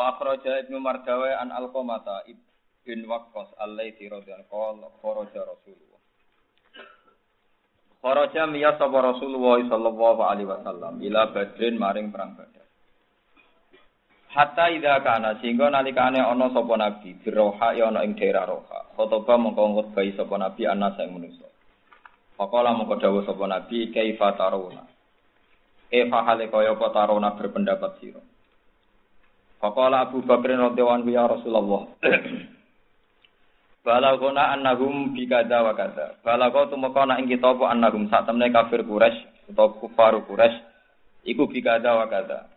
Wa 0.00 0.16
akhraja 0.16 0.64
Ibnu 0.64 0.80
Mardawi 0.80 1.28
an 1.36 1.52
Alqamata 1.52 2.24
bin 2.88 3.04
Waqqas 3.04 3.52
alaihi 3.60 4.08
radhiyallahu 4.08 4.80
anhu 4.80 4.88
kharaja 5.04 5.44
Rasulullah. 5.44 6.00
Kharaja 8.00 8.48
miya 8.48 8.80
sapa 8.80 8.96
Rasulullah 8.96 9.60
sallallahu 9.60 10.24
alaihi 10.24 10.48
wasallam 10.48 11.04
ila 11.04 11.36
Badrin 11.36 11.76
maring 11.76 12.08
perang 12.08 12.32
Badar. 12.32 12.64
Hatta 14.32 14.72
idza 14.72 15.04
kana 15.04 15.36
sehingga 15.44 15.68
nalikane 15.68 16.24
ana 16.24 16.48
sapa 16.48 16.80
nabi 16.80 17.20
biroha 17.20 17.76
ya 17.76 17.92
ana 17.92 18.00
ing 18.00 18.16
daerah 18.16 18.48
Roha. 18.48 18.96
Khotoba 18.96 19.36
mongko 19.36 19.84
ngutbai 19.84 20.16
sapa 20.16 20.32
nabi 20.40 20.64
ana 20.64 20.96
sing 20.96 21.12
manusa. 21.12 21.44
Faqala 22.40 22.72
mongko 22.72 22.96
dawuh 23.04 23.28
sapa 23.28 23.44
nabi 23.44 23.92
kaifa 23.92 24.32
taruna. 24.32 24.80
E 25.92 26.08
fahale 26.08 26.48
kaya 26.48 26.72
apa 26.72 26.88
taruna 26.88 27.36
berpendapat 27.36 28.00
sira. 28.00 28.29
Faqala 29.60 30.08
Abu 30.08 30.24
Bakar 30.24 30.56
radhiyallahu 30.56 31.12
ya 31.12 31.28
Rasulullah. 31.28 31.84
Balagona 33.84 34.56
annahum 34.56 35.12
bi 35.12 35.28
wa 35.28 35.72
kadza. 35.76 36.16
Balago 36.24 36.68
tumeka 36.72 37.04
ana 37.04 37.20
ing 37.20 37.28
kita 37.28 37.52
apa 37.56 37.68
annahum 37.68 38.08
sak 38.08 38.24
temne 38.24 38.48
kafir 38.48 38.84
Quraisy 38.84 39.52
utawa 39.52 39.76
kufar 39.76 40.16
Quraisy 40.24 40.60
iku 41.28 41.44
bi 41.44 41.60
wa 41.60 42.08
kadza. 42.08 42.48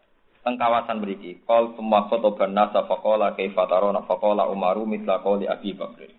Teng 0.43 0.59
kawasan 0.59 0.99
mriki, 0.99 1.39
qol 1.47 1.71
summa 1.79 2.11
khotoban 2.11 2.51
nasa 2.51 2.83
faqala 2.83 3.31
kaifa 3.31 3.63
tarona 3.63 4.03
faqala 4.03 4.51
Umaru 4.51 4.83
mithla 4.83 5.23
qoli 5.23 5.47
Abi 5.47 5.71
Bakar. 5.71 6.11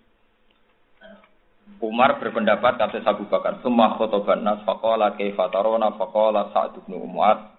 Umar 1.84 2.16
berpendapat 2.16 2.80
kata 2.80 3.04
Abu 3.04 3.28
Bakar, 3.28 3.60
summa 3.60 4.00
khotoban 4.00 4.40
nas 4.40 4.64
faqala 4.64 5.12
kaifa 5.20 5.52
tarona 5.52 5.92
faqala 6.00 6.48
Sa'd 6.56 6.80
bin 6.88 7.04
Mu'adz 7.04 7.53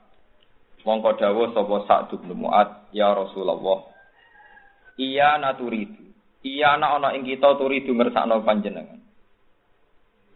Mongko 0.85 1.17
dawuh 1.17 1.49
sapa 1.49 1.75
Sa'd 1.89 2.13
bin 2.13 2.37
Mu'ad, 2.37 2.93
ya 2.93 3.09
Rasulullah. 3.17 3.89
Iya 5.01 5.41
naturidu. 5.41 6.05
Iya 6.45 6.77
ana 6.77 6.93
ana 7.01 7.09
ing 7.17 7.25
kita 7.25 7.57
turidu 7.57 7.91
ngersakno 7.97 8.45
panjenengan. 8.45 9.01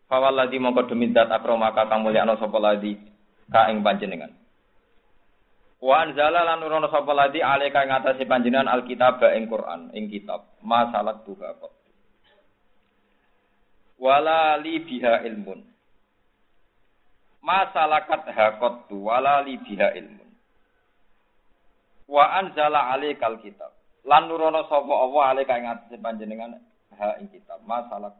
Fawalladzi 0.09 0.57
mongko 0.57 0.89
demi 0.89 1.13
zat 1.13 1.29
akromaka 1.29 1.85
kang 1.85 2.01
mulyakno 2.01 2.33
sapa 2.41 2.57
ladi 2.57 2.97
ka 3.53 3.69
ing 3.69 3.85
panjenengan. 3.85 4.33
Wa 5.79 6.01
anzala 6.01 6.43
lan 6.43 6.65
nurono 6.65 6.89
sapa 6.89 7.13
ladi 7.13 7.45
alika 7.45 7.85
ing 7.85 7.93
atase 7.93 8.25
panjenengan 8.25 8.73
alkitab 8.73 9.21
ing 9.37 9.45
Quran 9.45 9.93
ing 9.93 10.09
kitab. 10.09 10.49
Masalah 10.65 11.21
tuha 11.21 11.53
kok. 11.61 11.77
Wala 14.02 14.57
li 14.57 14.81
biha 14.81 15.23
ilmun. 15.29 15.61
Masalakat 17.45 18.27
hakot 18.33 18.89
tu 18.89 19.07
wala 19.07 19.45
li 19.45 19.61
biha 19.61 19.93
ilmun. 19.93 20.18
Wa 22.09 22.41
anzala 22.41 22.89
alaikal 22.89 23.38
kitab. 23.38 23.69
Lan 24.09 24.25
nurono 24.25 24.65
sapa 24.65 24.89
Allah 24.89 25.23
alaika 25.38 25.53
ing 25.61 25.69
atase 25.69 25.95
panjenengan 26.02 26.57
ha 26.97 27.21
ing 27.21 27.29
kitab. 27.29 27.61
Masalah 27.69 28.17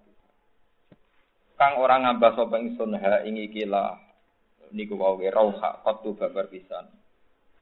Kang 1.58 1.76
orang 1.82 2.08
ngambah 2.08 2.38
sapa 2.38 2.56
ingsun 2.62 2.94
ha 2.96 3.26
ing 3.26 3.42
iki 3.42 3.66
lah 3.66 3.98
niku 4.72 4.94
wae 4.94 5.28
rauha 5.34 5.82
qatu 5.82 6.14
babar 6.14 6.48
pisan. 6.48 6.86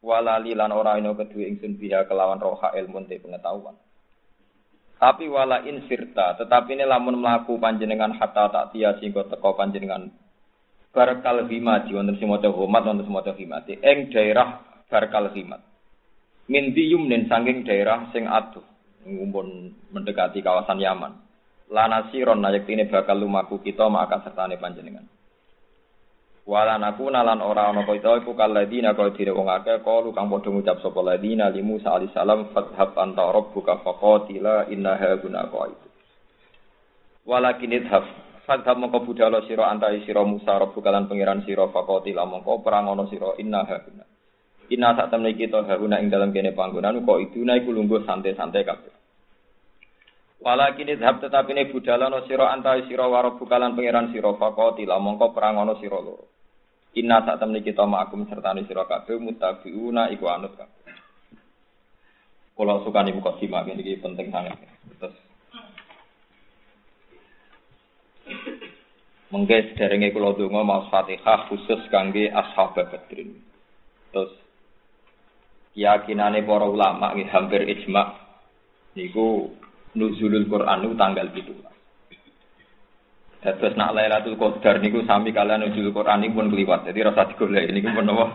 Walali 0.03 0.53
lan 0.53 0.75
ora 0.75 0.99
ino 0.99 1.15
kedue 1.15 1.47
ingsun 1.47 1.79
biha 1.79 2.05
kelawan 2.05 2.37
roha 2.37 2.75
ilmu 2.75 3.07
te 3.07 3.17
pengetahuan. 3.17 3.73
Tapi 4.97 5.29
wala 5.29 5.61
in 5.61 5.85
sirta, 5.85 6.41
tetapi 6.41 6.73
ini 6.73 6.81
lamun 6.81 7.21
melaku 7.21 7.61
panjenengan 7.61 8.17
hatta 8.17 8.49
tak 8.49 8.73
tia 8.73 8.97
singgo 8.97 9.29
teko 9.29 9.53
panjenengan 9.53 10.09
barkal 10.97 11.45
himati 11.45 11.93
wonten 11.93 12.17
sing 12.17 12.25
maca 12.25 12.49
homat 12.49 12.81
wonten 12.81 13.05
sing 13.05 13.13
maca 13.13 13.31
himati 13.37 13.77
ing 13.77 14.09
daerah 14.09 14.65
barkal 14.89 15.29
himat 15.29 15.61
min 16.47 16.71
yumnin 16.75 17.27
sanging 17.27 17.67
daerah 17.67 18.07
sing 18.15 18.27
aduh 18.27 18.63
ngumpul 19.07 19.71
mendekati 19.91 20.43
kawasan 20.43 20.79
Yaman. 20.83 21.13
Lana 21.67 22.07
siron 22.11 22.39
nayak 22.39 22.67
ini 22.71 22.87
bakal 22.87 23.19
lumaku 23.19 23.59
kita 23.59 23.91
maka 23.91 24.23
sertane 24.23 24.55
panjenengan. 24.55 25.03
Wala 26.47 26.79
naku 26.79 27.11
nalan 27.11 27.43
ora 27.43 27.67
ana 27.67 27.83
kita 27.83 28.23
iku 28.23 28.31
kaladina 28.31 28.95
kaya 28.95 29.11
dire 29.11 29.35
wong 29.35 29.51
akeh 29.51 29.83
kalu 29.83 30.15
kang 30.15 30.31
padha 30.31 30.47
ngucap 30.47 30.79
sapa 30.79 31.03
ladina 31.03 31.51
li 31.51 31.59
Musa 31.59 31.91
alaihi 31.91 32.15
salam 32.15 32.47
fathhab 32.55 32.95
anta 32.95 33.27
rabbuka 33.27 33.83
faqatila 33.83 34.71
innaha 34.71 35.19
guna 35.19 35.43
qaitu. 35.51 35.87
Walakin 37.27 37.75
idhab 37.75 38.07
fathhab 38.47 38.79
mongko 38.79 39.03
budhalo 39.03 39.43
sira 39.43 39.67
antai 39.67 40.07
sira 40.07 40.23
Musa 40.23 40.55
rabbuka 40.55 40.87
lan 40.87 41.11
pangeran 41.11 41.43
sira 41.43 41.67
faqatila 41.67 42.23
mongko 42.23 42.63
perang 42.63 42.95
ana 42.95 43.03
sira 43.11 43.35
innaha 43.43 43.83
guna. 43.83 44.06
Inna 44.67 44.91
saat 44.95 45.11
temen 45.11 45.31
kita 45.31 45.63
haruna 45.63 46.03
ing 46.03 46.11
dalam 46.11 46.35
kene 46.35 46.51
panggonan 46.51 46.99
kok 47.07 47.19
itu 47.23 47.39
naik 47.39 47.63
lungguh 47.63 48.03
santai-santai 48.03 48.67
kabeh. 48.67 48.93
Walakin 50.43 50.93
idhab 50.93 51.23
tetapi 51.23 51.55
ini 51.55 51.71
budala 51.71 52.11
no 52.11 52.27
siro 52.27 52.45
antai 52.45 52.85
siro 52.85 53.09
waro 53.09 53.39
bukalan 53.39 53.73
pangeran 53.73 54.11
siro 54.11 54.35
fakoti 54.35 54.85
mongko 54.85 55.31
perang 55.31 55.63
ono 55.63 55.79
siro 55.79 55.99
loro. 56.03 56.25
Inna 56.99 57.23
saat 57.23 57.39
temen 57.39 57.63
kita 57.63 57.87
ma'akum 57.87 58.27
sertani 58.27 58.67
siro 58.67 58.83
kabeh 58.83 59.15
mutabiuna 59.15 60.11
iku 60.11 60.25
anut 60.27 60.53
kabeh. 60.59 60.75
Suka 62.57 62.99
nih 63.05 63.13
buka 63.13 63.37
simak 63.37 63.69
ini 63.69 64.01
penting 64.01 64.33
sangat. 64.33 64.57
Terus 64.97 65.15
Mengke 69.27 69.75
sederenge 69.75 70.15
kula 70.15 70.39
donga 70.39 70.63
mau 70.63 70.87
Fatihah 70.87 71.51
khusus 71.51 71.83
kangge 71.91 72.31
ashab 72.31 72.79
Badrin. 72.79 73.35
Terus 74.15 74.31
keyakinane 75.77 76.41
para 76.41 76.65
ulama 76.65 77.13
nggih 77.13 77.29
hampir 77.29 77.61
ijma 77.69 78.17
niku 78.97 79.53
nuzulul 79.93 80.49
Quran 80.49 80.81
niku 80.81 80.97
tanggal 80.97 81.29
17. 81.29 81.53
Dados 83.45 83.77
nak 83.77 83.93
Lailatul 83.93 84.41
Qadar 84.41 84.81
niku 84.81 85.05
sami 85.05 85.29
kalian 85.29 85.69
nuzulul 85.69 85.93
Quran 85.93 86.25
niku 86.25 86.41
pun 86.41 86.49
kliwat. 86.49 86.89
Jadi 86.89 86.99
rasa 87.05 87.29
digolek 87.29 87.69
niku 87.69 87.93
pun 87.93 88.09
napa? 88.09 88.25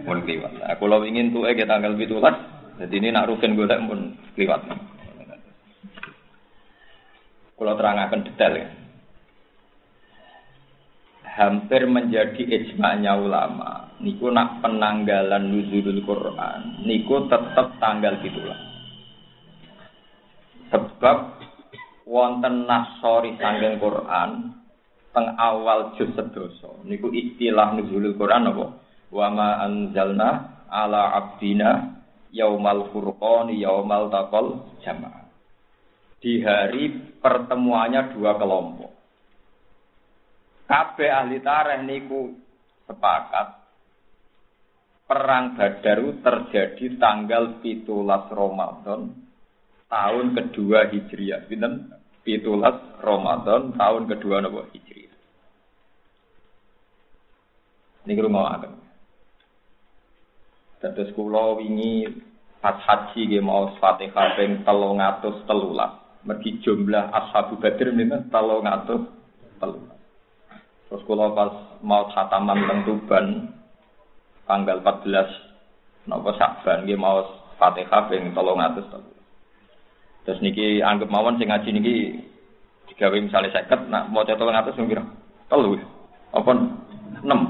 Pun 0.00 0.24
kliwat. 0.24 0.64
Nah, 0.64 0.80
kalau 0.80 1.04
ingin 1.04 1.28
tuh 1.28 1.44
ke 1.52 1.68
tanggal 1.68 1.92
17, 1.92 2.80
jadi 2.80 2.94
ini 2.96 3.12
nak 3.12 3.28
rugen 3.28 3.52
golek 3.52 3.84
pun 3.84 4.16
kliwat. 4.32 4.64
Kalau 7.58 7.74
terangkan 7.76 8.24
detail 8.24 8.54
ya 8.64 8.77
hampir 11.36 11.84
menjadi 11.84 12.40
ijma'nya 12.40 13.18
ulama. 13.18 13.92
Niku 13.98 14.30
nak 14.30 14.62
penanggalan 14.62 15.50
nuzulul 15.50 16.06
Quran, 16.06 16.86
niku 16.86 17.26
tetap 17.26 17.76
tanggal 17.82 18.22
gitulah. 18.22 18.60
Sebab 20.70 21.18
wonten 22.06 22.68
nasori 22.68 23.34
sanggeng 23.36 23.82
Quran 23.82 24.54
teng 25.10 25.26
awal 25.34 25.98
juz 25.98 26.14
sedoso. 26.14 26.84
Niku 26.86 27.10
istilah 27.10 27.74
nuzulul 27.74 28.14
Quran 28.14 28.54
apa? 28.54 28.66
Wa 29.08 29.26
ma 29.32 29.64
anzalna 29.64 30.62
ala 30.70 31.16
abdina 31.16 31.98
yaumal 32.30 32.92
furqani 32.94 33.58
yaumal 33.64 34.12
taqal 34.12 34.62
jamaah. 34.84 35.26
Di 36.18 36.42
hari 36.42 37.14
pertemuannya 37.22 38.14
dua 38.14 38.36
kelompok 38.36 38.97
Kabeh 40.68 41.08
ahli 41.08 41.40
tareh 41.40 41.80
niku 41.80 42.36
sepakat 42.84 43.56
perang 45.08 45.56
Badaru 45.56 46.20
terjadi 46.20 47.00
tanggal 47.00 47.64
17 47.64 47.88
Ramadan 48.28 49.16
tahun 49.88 50.26
kedua 50.36 50.92
Hijriah. 50.92 51.48
Pinten? 51.48 51.88
17 52.20 53.00
Ramadan 53.00 53.72
tahun 53.72 54.02
kedua 54.12 54.44
napa 54.44 54.68
Hijriah. 54.76 55.16
Niki 58.04 58.20
rumahaken. 58.20 58.76
Dados 60.84 61.08
kula 61.16 61.56
wingi 61.56 62.04
pas 62.60 62.76
haji 62.84 63.24
nggih 63.24 63.40
mau 63.40 63.72
Fatihah 63.80 64.36
ping 64.36 64.68
313. 64.68 66.28
Mergi 66.28 66.60
jumlah 66.60 67.08
ashabu 67.08 67.56
Badr 67.56 67.88
niku 67.96 68.20
313. 68.28 69.97
Terus 70.88 71.04
kalau 71.04 71.36
pas 71.36 71.52
mau 71.84 72.08
khataman 72.08 72.64
teng 72.64 73.52
tanggal 74.48 74.80
14 74.80 76.08
napa 76.08 76.30
Saban 76.40 76.88
mau 76.96 77.20
Fatihah 77.60 78.08
ping 78.08 78.32
300 78.32 79.18
Terus 80.24 80.40
niki 80.44 80.80
anggap 80.80 81.08
mawon 81.12 81.36
sing 81.36 81.48
ngaji 81.52 81.68
niki 81.72 81.94
digawe 82.92 83.16
misalnya 83.16 83.52
seket, 83.52 83.88
nak 83.88 84.08
mau 84.12 84.24
cetok 84.24 84.48
ngatus 84.48 84.76
sing 84.76 84.88
kira? 84.88 85.04
Telu. 85.48 85.76
Apa? 86.32 86.52
Enam 87.24 87.40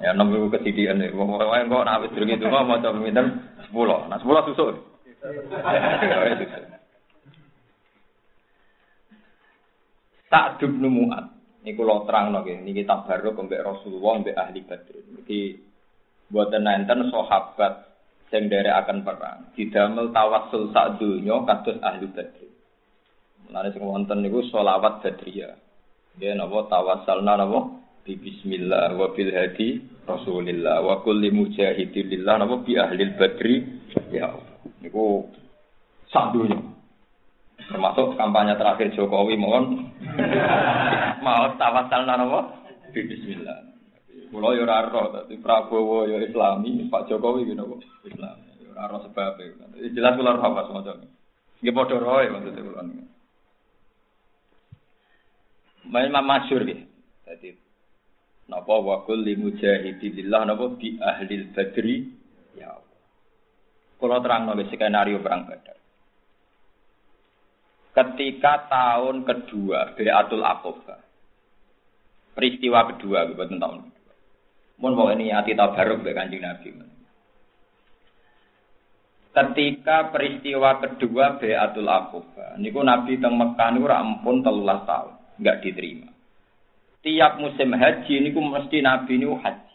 ya 0.00 0.16
enam 0.16 0.32
ribu 0.32 0.48
ketidian 0.48 0.96
nih 1.02 1.12
mau 1.12 1.28
mau 1.28 1.42
kok 1.42 1.84
nak 1.84 1.94
habis 2.00 2.12
durung 2.16 2.32
mau 2.64 2.80
coba 2.80 2.96
minta 2.96 3.22
sepuluh. 3.68 4.08
Nah 4.08 4.16
sepuluh 4.22 4.42
susul 4.48 4.78
tak 10.30 10.58
muat 10.62 11.35
ini 11.66 11.74
kalau 11.74 12.06
terang 12.06 12.30
lagi, 12.30 12.62
ini 12.62 12.70
kita 12.70 13.02
baru 13.02 13.34
kembali 13.34 13.58
Rasulullah, 13.66 14.22
mbek 14.22 14.38
ahli 14.38 14.60
Badr. 14.62 14.94
Jadi 15.02 15.40
buat 16.30 16.54
nenten 16.54 17.10
sahabat 17.10 17.86
sing 18.30 18.46
akan 18.50 19.02
perang. 19.02 19.50
Didamel 19.54 20.14
tawassul 20.14 20.70
sak 20.74 20.98
donya 20.98 21.42
kados 21.46 21.78
ahli 21.82 22.06
badri 22.10 22.46
mulane 23.46 23.70
sing 23.70 23.82
wonten 23.86 24.26
niku 24.26 24.42
selawat 24.50 25.06
badriyah. 25.06 25.54
Nggih 26.18 26.34
napa? 26.34 26.66
Tawassalna 26.66 27.38
napa? 27.38 27.60
Bi 28.02 28.18
bismillah 28.18 28.94
wa 28.98 29.14
bil 29.14 29.30
hadi 29.30 29.78
rasulillah. 30.02 30.82
Wa 30.82 31.06
kulli 31.06 31.30
mujahidin 31.30 32.10
lillah. 32.10 32.42
Napa? 32.42 32.66
Bi 32.66 32.74
ahli 32.74 33.02
badri. 33.14 33.54
Ya 34.10 34.34
niku 34.82 35.30
sak 36.10 36.34
donya. 36.34 36.58
Termasuk 37.66 38.14
kampanye 38.14 38.54
terakhir 38.58 38.94
Jokowi 38.94 39.34
mohon 39.38 39.94
mau 41.24 41.52
tawassalna 41.56 42.14
napa 42.16 42.40
bi 42.92 43.00
bismillah 43.04 43.66
Kulo 44.26 44.58
yo 44.58 44.66
ora 44.66 44.82
ro, 44.90 45.14
dadi 45.14 45.38
Prabowo 45.38 46.02
yo 46.10 46.18
Islami, 46.18 46.90
Pak 46.90 47.06
Jokowi 47.06 47.46
gitu 47.46 47.62
kok 47.62 47.80
Islam. 48.10 48.36
Yo 48.58 48.74
ora 48.74 48.90
ro 48.90 48.98
sebab 49.06 49.38
e. 49.38 49.94
Jelas 49.94 50.18
kula 50.18 50.34
ora 50.34 50.50
apa 50.50 50.66
semacam. 50.66 51.06
Nggih 51.62 51.74
padha 51.74 51.96
roe 52.02 52.26
maksudnya 52.34 52.66
kula 52.66 52.82
niku. 52.84 53.04
Main 55.86 56.10
masyhur 56.10 56.62
nggih. 56.66 56.80
Dadi 57.22 57.48
napa 58.50 58.74
wa 58.82 59.06
kulli 59.06 59.38
mujahidillah 59.38 60.42
napa 60.42 60.74
bi 60.74 60.98
ahli 60.98 61.34
badri 61.54 61.96
ya. 62.58 62.74
Kula 64.02 64.18
terang 64.20 64.50
nggih 64.50 64.68
skenario 64.74 65.22
perang 65.22 65.46
Badar. 65.46 65.78
Ketika 67.96 68.68
tahun 68.68 69.24
kedua 69.24 69.96
Beatul 69.96 70.44
Aqabah. 70.44 71.00
Peristiwa 72.36 72.92
kedua, 72.92 73.32
betul 73.32 73.56
tahun 73.56 73.88
Mun 74.76 74.92
mau 74.92 75.08
ini 75.08 75.32
hati 75.32 75.56
tabaruk 75.56 76.04
be 76.04 76.12
kanjeng 76.12 76.44
Nabi. 76.44 76.76
Ketika 79.32 80.12
peristiwa 80.12 80.76
kedua 80.84 81.40
Beatul 81.40 81.88
Aqabah, 81.88 82.60
niku 82.60 82.84
Nabi 82.84 83.16
teng 83.16 83.40
Mekah 83.40 83.68
niku 83.72 83.88
ora 83.88 84.04
ampun 84.04 84.44
13 84.44 84.84
tahun, 84.84 85.12
enggak 85.40 85.58
diterima. 85.64 86.08
Tiap 87.00 87.32
musim 87.40 87.72
haji 87.72 88.14
niku 88.20 88.44
mesti 88.44 88.84
Nabi 88.84 89.12
niku 89.16 89.40
haji. 89.40 89.65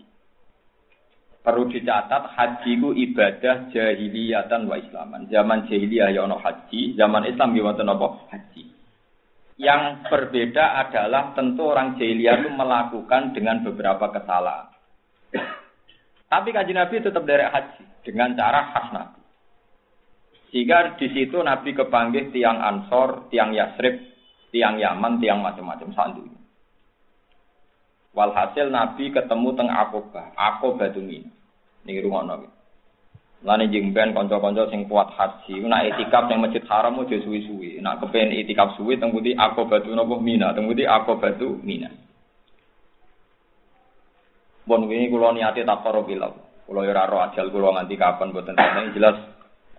Perlu 1.41 1.73
dicatat 1.73 2.37
haji 2.37 2.71
ku 2.77 2.93
ibadah 2.93 3.73
jahiliyatan 3.73 4.69
wa 4.69 4.77
islaman. 4.77 5.25
Zaman 5.25 5.65
jahiliyah 5.65 6.13
ya 6.13 6.29
ono 6.29 6.37
haji, 6.37 6.93
zaman 6.93 7.25
Islam 7.25 7.57
ya 7.57 7.61
wonten 7.65 7.89
apa? 7.89 8.07
Haji. 8.29 8.63
Yang 9.57 9.81
berbeda 10.05 10.85
adalah 10.85 11.33
tentu 11.33 11.65
orang 11.65 11.97
jahiliyah 11.97 12.45
itu 12.45 12.49
melakukan 12.53 13.33
dengan 13.33 13.65
beberapa 13.65 14.13
kesalahan. 14.13 14.69
Tapi 16.29 16.49
kaji 16.53 16.71
Nabi 16.77 16.95
tetap 17.01 17.25
dari 17.25 17.43
haji 17.43 18.05
dengan 18.05 18.37
cara 18.37 18.61
khas 18.69 18.87
Nabi. 18.93 19.21
Sehingga 20.51 20.99
di 20.99 21.07
situ 21.09 21.39
Nabi 21.41 21.73
kepanggil 21.73 22.29
tiang 22.29 22.59
Ansor, 22.59 23.31
tiang 23.31 23.55
Yasrib, 23.55 23.97
tiang 24.51 24.77
Yaman, 24.77 25.17
tiang 25.23 25.39
macam-macam 25.39 25.89
sandu. 25.95 26.23
Walhasil 28.11 28.67
Nabi 28.67 29.07
ketemu 29.15 29.55
teng 29.55 29.71
Aqabah, 29.71 30.35
Aqabah 30.35 30.91
itu 30.91 30.99
min. 30.99 31.23
Ning 31.87 31.95
rungokno 32.03 32.43
iki. 32.43 32.49
Lan 33.41 33.63
njing 33.65 33.95
ben 33.95 34.13
kanca-kanca 34.13 34.69
sing 34.69 34.85
kuat 34.85 35.15
haji, 35.17 35.65
nek 35.65 35.95
itikaf 35.95 36.27
ning 36.27 36.43
Masjid 36.43 36.61
Haram 36.67 36.99
ojo 36.99 37.15
suwi-suwi. 37.15 37.79
Nek 37.79 38.03
kepen 38.03 38.35
itikaf 38.35 38.75
suwi 38.75 38.99
teng 38.99 39.15
pundi 39.15 39.31
Aqabah 39.33 39.79
itu 39.81 39.95
napa 39.95 40.19
Mina, 40.19 40.51
teng 40.51 40.67
pundi 40.67 40.83
Aqabah 40.83 41.39
itu 41.39 41.55
Mina. 41.63 41.89
Bon 44.67 44.85
wingi 44.85 45.09
kula 45.09 45.31
niate 45.31 45.63
tak 45.63 45.81
karo 45.81 46.03
kula. 46.03 46.29
Kula 46.67 46.79
ora 46.83 47.09
ro 47.09 47.17
ajal 47.31 47.47
kula 47.49 47.79
nganti 47.79 47.95
kapan 47.95 48.29
mboten 48.29 48.59
tenan 48.59 48.93
jelas 48.93 49.30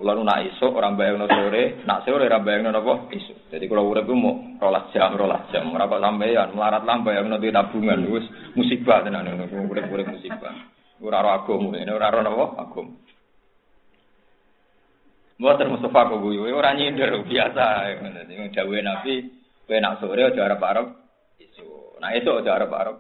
kulo 0.03 0.19
nu 0.19 0.27
nak 0.27 0.43
esuk 0.43 0.75
ora 0.75 0.91
bayangno 0.91 1.31
sore, 1.31 1.87
nak 1.87 2.03
sore 2.03 2.27
ora 2.27 2.43
bayangno 2.43 2.75
napa 2.75 3.07
esuk. 3.15 3.47
Jadi 3.55 3.71
kulo 3.71 3.87
urip 3.87 4.11
ku 4.11 4.19
mau 4.19 4.35
rolas 4.59 4.91
jam, 4.91 5.15
rolas 5.15 5.47
jam. 5.55 5.71
Ora 5.71 5.87
kok 5.87 6.03
sampeyan 6.03 6.51
melarat 6.59 6.83
lah 6.83 6.99
bayangno 7.07 7.39
di 7.39 7.55
tabungan 7.55 8.03
wis 8.11 8.27
musibah 8.59 9.07
tenan 9.07 9.31
ngono 9.31 9.47
urip-urip 9.71 10.11
musibah. 10.11 10.59
Ora 10.99 11.23
agama, 11.23 11.79
ini 11.79 11.95
ora 11.95 12.11
roh 12.11 12.23
napa 12.27 12.47
agama. 12.67 12.93
Mboten 15.39 15.71
Mustafa 15.71 16.11
kok 16.11 16.19
guyu, 16.19 16.51
ora 16.51 16.75
nyindir 16.75 17.23
biasa. 17.23 17.95
Ngene 18.03 18.51
dawuhe 18.51 18.83
Nabi, 18.83 19.15
kowe 19.71 19.79
nak 19.79 20.03
sore 20.03 20.27
aja 20.27 20.51
arep-arep 20.51 20.87
esuk. 21.39 22.03
Nak 22.03 22.19
esuk 22.19 22.43
aja 22.43 22.59
arep-arep 22.59 22.99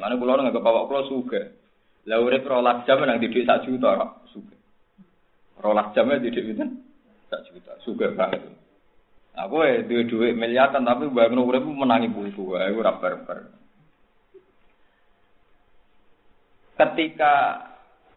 Mana 0.00 0.16
pulau 0.16 0.40
nggak 0.40 0.64
bawa 0.64 0.88
pulau 0.88 1.04
suga. 1.12 1.52
Lah 2.08 2.24
urip 2.24 2.46
rolas 2.48 2.88
jam 2.88 3.04
nang 3.04 3.20
didik 3.20 3.44
sak 3.44 3.68
juta. 3.68 4.19
Rolas 5.60 5.92
jamnya 5.92 6.24
didik 6.24 6.56
itu 6.56 6.64
sak 7.28 7.46
juta, 7.52 7.72
suga 7.84 8.10
banget. 8.16 8.42
Aku 9.38 9.62
eh 9.62 9.86
duit 9.86 10.10
duit 10.10 10.34
miliaran 10.34 10.82
tapi 10.82 11.06
bangun 11.06 11.46
urip 11.46 11.62
menangi 11.62 12.10
buku, 12.10 12.58
aku 12.58 12.80
ora 12.82 12.98
barbar. 12.98 13.38
Ketika 16.74 17.34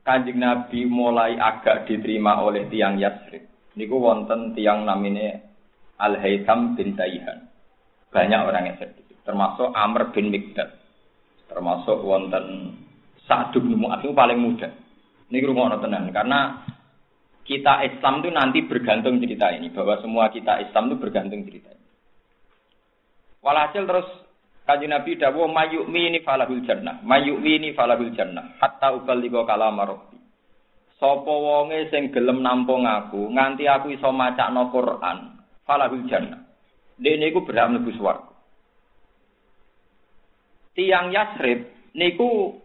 kanjeng 0.08 0.40
Nabi 0.40 0.88
mulai 0.88 1.38
agak 1.38 1.86
diterima 1.86 2.42
oleh 2.42 2.66
tiang 2.72 2.98
Yasrib, 2.98 3.44
niku 3.78 4.00
wonten 4.00 4.56
tiang 4.58 4.88
namine 4.88 5.44
Al 6.00 6.18
Haytham 6.18 6.74
bin 6.74 6.96
Taihan. 6.98 7.52
Banyak 8.10 8.40
orang 8.46 8.74
yang 8.74 8.78
sedih, 8.80 9.06
termasuk 9.28 9.70
Amr 9.76 10.10
bin 10.16 10.32
Mikdad 10.32 10.84
termasuk 11.54 12.02
wonten 12.02 12.76
Sa'd 13.30 13.54
bin 13.56 13.78
Mu'adz 13.78 14.04
paling 14.12 14.42
muda. 14.42 14.68
Ini 15.30 15.46
rumah 15.48 15.78
tenan 15.80 16.12
karena 16.12 16.66
kita 17.44 17.84
Islam 17.84 18.24
itu 18.24 18.30
nanti 18.32 18.60
bergantung 18.64 19.20
cerita 19.20 19.52
ini 19.52 19.72
bahwa 19.72 20.00
semua 20.00 20.32
kita 20.32 20.64
Islam 20.64 20.92
itu 20.92 20.96
bergantung 21.00 21.44
cerita 21.44 21.70
ini. 21.72 21.86
Walhasil 23.44 23.84
terus 23.84 24.08
kaji 24.64 24.88
Nabi 24.88 25.20
dawo 25.20 25.52
mayukmi 25.52 26.08
ini 26.08 26.20
falahul 26.24 26.64
jannah, 26.64 27.04
mayukmi 27.04 27.60
ini 27.60 27.70
falahul 27.76 28.16
jannah, 28.16 28.56
hatta 28.64 28.96
ubaligho 28.96 29.44
kalam 29.44 29.80
rabbi. 29.80 30.16
Sopo 30.96 31.44
wonge 31.44 31.92
sing 31.92 32.16
gelem 32.16 32.40
nampung 32.40 32.88
aku, 32.88 33.28
nganti 33.28 33.68
aku 33.68 33.92
iso 33.92 34.08
macakno 34.16 34.72
Quran, 34.72 35.44
falahul 35.68 36.08
jannah. 36.08 36.48
Dene 36.96 37.28
iku 37.28 37.44
berhak 37.44 37.74
mlebu 37.74 37.92
swarga 38.00 38.34
tiang 40.74 41.14
Yasrib 41.14 41.70
niku 41.94 42.58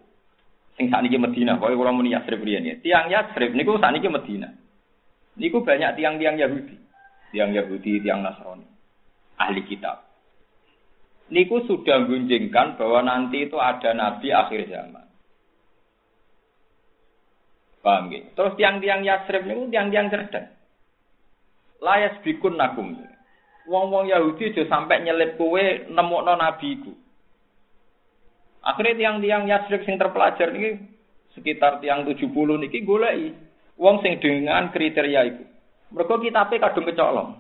sing 0.77 0.89
sakniki 0.89 1.21
Medina, 1.21 1.61
pokoke 1.61 1.77
kula 1.77 1.93
muni 1.93 2.17
Yasrib 2.17 2.41
riyen 2.41 2.69
ya. 2.69 2.75
Tiang 2.81 3.13
Yasrib 3.13 3.53
niku 3.55 3.77
sakniki 3.77 4.09
Medina. 4.09 4.49
Niku 5.39 5.63
banyak 5.63 5.95
tiang-tiang 5.95 6.37
Yahudi. 6.37 6.77
Tiang 7.31 7.55
Yahudi, 7.55 8.03
tiang 8.03 8.27
Nasrani. 8.27 8.67
Ahli 9.39 9.63
kitab. 9.71 10.03
Niku 11.31 11.63
sudah 11.71 12.03
gunjingkan 12.11 12.75
bahwa 12.75 13.07
nanti 13.07 13.47
itu 13.47 13.55
ada 13.61 13.95
nabi 13.95 14.35
akhir 14.35 14.67
zaman. 14.67 15.07
Paham 17.79 18.11
gitu? 18.11 18.27
Terus 18.35 18.53
tiang-tiang 18.59 19.07
Yasrib 19.07 19.47
niku 19.47 19.71
tiang-tiang 19.71 20.11
cerdas. 20.11 20.51
Layas 21.79 22.19
bikun 22.27 22.59
nakum. 22.59 22.99
Wong-wong 23.71 24.11
Yahudi 24.11 24.51
aja 24.51 24.67
sampai 24.67 25.07
nyelip 25.07 25.39
kue 25.39 25.87
nemukno 25.87 26.35
nabi 26.35 26.83
iku. 26.83 26.93
Akhirnya 28.67 28.99
tiang-tiang 28.99 29.47
Yasrib 29.47 29.87
sing 29.87 30.01
terpelajar 30.01 30.51
ini 30.51 30.83
sekitar 31.37 31.79
tiang 31.79 32.03
70 32.03 32.27
niki 32.35 32.83
golei 32.83 33.48
wong 33.79 34.03
sing 34.03 34.19
dengan 34.19 34.69
kriteria 34.75 35.21
itu. 35.25 35.45
Mereka 35.95 36.21
kitabnya 36.21 36.69
kadung 36.69 36.87
kecolong. 36.91 37.31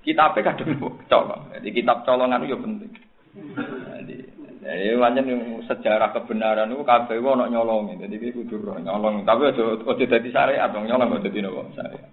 Kitabnya 0.00 0.46
kadung 0.54 0.70
kecolong. 1.04 1.42
Jadi 1.52 1.68
kitab 1.74 2.06
colongan 2.08 2.46
itu 2.46 2.56
penting. 2.56 2.92
Jadi, 3.34 4.16
jadi 4.64 5.34
sejarah 5.68 6.14
kebenaran 6.16 6.72
itu 6.72 6.86
kabeh 6.86 7.20
ono 7.20 7.44
nyolong. 7.50 7.98
Jadi 8.00 8.14
iki 8.16 8.32
kudu 8.32 8.62
nyolong. 8.80 9.26
Tapi 9.26 9.52
aja 9.52 9.62
aja 9.76 10.04
dadi 10.08 10.28
syariat 10.32 10.72
dong 10.72 10.88
nyolong 10.88 11.18
kok 11.18 11.28
dadi 11.28 11.38
nopo 11.44 11.68
syariat. 11.76 12.10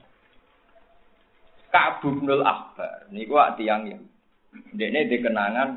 Ka'ab 1.71 2.03
bin 2.03 2.27
Al-Ahbar 2.27 3.07
niku 3.15 3.39
tiang 3.55 3.87
ya. 3.87 3.99
Dekne 4.75 5.07
dikenangan 5.07 5.69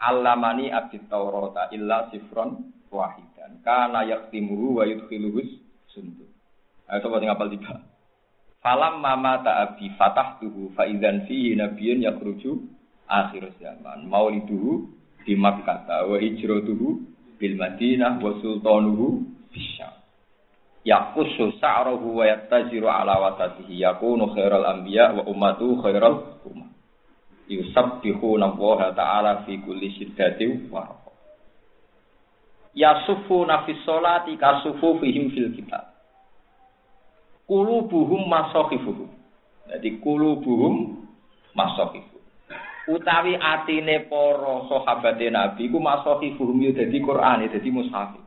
Alamani 0.00 0.72
abdi 0.72 1.02
Taurata 1.10 1.68
illa 1.76 2.08
sifron 2.08 2.72
wahidan. 2.88 3.60
Kana 3.60 4.08
yaktimuhu 4.08 4.80
wa 4.80 4.84
yudkhiluhus 4.88 5.50
sundu. 5.92 6.27
Ayo 6.88 7.04
coba 7.04 7.20
tinggal 7.20 7.36
apal 7.36 7.52
tiga. 7.52 7.84
Falam 8.64 9.04
mama 9.04 9.44
ta'abi 9.44 9.94
fatah 9.94 10.40
tuhu 10.40 10.72
fa'idan 10.74 11.28
fihi 11.28 11.54
nabiyun 11.54 12.02
yakruju 12.02 12.64
akhir 13.06 13.54
zaman. 13.60 14.08
Mauliduhu 14.08 14.88
di 15.22 15.36
Makkah 15.36 16.08
wa 16.08 16.16
hijratuhu 16.16 16.86
bil 17.36 17.54
Madinah 17.54 18.18
wa 18.18 18.40
sultanuhu 18.40 19.24
bisyam. 19.52 19.92
Yakusu 20.82 21.60
sa'rahu 21.60 22.18
wa 22.18 22.24
yattajiru 22.24 22.88
ala 22.88 23.20
wasatihi 23.20 23.84
yakunu 23.84 24.32
khairal 24.32 24.64
anbiya 24.64 25.12
wa 25.12 25.28
ummatu 25.28 25.76
khairal 25.84 26.40
umat 26.48 26.72
yusabbihuna 27.48 28.56
Allah 28.56 28.78
taala 28.92 29.32
fi 29.44 29.60
kulli 29.60 29.92
syiddatin 29.96 30.68
wa 30.72 30.96
Yasufuna 32.78 33.66
fi 33.66 33.74
sholati 33.82 34.36
kasufu 34.36 35.00
fihim 35.02 35.34
fil 35.34 35.50
kitab. 35.56 35.87
Kulubuhum 37.48 38.28
masakhifuhum. 38.28 39.08
Jadi 39.72 39.96
kulubuhum 40.04 41.00
masakhifuhum. 41.56 42.20
Utawi 42.88 43.40
atine 43.40 44.04
para 44.08 44.68
sahabat 44.68 45.16
Nabi 45.16 45.72
iku 45.72 45.80
masakhifuhum 45.80 46.60
yo 46.60 46.76
dadi 46.76 47.00
Quran, 47.00 47.48
dadi 47.48 47.68
mushaf. 47.72 48.20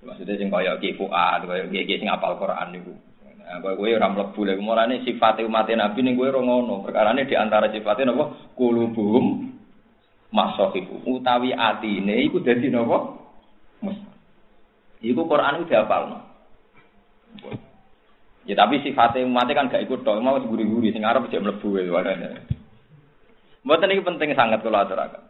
Maksudnya 0.00 0.40
sing 0.40 0.48
kaya 0.48 0.80
Ki 0.80 0.96
Fuad, 0.96 1.44
kaya 1.44 1.68
Ki 1.68 2.00
sing 2.00 2.08
apal 2.08 2.40
Quran 2.40 2.72
niku. 2.72 2.96
Nah, 3.36 3.58
kowe 3.60 3.82
ora 3.82 4.06
mlebu 4.06 4.40
lek 4.46 4.62
mulane 4.62 5.02
sifate 5.02 5.42
umat 5.44 5.68
Nabi 5.68 6.00
ning 6.00 6.16
kowe 6.16 6.24
ora 6.24 6.40
ngono. 6.40 6.80
Perkarane 6.80 7.28
di 7.28 7.36
antara 7.36 7.68
sifate 7.68 8.08
napa? 8.08 8.32
Kulubuhum 8.56 9.52
masakhifu. 10.32 11.04
Utawi 11.04 11.52
atine 11.52 12.16
iku 12.24 12.40
dadi 12.40 12.72
napa? 12.72 13.12
Mushaf. 13.84 14.16
Iku 15.04 15.20
Quran 15.28 15.68
udah 15.68 15.80
apalno. 15.84 16.29
Ya 18.48 18.54
tapi 18.56 18.80
sifatnya 18.82 19.28
umatnya 19.28 19.54
kan 19.54 19.70
gak 19.70 19.84
ikut 19.84 20.02
dong, 20.02 20.24
mau 20.24 20.40
guri-guri, 20.40 20.90
sing 20.90 21.04
arep 21.04 21.28
jek 21.28 21.44
mlebu 21.44 21.76
itu 21.76 21.92
warane. 21.92 22.48
Mboten 23.62 23.92
iki 23.92 24.02
penting 24.02 24.32
sangat 24.32 24.64
kalau 24.64 24.80
aturaken. 24.80 25.22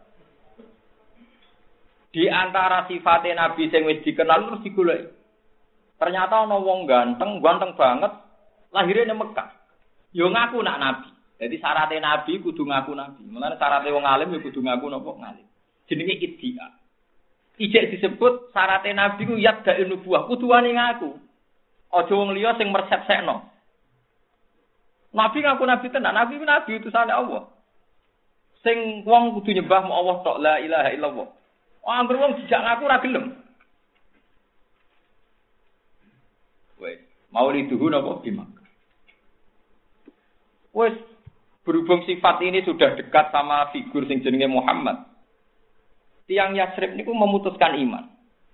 Di 2.11 2.27
antara 2.27 2.87
sifatnya 2.87 3.47
Nabi 3.47 3.69
sing 3.69 3.87
wis 3.87 4.03
dikenal 4.03 4.47
terus 4.47 4.63
digoleki. 4.65 5.11
Ternyata 6.01 6.49
ana 6.49 6.57
wong 6.57 6.89
ganteng, 6.89 7.45
ganteng 7.45 7.77
banget, 7.77 8.09
lahirnya 8.73 9.13
di 9.13 9.15
Mekah. 9.21 9.49
Yo 10.17 10.33
ngaku 10.33 10.57
nak 10.65 10.81
Nabi. 10.81 11.09
Jadi 11.37 11.55
syaratnya 11.61 12.01
Nabi 12.01 12.41
kudu 12.41 12.65
ngaku 12.65 12.97
Nabi. 12.97 13.21
Mulane 13.29 13.53
syaratnya 13.61 13.93
wong 13.93 14.05
alim 14.09 14.33
yo 14.33 14.41
kudu 14.41 14.65
ngaku 14.65 14.89
nopo 14.89 15.21
ngalim. 15.21 15.45
Jenenge 15.85 16.17
iddia. 16.17 16.73
Ijek 17.61 17.93
disebut 17.93 18.49
syaratnya 18.49 18.97
Nabi 18.97 19.29
ku 19.29 19.37
yadda 19.37 19.77
nubuah, 19.85 20.25
kudu 20.25 20.49
wani 20.49 20.73
ngaku. 20.73 21.20
Aja 21.91 22.13
wong 22.15 22.31
liya 22.31 22.55
sing 22.55 22.71
mersepsekno. 22.71 23.51
Nabi 25.11 25.43
ngaku 25.43 25.63
nabi 25.67 25.87
tenan, 25.91 26.15
nabi 26.15 26.39
ku 26.39 26.47
nabi 26.47 26.79
utusane 26.79 27.11
Allah. 27.11 27.51
Sing 28.63 29.03
wong 29.03 29.35
kudu 29.35 29.51
nyembah 29.51 29.83
mu 29.83 29.91
Allah 29.91 30.15
tok 30.23 30.39
la 30.39 30.55
ilaha 30.63 30.89
illallah. 30.95 31.27
Oh, 31.83 31.91
anggur 31.91 32.15
wong 32.15 32.39
dijak 32.39 32.63
ngaku 32.63 32.81
ora 32.87 33.03
gelem. 33.03 33.25
Wes, 36.79 37.03
mauliduhu 37.35 37.91
napa 37.91 38.23
bimak. 38.23 38.47
Wes, 40.71 40.95
berhubung 41.67 42.07
sifat 42.07 42.39
ini 42.47 42.63
sudah 42.63 42.95
dekat 42.95 43.35
sama 43.35 43.67
figur 43.75 44.07
sing 44.07 44.23
jenenge 44.23 44.47
Muhammad. 44.47 45.03
Tiang 46.31 46.55
Yasrib 46.55 46.95
niku 46.95 47.11
memutuskan 47.11 47.75
iman. 47.75 48.07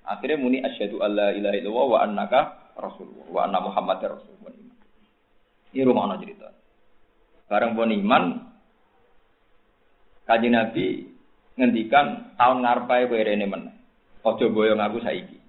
Akhirnya 0.08 0.42
muni 0.42 0.64
asyhadu 0.64 1.04
alla 1.06 1.36
ilaha 1.36 1.56
illallah 1.60 1.88
wa 1.92 2.00
annaka 2.02 2.42
rasulullah 2.78 3.28
wa 3.28 3.42
anna 3.44 3.60
Muhammad 3.60 3.98
rasulullah. 4.06 4.54
Ini 5.76 5.84
rumah 5.84 6.16
cerita. 6.18 6.48
Bareng 7.52 7.76
pun 7.76 7.92
iman, 7.92 8.24
kaji 10.26 10.48
Nabi 10.52 10.86
ngendikan 11.60 12.38
tahun 12.40 12.64
ngarpai 12.64 13.08
kowe 13.12 13.20
rene 13.20 13.46
men. 13.46 13.64
Ojo 14.24 14.52
boyong 14.52 14.82
aku 14.84 15.00
saiki. 15.04 15.40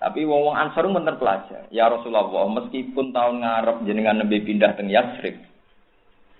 Tapi 0.00 0.24
wong 0.24 0.48
wong 0.48 0.56
Ansar 0.56 0.88
menten 0.88 1.20
pelajar. 1.20 1.68
Ya 1.68 1.92
Rasulullah, 1.92 2.48
meskipun 2.48 3.12
tahun 3.12 3.44
ngarep 3.44 3.84
jenengan 3.84 4.16
nembe 4.16 4.40
pindah 4.40 4.72
teng 4.72 4.88
Yasrib, 4.88 5.36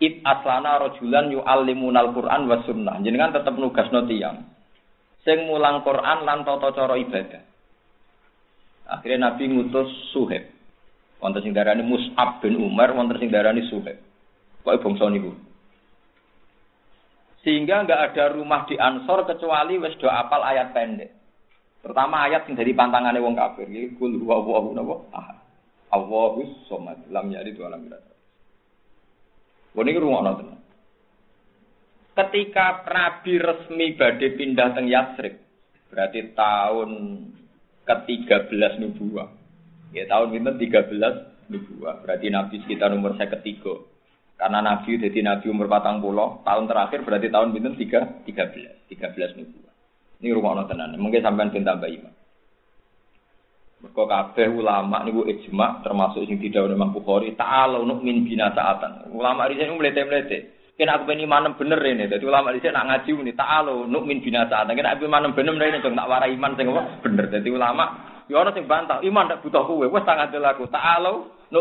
It 0.00 0.24
aslana 0.24 0.80
rojulan 0.80 1.28
yu'allimunal 1.28 2.16
Qur'an 2.16 2.48
wa 2.48 2.64
sunnah. 2.64 3.04
Jenengan 3.04 3.36
tetep 3.36 3.52
nugasno 3.60 4.08
tiyang. 4.08 4.48
Sing 5.28 5.44
mulang 5.44 5.84
Quran 5.84 6.24
lan 6.24 6.48
tata 6.48 6.72
cara 6.72 6.96
ibadah. 6.96 7.49
Akhirnya 8.90 9.30
Nabi 9.30 9.46
ngutus 9.46 10.10
Suhaib. 10.10 10.50
Wonten 11.22 11.46
sing 11.46 11.54
darani 11.54 11.86
Mus'ab 11.86 12.42
bin 12.42 12.58
Umar, 12.58 12.90
wonten 12.90 13.22
sing 13.22 13.30
darani 13.30 13.62
Suhaib. 13.70 14.02
Kok 14.66 14.82
bangsa 14.82 15.06
niku. 15.06 15.30
Sehingga 17.40 17.86
nggak 17.86 18.12
ada 18.12 18.36
rumah 18.36 18.68
di 18.68 18.76
Ansor 18.76 19.24
kecuali 19.24 19.80
wis 19.80 19.96
do 19.96 20.10
apal 20.10 20.44
ayat 20.44 20.76
pendek. 20.76 21.14
Pertama 21.80 22.28
ayat 22.28 22.44
sing 22.44 22.52
dari 22.52 22.76
pantangane 22.76 23.16
wong 23.24 23.32
kafir, 23.32 23.64
iki 23.64 23.96
kul 23.96 24.12
huwa 24.20 24.44
Allahu 24.44 24.76
napa? 24.76 24.94
Ahad. 25.16 25.38
Allahus 25.90 26.52
somad, 26.68 27.00
lam 27.08 27.32
yalid 27.32 27.56
wa 27.56 27.72
lam 27.72 27.88
yulad. 27.88 28.04
Ini 29.70 30.02
rumah 30.02 30.36
tenan. 30.36 30.60
Ketika 32.12 32.84
Nabi 32.84 33.40
resmi 33.40 33.96
badhe 33.96 34.28
pindah 34.36 34.76
teng 34.76 34.92
Yatsrib, 34.92 35.40
berarti 35.88 36.36
tahun 36.36 36.90
ke-13 37.98 38.78
nubuah. 38.80 39.28
Ya 39.90 40.06
tahun 40.06 40.34
pinten 40.34 40.54
13 40.56 41.50
nubuah. 41.50 42.02
Berarti 42.06 42.26
Nabi 42.30 42.62
sekitar 42.62 42.94
umur 42.94 43.18
saya 43.18 43.30
ketiga. 43.38 43.82
Karena 44.38 44.64
Nabi 44.64 44.96
jadi 44.96 45.20
Nabi 45.20 45.46
umur 45.52 45.68
patang 45.68 46.00
pulau, 46.00 46.40
tahun 46.46 46.64
terakhir 46.70 47.04
berarti 47.04 47.28
tahun 47.28 47.52
pinten 47.52 47.74
3 47.76 48.24
13 48.24 48.88
13 48.88 49.38
nubuah. 49.38 49.72
Ini 50.20 50.36
rumah 50.36 50.64
tenan. 50.68 50.96
Mungkin 51.00 51.20
sampean 51.24 51.50
ben 51.50 51.64
tambah 51.64 51.88
iman. 51.88 52.14
Mergo 53.80 54.04
kabeh 54.04 54.52
ulama 54.52 55.00
niku 55.08 55.24
ijma 55.24 55.80
termasuk 55.80 56.28
sing 56.28 56.36
tidak 56.36 56.68
Imam 56.68 56.92
Bukhari 56.92 57.32
ta'ala 57.32 57.80
min 57.80 58.28
bina 58.28 58.52
sa'atan. 58.52 59.08
Ulama 59.08 59.48
di 59.48 59.56
sini 59.56 59.72
mlete-mlete. 59.72 60.59
Kena 60.80 60.96
aku 60.96 61.12
pengen 61.12 61.28
iman 61.28 61.52
bener 61.60 61.76
ini. 61.84 62.08
Jadi 62.08 62.24
ulama 62.24 62.56
di 62.56 62.64
sini 62.64 62.72
nak 62.72 62.88
ngaji 62.88 63.10
ini 63.12 63.36
ta'ala 63.36 63.84
min 63.84 64.24
bina 64.24 64.48
sa'atan. 64.48 64.72
Kena 64.72 64.96
aku 64.96 65.04
iman 65.04 65.36
bener 65.36 65.60
ini 65.60 65.84
dong 65.84 65.92
tak 65.92 66.08
warai 66.08 66.32
iman 66.32 66.56
sing 66.56 66.72
bener. 67.04 67.28
Jadi 67.28 67.48
ulama 67.52 67.84
ya 68.32 68.40
ana 68.40 68.56
sing 68.56 68.64
bantah 68.64 69.04
iman 69.04 69.28
tak 69.28 69.44
butuh 69.44 69.60
kowe. 69.60 69.84
Wes 69.84 70.08
tak 70.08 70.16
ngandel 70.16 70.48
aku. 70.48 70.72
Ta'ala 70.72 71.12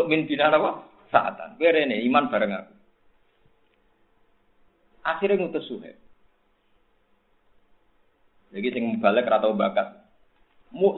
min 0.08 0.24
bina 0.24 0.48
apa 0.48 0.88
sa'atan. 1.12 1.60
Kowe 1.60 1.68
rene 1.68 2.00
iman 2.08 2.32
bareng 2.32 2.52
aku. 2.64 2.72
Akhirnya 5.04 5.36
ngutus 5.36 5.68
Suhaib. 5.68 6.00
Jadi 8.56 8.68
sing 8.72 9.04
balik 9.04 9.28
atau 9.28 9.52
bakat. 9.52 10.00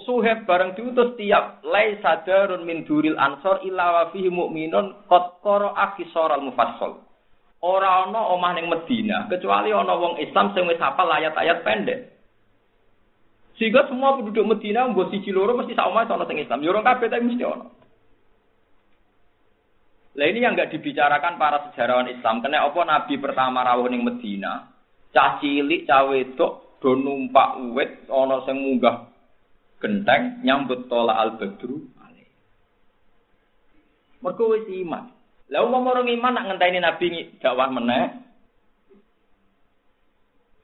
Suheb 0.07 0.47
bareng 0.47 0.79
diutus 0.79 1.19
tiap 1.19 1.59
lai 1.67 1.99
sadarun 1.99 2.63
min 2.63 2.87
duril 2.87 3.19
ansor 3.19 3.67
illa 3.67 3.91
wa 3.91 4.05
fihi 4.15 4.31
mu'minun 4.31 5.11
qad 5.11 5.43
qara'a 5.43 5.91
al 6.39 6.45
mufassal. 6.47 7.03
Ora 7.63 8.11
ana 8.11 8.35
omah 8.35 8.59
ning 8.59 8.67
Medina 8.67 9.31
kecuali 9.31 9.71
ana 9.71 9.95
wong 9.95 10.19
Islam 10.19 10.51
sing 10.51 10.67
wis 10.67 10.83
hafal 10.83 11.07
ayat-ayat 11.07 11.63
pendek. 11.63 12.11
Sehingga 13.55 13.87
semua 13.87 14.19
penduduk 14.19 14.43
Medina 14.51 14.91
mbok 14.91 15.15
siji 15.15 15.31
loro 15.31 15.55
mesti 15.55 15.79
sak 15.79 15.87
omah 15.87 16.11
ana 16.11 16.27
sing 16.27 16.43
Islam. 16.43 16.59
Yo 16.67 16.75
ora 16.75 16.83
kabeh 16.83 17.07
tapi 17.07 17.23
mesti 17.23 17.47
ana. 17.47 17.67
Lah 20.13 20.27
ini 20.29 20.45
yang 20.45 20.59
nggak 20.59 20.75
dibicarakan 20.75 21.39
para 21.39 21.71
sejarawan 21.71 22.11
Islam. 22.11 22.43
Karena 22.43 22.67
apa 22.67 22.81
Nabi 22.83 23.15
pertama 23.17 23.65
rawuh 23.65 23.89
ning 23.89 24.05
Medina, 24.05 24.69
cah 25.15 25.39
cilik, 25.39 25.87
cah 25.87 26.05
wedok 26.11 26.83
do 26.83 26.99
numpak 26.99 27.63
uwit 27.63 28.11
ana 28.11 28.43
sing 28.45 28.59
munggah 28.59 29.07
genteng 29.79 30.43
nyambut 30.43 30.91
tola 30.91 31.15
al 31.15 31.39
badru 31.39 31.79
Mergo 34.23 34.55
wis 34.55 34.67
iman. 34.71 35.11
Lah 35.53 35.69
wong 35.69 35.85
orang 35.85 36.09
iman 36.09 36.33
nak 36.33 36.47
ngenteni 36.49 36.81
nabi 36.81 37.07
dakwah 37.37 37.69
meneh. 37.69 38.05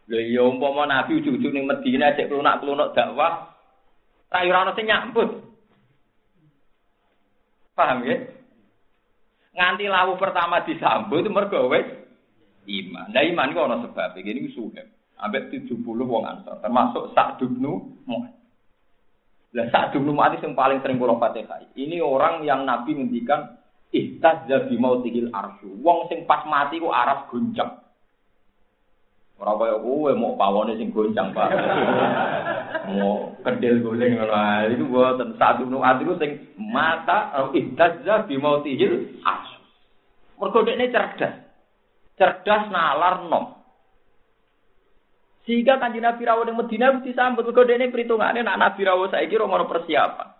Lha 0.08 0.20
ya 0.24 0.48
umpama 0.48 0.88
nabi 0.88 1.20
ujug-ujug 1.20 1.52
ning 1.52 1.68
Madinah 1.68 2.16
cek 2.16 2.32
klunak-klunak 2.32 2.96
dakwah, 2.96 3.52
ra 4.32 4.40
ora 4.40 4.64
ono 4.64 4.72
sing 4.72 4.88
nyambut. 4.88 5.28
Paham 7.76 8.08
ya? 8.08 8.16
Nganti 9.52 9.84
lawu 9.92 10.16
pertama 10.16 10.64
disambut 10.64 11.28
mergo 11.28 11.68
wis 11.68 11.84
iman. 12.64 13.12
Lah 13.12 13.22
iman 13.28 13.52
kok 13.52 13.66
ana 13.68 13.76
sebab 13.84 14.16
iki 14.16 14.32
niku 14.32 14.50
suhe. 14.56 14.82
Ambek 15.20 15.52
70 15.52 15.84
wong 15.84 16.24
ansor 16.24 16.56
termasuk 16.64 17.12
Sa'd 17.12 17.42
bin 17.42 17.60
Mu'adz. 18.06 18.38
Lah 19.56 19.66
saat 19.72 19.96
dulu 19.96 20.12
mati 20.12 20.38
yang 20.44 20.52
paling 20.52 20.84
sering 20.84 21.00
kula 21.00 21.16
Fatihah. 21.16 21.72
Ini 21.72 22.04
orang 22.04 22.44
yang 22.44 22.68
Nabi 22.68 23.00
ngendikan 23.00 23.56
ihtazza 23.92 24.68
bi 24.68 24.76
mautihil 24.76 25.32
arsyu. 25.32 25.80
Wong 25.80 26.08
sing 26.12 26.28
pas 26.28 26.44
mati 26.44 26.80
ku 26.80 26.92
aras 26.92 27.24
goncang. 27.32 27.80
Ora 29.38 29.54
kaya 29.54 29.76
kowe 29.78 30.10
mau 30.18 30.34
pawone 30.34 30.74
sing 30.74 30.90
goncang, 30.90 31.30
Pak. 31.30 31.48
mau 32.98 33.38
kedel 33.46 33.80
goleng 33.80 34.18
ngono 34.18 34.34
ae. 34.34 34.74
Iku 34.74 34.84
mboten 34.90 35.38
saat 35.38 35.62
dulu 35.62 35.80
mati 35.80 36.02
ku 36.04 36.18
sing 36.20 36.52
mata 36.58 37.32
ihtazza 37.54 38.28
bi 38.28 38.36
mautihil 38.36 39.22
arsyu. 39.24 39.60
Mergo 40.38 40.66
dekne 40.66 40.92
cerdas. 40.92 41.34
Cerdas 42.18 42.68
nalar 42.68 43.24
nom. 43.30 43.58
Sehingga 45.48 45.80
kanjeng 45.80 46.04
Nabi 46.04 46.28
rawuh 46.28 46.44
ning 46.44 46.60
Madinah 46.60 47.00
mesti 47.00 47.16
sambut 47.16 47.48
mergo 47.48 47.64
dene 47.64 47.88
perhitungane 47.88 48.44
nak 48.44 48.60
Nabi 48.60 48.84
rawuh 48.84 49.08
saiki 49.08 49.40
ora 49.40 49.64
persiapan. 49.64 50.37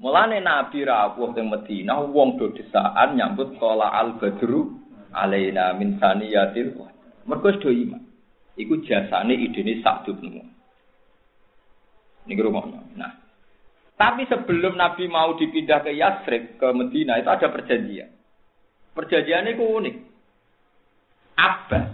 Mulane 0.00 0.40
Nabi 0.40 0.80
rawuh 0.80 1.36
ning 1.36 1.52
Madinah 1.52 2.08
wong 2.08 2.40
do 2.40 2.56
desaan 2.56 3.20
nyambut 3.20 3.60
qala 3.60 3.92
al 3.92 4.16
badru 4.16 4.80
alaina 5.12 5.76
min 5.76 6.00
saniyatil 6.00 6.72
mergo 7.28 7.52
do 7.60 7.68
iman. 7.68 8.00
Iku 8.56 8.80
jasane 8.80 9.36
idene 9.36 9.84
sak 9.84 10.08
dupmu. 10.08 10.40
Niki 12.24 12.40
rumahnya. 12.40 12.80
Nah, 12.96 13.12
Tapi 14.00 14.24
sebelum 14.24 14.80
Nabi 14.80 15.12
mau 15.12 15.36
dipindah 15.36 15.84
ke 15.84 15.92
Yasrib, 15.92 16.56
ke 16.56 16.68
Medina, 16.72 17.20
itu 17.20 17.28
ada 17.28 17.52
perjanjian. 17.52 18.08
Perjanjian 18.96 19.52
itu 19.52 19.60
unik. 19.60 19.96
Abbas, 21.36 21.84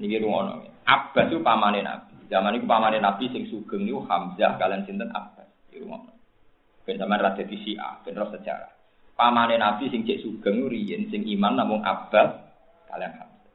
ini 0.00 0.16
rumah 0.24 0.64
Abbas 0.88 1.28
itu 1.28 1.44
pamane 1.44 1.84
Nabi. 1.84 2.16
Zaman 2.32 2.56
itu 2.56 2.64
pamane 2.64 2.96
Nabi 2.96 3.28
sing 3.28 3.44
sugeng 3.52 3.84
itu 3.84 4.00
Hamzah, 4.08 4.56
kalian 4.56 4.88
sinten 4.88 5.12
Abbas. 5.12 5.52
Ini 5.68 5.84
rumah 5.84 6.19
Ben 6.90 6.98
zaman 6.98 7.22
rada 7.22 7.46
di 7.46 7.54
Syiah, 7.54 8.02
ben 8.02 8.18
sejarah. 8.18 8.74
Pamane 9.14 9.54
Nabi 9.62 9.86
sing 9.94 10.02
cek 10.02 10.26
sugeng 10.26 10.66
riyen 10.66 11.06
sing 11.06 11.22
iman 11.38 11.54
namung 11.54 11.86
Abbas 11.86 12.34
kalian 12.90 13.14
Hamzah. 13.14 13.54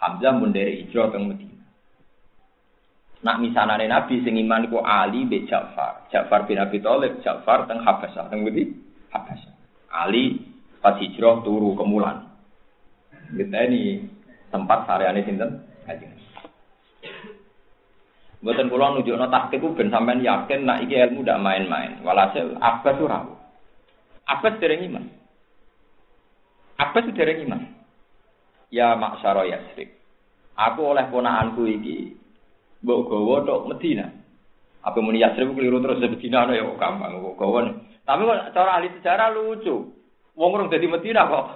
Hamzah 0.00 0.32
mun 0.40 0.56
dari 0.56 0.80
hijrah 0.80 1.12
ke 1.12 1.20
Medina. 1.20 1.60
Nak 3.20 3.36
misalnya 3.36 3.84
Nabi 3.84 4.24
sing 4.24 4.40
iman 4.48 4.64
ku 4.72 4.80
Ali 4.80 5.28
be 5.28 5.44
Ja'far. 5.44 6.08
Ja'far 6.08 6.48
bin 6.48 6.56
Abi 6.56 6.80
Thalib, 6.80 7.20
Ja'far 7.20 7.68
teng 7.68 7.84
Habasyah, 7.84 8.24
teng 8.32 8.48
ngendi? 8.48 8.80
Habasyah. 9.12 9.52
Ali 9.92 10.40
pas 10.80 10.96
hijrah 11.04 11.44
turu 11.44 11.76
ke 11.76 11.84
Mulan. 11.84 12.32
Kita 13.28 13.60
ini 13.68 14.08
tempat 14.48 14.88
sareane 14.88 15.20
sinten? 15.20 15.68
Kanjeng. 15.84 16.21
Mboten 18.42 18.74
kula 18.74 18.98
nunjukno 18.98 19.30
taktik 19.30 19.62
ku 19.62 19.70
ben 19.78 19.94
sampean 19.94 20.18
yakin 20.18 20.66
nak 20.66 20.82
iki 20.82 20.98
ilmu 20.98 21.22
ndak 21.22 21.38
main-main. 21.38 22.02
Walhasil 22.02 22.58
Abbas 22.58 22.98
ora. 22.98 23.22
Abbas 24.26 24.58
dereng 24.58 24.82
iman. 24.90 25.06
Abbas 26.74 27.06
dereng 27.14 27.46
iman. 27.46 27.62
Ya 28.74 28.98
maksara 28.98 29.46
Yasrib. 29.46 29.94
Aku 30.58 30.90
oleh 30.90 31.06
ponakanku 31.06 31.70
iki 31.70 32.18
mbok 32.82 33.06
gawa 33.06 33.46
tok 33.46 33.70
Medina. 33.70 34.10
Apa 34.82 34.98
muni 34.98 35.22
Yasrib 35.22 35.54
keliru 35.54 35.78
terus 35.78 36.02
Medina 36.02 36.42
ana 36.42 36.58
ya 36.58 36.66
gampang 36.66 37.22
kok 37.22 37.38
gawa. 37.38 37.70
Tapi 38.02 38.26
kok 38.26 38.42
cara 38.58 38.70
ahli 38.82 38.90
sejarah 38.98 39.30
lucu. 39.30 39.86
Wong 40.34 40.50
urung 40.50 40.66
dadi 40.66 40.90
Medina 40.90 41.30
kok. 41.30 41.46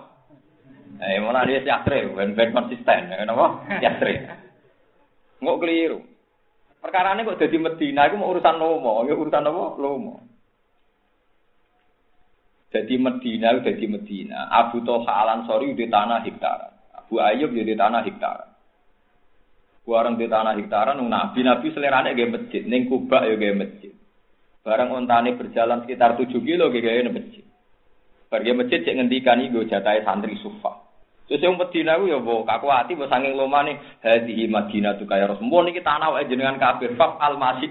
Eh 1.03 1.19
malah 1.19 1.43
dia 1.51 1.67
Yasrib, 1.67 2.15
ben-ben 2.15 2.55
konsisten, 2.55 3.11
kenapa? 3.11 3.59
Yasrib. 3.83 4.23
Nggak 5.43 5.59
keliru. 5.59 5.99
Perkara 6.87 7.19
ini 7.19 7.27
kok 7.27 7.43
jadi 7.43 7.59
Medina, 7.59 8.07
itu 8.07 8.15
mau 8.15 8.31
urusan 8.31 8.63
lomo, 8.63 9.03
ya 9.11 9.19
urusan 9.19 9.43
apa? 9.43 9.75
Lomo. 9.75 10.23
Jadi 12.71 12.95
Medina, 12.95 13.59
jadi 13.59 13.91
Medina. 13.91 14.47
Abu 14.55 14.87
Toha 14.87 15.11
Al 15.11 15.43
Ansori 15.43 15.75
di 15.75 15.91
tanah 15.91 16.23
hektaran. 16.23 16.95
Abu 16.95 17.19
Ayub 17.19 17.51
di 17.51 17.75
tanah 17.75 18.07
hektaran. 18.07 18.55
Barang 19.83 20.15
di 20.15 20.31
tanah 20.31 20.55
hektaran, 20.55 21.03
nabi 21.03 21.43
nabi 21.43 21.75
selerane 21.75 22.15
gaya 22.15 22.31
masjid, 22.31 22.63
neng 22.63 22.87
kubak 22.87 23.27
ya 23.27 23.35
gaya 23.35 23.67
masjid. 23.67 23.91
Barang 24.63 24.95
ontane 24.95 25.35
berjalan 25.35 25.83
sekitar 25.83 26.15
7 26.15 26.31
kilo 26.39 26.71
gaya 26.71 27.03
masjid. 27.11 27.43
Pergi 28.31 28.51
masjid 28.55 28.79
cek 28.87 28.95
ngendikan 28.95 29.43
iku 29.43 29.67
jatahe 29.67 30.07
santri 30.07 30.39
sufa. 30.39 30.86
Terus 31.27 31.43
yang 31.43 31.59
Medina 31.59 31.99
ku 31.99 32.07
ya 32.07 32.23
mbok 32.23 32.47
kaku 32.47 32.71
ati 32.71 32.95
mbok 32.95 33.11
saking 33.11 33.35
lomane 33.35 33.83
hadhihi 33.99 34.47
Madinah 34.47 34.95
tu 34.95 35.11
kaya 35.11 35.27
Rasul. 35.27 35.51
niki 35.51 35.83
tanah 35.83 36.15
wae 36.15 36.23
jenengan 36.31 36.55
kafir 36.55 36.95
faf 36.95 37.19
al 37.19 37.35
masjid. 37.35 37.71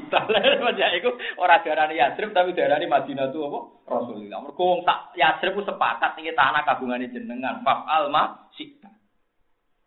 Ya 0.75 0.91
iku 0.91 1.15
ora 1.39 1.63
darani 1.63 1.95
Yatsrib 1.95 2.35
tapi 2.35 2.51
darani 2.51 2.83
Madinah 2.91 3.31
tu 3.31 3.39
apa? 3.47 3.59
Rasulullah. 3.87 4.43
Mergo 4.43 4.59
wong 4.59 4.83
sak 4.83 5.15
Yatsrib 5.15 5.55
ku 5.55 5.63
sepakat 5.63 6.19
niki 6.19 6.35
tanah 6.35 6.67
kagungane 6.67 7.07
jenengan 7.07 7.63
faf 7.63 7.87
al 7.87 8.11
masjid. 8.11 8.75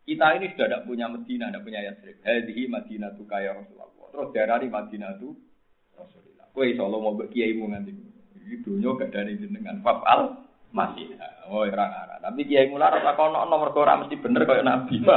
Kita 0.09 0.33
ini 0.41 0.49
sudah 0.57 0.67
tidak 0.73 0.83
punya 0.89 1.05
Medina, 1.13 1.53
tidak 1.53 1.69
punya 1.69 1.81
Yasrib. 1.85 2.17
Hadihi 2.25 2.73
Madinah 2.73 3.13
tu 3.21 3.29
kaya 3.29 3.53
Rasulullah. 3.53 3.93
Terus 4.09 4.29
daerah 4.33 4.57
di 4.65 4.73
Madinah 4.73 5.21
tu 5.21 5.37
Rasulullah. 5.93 6.49
Insya 6.57 6.83
Allah 6.89 7.01
mau 7.05 7.13
kiai 7.21 7.53
mu 7.53 7.69
nanti. 7.69 7.93
Itu 8.49 8.81
dunia 8.81 8.97
gak 8.97 9.13
ada 9.13 9.29
jenengan 9.29 9.85
fafal 9.85 10.48
masih. 10.73 11.17
Oh 11.49 11.65
orang 11.65 11.93
arah. 11.93 12.19
Tapi 12.21 12.45
kiai 12.45 12.69
mular 12.69 12.93
apa 12.93 13.17
kau 13.17 13.33
nomor 13.33 13.73
kau 13.73 13.85
mesti 13.85 14.21
bener 14.21 14.45
kaya 14.45 14.61
Nabi. 14.61 15.01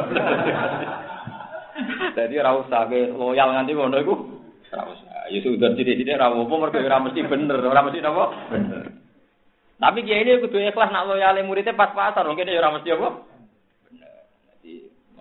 Jadi 2.17 2.35
rasa 2.39 2.87
ke 2.87 3.11
loyal 3.11 3.51
nanti 3.55 3.75
mau 3.75 3.87
nunggu. 3.91 4.15
Rasa. 4.71 5.27
Ya 5.31 5.39
sudah 5.43 5.75
tidak 5.75 5.99
tidak 6.03 6.19
rawu 6.19 6.47
pun 6.47 6.63
mereka 6.63 6.83
ora 6.83 7.03
mesti 7.03 7.23
bener, 7.23 7.59
ora 7.63 7.83
mesti 7.83 8.03
apa? 8.03 8.25
Bener. 8.51 8.83
Tapi 9.81 9.99
kiai 10.05 10.23
ini 10.23 10.43
kudu 10.43 10.57
ikhlas 10.61 10.91
nak 10.91 11.07
loyal 11.07 11.39
muridnya 11.43 11.75
pas-pasan, 11.75 12.27
mungkin 12.27 12.51
ya 12.51 12.59
ora 12.59 12.75
mesti 12.75 12.89
apa? 12.91 13.09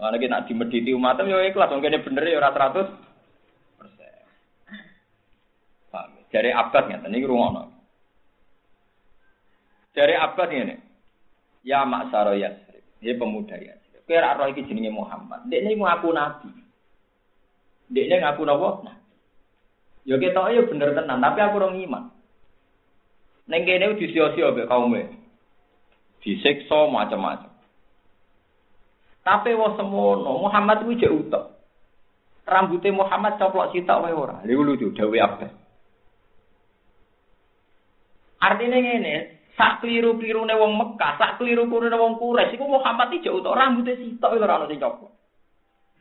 Mana 0.01 0.17
kita 0.17 0.49
di 0.49 0.53
mediti 0.57 0.91
umatem 0.97 1.29
ya 1.29 1.45
ikhlas, 1.45 1.71
mungkin 1.71 2.03
bener 2.03 2.25
ya 2.27 2.39
ora 2.39 2.51
seratus 2.55 2.89
persen. 3.79 4.25
Paham? 5.93 6.17
Dari 6.31 6.51
abad 6.55 6.83
nggak, 6.87 7.07
ini 7.11 7.27
rumah 7.27 7.80
Dari 9.91 10.15
abad 10.15 10.49
ini, 10.55 10.77
ya 11.67 11.83
maksaro 11.83 12.39
Yasrib, 12.39 12.85
dia 13.03 13.19
pemuda 13.19 13.59
ya. 13.59 13.75
Kira 14.07 14.35
roh 14.35 14.51
iki 14.51 14.67
jenenge 14.67 14.91
Muhammad. 14.91 15.47
Dek 15.47 15.63
ini 15.63 15.79
ngaku 15.79 16.11
nabi. 16.11 16.51
Dek 17.91 18.07
ini 18.11 18.17
ngaku 18.19 18.43
nabi. 18.43 18.87
Nah, 18.87 18.97
ya 20.03 20.17
kita 20.19 20.51
ya 20.51 20.67
bener 20.67 20.95
tenan, 20.99 21.23
tapi 21.23 21.39
aku 21.39 21.63
orang 21.63 21.79
iman. 21.79 22.05
Neng 23.51 23.63
kene 23.67 23.99
disio-sio 23.99 24.55
be 24.55 24.67
kaume. 24.67 25.15
Disiksa 26.23 26.91
macam-macam. 26.91 27.51
Tapi 29.27 29.55
wong 29.55 29.79
semono, 29.79 30.43
Muhammad 30.43 30.87
kuwi 30.87 30.99
jek 30.99 31.11
utek. 31.11 31.45
Rambutnya 32.51 32.91
Muhammad 32.91 33.39
coplok 33.39 33.71
sitok 33.71 34.07
wae 34.07 34.15
ora. 34.15 34.43
Lha 34.43 34.55
lucu 34.59 34.91
dawe 34.91 35.19
apa? 35.23 35.47
Artinya 38.43 38.79
ngene, 38.81 39.15
sak 39.57 39.83
kliru-klirune 39.83 40.55
wong 40.55 40.73
Mekah, 40.79 41.19
sak 41.19 41.33
kliru-klirune 41.41 41.97
wong 41.97 42.21
Quraisy 42.21 42.55
iku 42.55 42.67
Muhammad 42.69 43.11
iki 43.11 43.27
jek 43.27 43.37
utek 43.41 43.57
rambutnya 43.57 43.99
sitok 43.99 44.37
ora 44.39 44.61
ono 44.63 44.67
sing 44.71 44.79
coplok. 44.79 45.13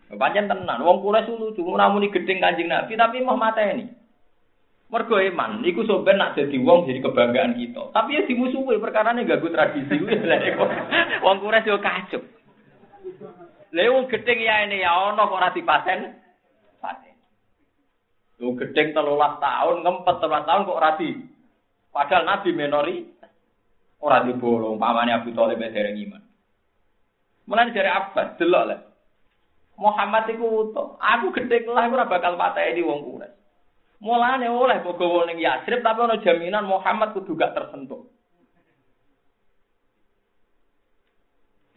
Pancen 0.09 0.49
tenan, 0.49 0.81
wong 0.81 1.01
Quraisy 1.01 1.31
lucu, 1.33 1.61
namuni 1.63 2.13
gedeng 2.13 2.41
Kanjeng 2.41 2.69
Nabi 2.69 2.93
tapi 2.97 3.21
mau 3.21 3.37
mateni. 3.37 3.85
Mergo 4.89 5.21
iman, 5.21 5.61
iku 5.61 5.85
soben 5.85 6.17
nak 6.17 6.33
jadi 6.33 6.57
wong 6.65 6.89
jadi 6.89 6.97
kebanggaan 7.05 7.53
kita. 7.53 7.93
Tapi 7.93 8.09
ya 8.17 8.21
dimusuhi 8.25 8.81
perkara 8.81 9.13
ini 9.13 9.29
gak 9.29 9.45
tradisi. 9.45 10.01
Wong 11.25 11.37
Quraisy 11.45 11.69
yo 11.69 11.77
kacau. 11.77 12.25
Lewung 13.69 14.09
gedeng 14.09 14.41
ya 14.41 14.65
ini 14.65 14.81
ya 14.81 15.13
ono 15.13 15.29
kok 15.29 15.37
ora 15.37 15.53
dipaten. 15.53 15.99
Paten. 16.81 17.15
Lu 18.41 18.57
gedeng 18.57 18.97
13 18.97 18.97
tahun, 19.45 19.75
ngempet 19.85 20.15
13 20.25 20.47
tahun 20.49 20.65
kok 20.65 20.79
ora. 20.81 20.91
Padahal 21.93 22.23
Nabi 22.25 22.49
menori 22.53 22.97
ora 23.99 24.23
dibolong 24.23 24.79
pamane 24.79 25.11
Abu 25.11 25.35
Thalib 25.35 25.59
dereng 25.59 25.99
iman. 26.07 26.23
Mulane 27.49 27.73
dari 27.73 27.89
Abbas 27.89 28.37
delok 28.37 28.63
lah. 28.69 28.79
Muhammad 29.79 30.27
iku 30.29 30.69
utuh. 30.69 30.99
Aku 30.99 31.31
gedeng 31.33 31.71
lah 31.71 31.87
ora 31.87 32.05
bakal 32.05 32.35
pateni 32.35 32.83
wong 32.83 33.01
Quraisy. 33.03 33.37
Mulane 33.99 34.47
oleh 34.47 34.79
bogo 34.79 35.27
ning 35.27 35.39
Yasrib 35.43 35.83
tapi 35.83 35.99
ono 36.03 36.23
jaminan 36.23 36.63
Muhammad 36.63 37.11
kudu 37.11 37.35
gak 37.35 37.51
tersentuh. 37.51 38.07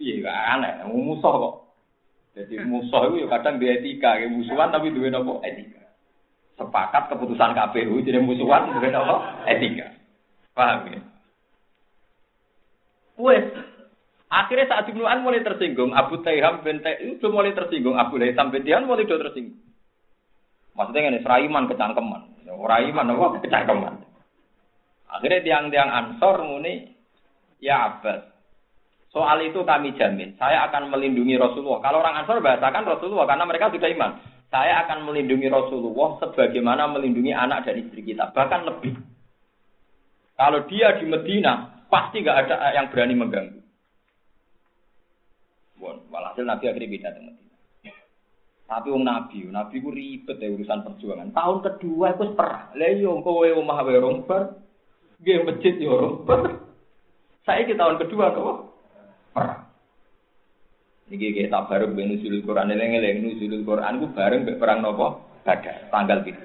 Iya, 0.03 0.35
aneh, 0.59 0.83
musuh 0.91 1.31
kok. 1.31 1.55
Jadi 2.35 2.59
musuh 2.67 3.13
itu 3.13 3.23
ya 3.23 3.27
kadang 3.39 3.63
dia 3.63 3.79
etika, 3.79 4.19
ya 4.19 4.27
musuhan 4.27 4.75
tapi 4.75 4.91
dua 4.91 5.15
nopo 5.15 5.39
etika. 5.47 5.79
Sepakat 6.59 7.07
keputusan 7.13 7.55
KPU 7.55 8.03
jadi 8.03 8.19
musuhan 8.19 8.71
dua 8.75 8.89
nopo 8.91 9.17
etika. 9.47 9.95
Paham 10.55 10.91
ya? 10.91 11.12
Wes, 13.20 13.44
akhirnya 14.33 14.66
saat 14.72 14.88
Ibnu 14.88 15.05
mulai 15.05 15.44
tersinggung, 15.44 15.92
Abu 15.92 16.20
Taiham 16.25 16.64
bin 16.64 16.81
itu 17.03 17.27
mulai 17.29 17.53
tersinggung, 17.53 18.01
Abu 18.01 18.16
Laitham 18.16 18.48
bin 18.48 18.64
Tihan 18.64 18.88
mulai 18.88 19.05
tersinggung. 19.05 19.61
Maksudnya 20.72 21.12
ini 21.12 21.20
seraiman 21.20 21.68
kecangkeman, 21.68 22.48
seraiman 22.48 23.12
apa 23.12 23.27
kecangkeman. 23.44 23.94
Akhirnya 25.12 25.44
tiang-tiang 25.44 25.90
Ansor 25.92 26.40
muni, 26.48 26.88
ya 27.61 27.92
Abbas, 27.92 28.33
Soal 29.12 29.44
itu 29.44 29.61
kami 29.61 29.92
jamin, 30.01 30.33
saya 30.40 30.64
akan 30.72 30.88
melindungi 30.88 31.37
Rasulullah. 31.37 31.85
Kalau 31.85 32.01
orang 32.01 32.25
Ansor 32.25 32.40
bahasakan 32.40 32.88
Rasulullah 32.88 33.29
karena 33.29 33.44
mereka 33.44 33.68
sudah 33.68 33.92
iman. 33.92 34.11
Saya 34.48 34.88
akan 34.88 35.05
melindungi 35.05 35.53
Rasulullah 35.53 36.16
sebagaimana 36.16 36.88
melindungi 36.88 37.33
anak 37.33 37.68
dan 37.68 37.77
istri 37.77 38.01
kita, 38.01 38.33
bahkan 38.33 38.64
lebih. 38.64 38.96
Kalau 40.37 40.64
dia 40.64 40.96
di 40.96 41.05
Medina, 41.09 41.82
pasti 41.92 42.24
nggak 42.24 42.48
ada 42.48 42.72
yang 42.72 42.88
berani 42.88 43.12
mengganggu. 43.12 43.61
Bon, 45.76 46.00
walhasil 46.09 46.48
Nabi 46.48 46.72
akhirnya 46.72 46.88
beda 46.88 47.09
dengan. 47.12 47.37
Tapi 48.72 48.88
wong 48.88 49.05
Nabi, 49.05 49.44
Nabi 49.52 49.85
ku 49.85 49.92
ribet 49.92 50.40
ya 50.40 50.48
urusan 50.48 50.81
perjuangan. 50.81 51.37
Tahun 51.37 51.59
kedua 51.61 52.16
itu 52.16 52.33
perang. 52.33 52.72
Lah 52.72 52.88
yo 52.96 53.20
kowe 53.20 53.44
omah 53.44 53.85
wae 53.85 54.00
romper, 54.00 54.57
nggih 55.20 55.44
masjid 55.44 55.76
yo 55.76 55.92
romper. 56.00 56.57
Saya 57.44 57.68
ke 57.68 57.76
tahun 57.76 58.00
kedua 58.00 58.33
kok 58.33 58.72
perang. 59.37 59.68
Niki 61.12 61.37
kita 61.37 61.68
baru 61.68 61.92
ben 61.92 62.16
nuzulul 62.16 62.40
Quran 62.40 62.72
eling-eling 62.72 63.20
nuzulul 63.20 63.68
Quran 63.68 64.00
ku 64.00 64.07
bareng 64.16 64.48
mbek 64.48 64.57
perang 64.57 64.81
nopo? 64.81 65.20
Badar, 65.44 65.90
tanggal 65.92 66.24
7. 66.24 66.38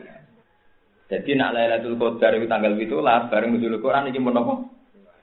Jadi 1.08 1.38
nak 1.38 1.54
Lailatul 1.56 1.96
Qadar 1.96 2.36
itu 2.36 2.50
tanggal 2.50 2.76
17 2.76 3.32
bareng 3.32 3.50
nuzul 3.56 3.80
Quran 3.80 4.12
iki 4.12 4.20
mun 4.20 4.36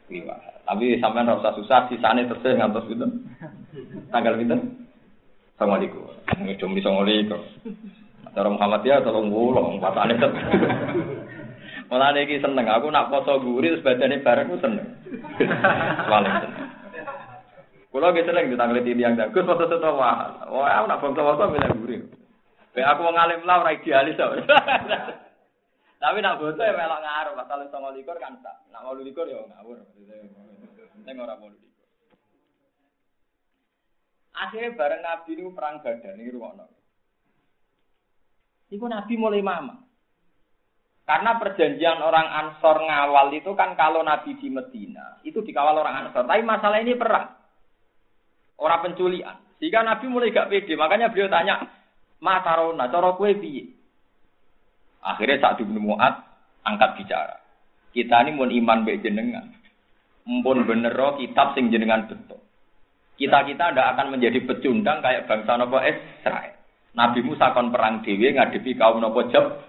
apa? 0.04 0.36
Tapi 0.64 1.00
sampean 1.00 1.28
ora 1.28 1.40
usah 1.40 1.52
susah 1.56 1.80
sisane 1.88 2.28
tesih 2.28 2.56
ngantos 2.56 2.88
pinten? 2.88 3.10
Tanggal 4.12 4.36
pinten? 4.36 4.60
Assalamualaikum. 5.56 6.04
Ngedom 6.44 6.76
di 6.76 6.80
Assalamualaikum. 6.80 7.40
Cara 8.34 8.48
Muhammadiyah 8.50 9.06
tolong 9.06 9.30
wulo, 9.30 9.78
patane 9.78 10.18
tet. 10.18 10.32
Mulane 11.92 12.26
iki 12.26 12.42
seneng 12.42 12.66
aku 12.66 12.90
nak 12.90 13.12
poso 13.12 13.38
guri 13.38 13.70
terus 13.70 13.84
badane 13.84 14.24
bareng 14.24 14.50
ku 14.50 14.56
seneng. 14.58 14.88
Paling 16.10 16.34
seneng. 16.42 16.64
Kulo 17.94 18.10
ge 18.10 18.26
seneng 18.26 18.50
ditanglet 18.50 18.88
yang 18.90 19.14
jagus 19.14 19.46
foto 19.46 19.70
foto 19.70 19.90
wah. 19.94 20.48
Wah, 20.50 20.82
aku 20.82 20.86
nak 20.90 21.00
foto-foto 21.04 21.44
milih 21.54 21.70
guri. 21.78 21.96
Be 22.74 22.82
aku 22.82 23.06
wong 23.06 23.14
alim 23.14 23.46
lah 23.46 23.62
ora 23.62 23.76
idealis. 23.76 24.18
Tapi 26.04 26.20
nak 26.20 26.36
foto 26.36 26.60
ya 26.60 26.76
melok 26.76 27.00
ngaruh, 27.00 27.32
pasal 27.32 27.64
songo 27.72 27.88
likur 27.96 28.20
kan 28.20 28.36
tak. 28.44 28.60
Nak 28.68 28.84
mau 28.84 28.92
likur 28.92 29.24
ya 29.24 29.40
ngawur. 29.40 29.80
Ning 31.00 31.16
ora 31.16 31.32
mau 31.40 31.48
likur. 31.48 31.72
Akhirnya 34.36 34.76
bareng 34.76 35.00
Nabi 35.00 35.30
ini 35.32 35.48
perang 35.56 35.80
Badar 35.80 36.12
ini 36.20 36.28
ruang 36.28 36.60
Iku 38.68 38.84
Nabi 38.84 39.14
mulai 39.16 39.40
mama. 39.40 39.80
Karena 41.08 41.40
perjanjian 41.40 42.00
orang 42.04 42.28
Ansor 42.28 42.84
ngawal 42.84 43.32
itu 43.40 43.56
kan 43.56 43.72
kalau 43.72 44.04
Nabi 44.04 44.36
di 44.36 44.52
Medina 44.52 45.24
itu 45.24 45.40
dikawal 45.40 45.80
orang 45.80 46.04
Ansor. 46.04 46.28
Tapi 46.28 46.44
masalah 46.44 46.84
ini 46.84 47.00
perang, 47.00 47.32
orang 48.60 48.92
penculian. 48.92 49.40
Sehingga 49.56 49.80
Nabi 49.80 50.04
mulai 50.12 50.36
gak 50.36 50.52
pede. 50.52 50.76
Makanya 50.76 51.08
beliau 51.08 51.32
tanya, 51.32 51.64
Matarona, 52.20 52.92
cara 52.92 53.16
kue 53.16 53.36
piye? 53.40 53.83
Akhirnya 55.04 55.36
saat 55.36 55.60
Ibnu 55.60 55.78
Mu'ad 55.84 56.14
angkat 56.64 56.96
bicara. 56.96 57.36
Kita 57.92 58.24
ini 58.24 58.34
mau 58.34 58.48
iman 58.48 58.82
baik 58.88 59.04
jenengan. 59.04 59.52
Mumpun 60.24 60.64
bener 60.64 60.96
kitab 61.20 61.52
sing 61.52 61.68
jenengan 61.68 62.08
betul. 62.08 62.40
Kita-kita 63.14 63.76
ndak 63.76 63.90
akan 63.94 64.16
menjadi 64.16 64.42
pecundang 64.42 64.98
kayak 65.04 65.30
bangsa 65.30 65.54
nopo 65.54 65.78
Israel. 65.78 66.56
Nabi 66.96 67.20
Musa 67.22 67.54
kon 67.54 67.70
perang 67.70 68.02
dewi 68.02 68.34
ngadepi 68.34 68.74
kaum 68.74 68.98
nopo 68.98 69.30
Jab. 69.30 69.62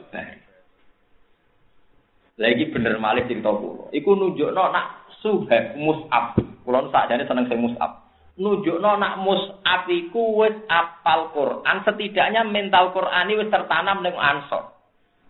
Lagi 2.35 2.67
bener 2.67 2.99
malih 2.99 3.23
cerita 3.31 3.47
kula. 3.47 3.91
Iku 3.95 4.11
nunjukno 4.11 4.63
nak 4.71 5.07
suhab 5.23 5.79
mus'ab. 5.79 6.35
Kula 6.67 6.91
sakjane 6.91 7.23
seneng 7.23 7.47
sing 7.47 7.63
mus'ab. 7.63 8.03
Nunjukno 8.35 8.99
nak 8.99 9.23
mus'ab 9.23 9.87
iku 9.87 10.43
wis 10.43 10.55
apal 10.67 11.31
Quran, 11.31 11.77
setidaknya 11.87 12.43
mental 12.43 12.91
Quran 12.91 13.31
wis 13.39 13.47
tertanam 13.47 14.03
ning 14.03 14.11
ansor. 14.19 14.74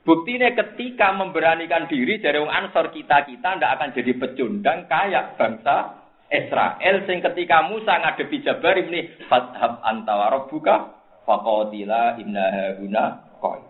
Buktinya 0.06 0.54
ketika 0.54 1.18
memberanikan 1.18 1.90
diri 1.90 2.22
dari 2.22 2.38
wong 2.38 2.54
Ansor 2.54 2.94
kita 2.94 3.26
kita 3.26 3.58
ndak 3.58 3.74
akan 3.82 3.90
jadi 3.98 4.14
pecundang 4.14 4.86
kayak 4.86 5.34
bangsa 5.34 5.98
Israel 6.30 6.96
sing 7.10 7.26
ketika 7.26 7.66
Musa 7.66 7.98
ngadepi 8.06 8.46
Jabar 8.46 8.78
ini 8.78 9.26
fathab 9.26 9.82
anta 9.82 10.30
rabbuka 10.30 10.94
faqatila 11.26 12.22
inna 12.22 12.46
hauna 12.54 13.06
qaid. 13.42 13.66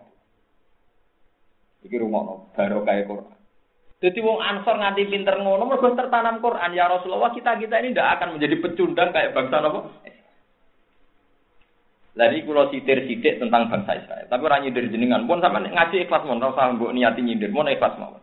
Iki 1.88 2.04
rumono 2.04 2.52
baru 2.52 2.84
kayak 2.84 3.08
Quran. 3.08 3.36
Jadi 4.04 4.20
wong 4.20 4.44
Ansor 4.44 4.76
nganti 4.76 5.08
pinter 5.08 5.40
ngono 5.40 5.64
mergo 5.72 5.96
tertanam 5.96 6.44
Quran 6.44 6.76
ya 6.76 6.92
Rasulullah 6.92 7.32
kita 7.32 7.56
kita 7.56 7.80
ini 7.80 7.96
ndak 7.96 8.20
akan 8.20 8.36
menjadi 8.36 8.60
pecundang 8.60 9.16
kayak 9.16 9.32
bangsa 9.32 9.64
napa 9.64 9.88
lagi 12.16 12.48
kalau 12.48 12.72
sitir 12.72 13.04
sidik 13.12 13.44
tentang 13.44 13.68
bangsa 13.68 14.00
Israel. 14.00 14.26
Tapi 14.32 14.42
orang 14.48 14.64
nyindir 14.64 14.88
jenengan. 14.88 15.28
Pun 15.28 15.44
sama 15.44 15.60
ngaji 15.60 16.08
ikhlas 16.08 16.24
mon. 16.24 16.40
Rasa 16.40 16.72
mbok 16.72 16.96
niati 16.96 17.20
nyindir. 17.20 17.52
Mon 17.52 17.68
ikhlas 17.68 18.00
mau. 18.00 18.16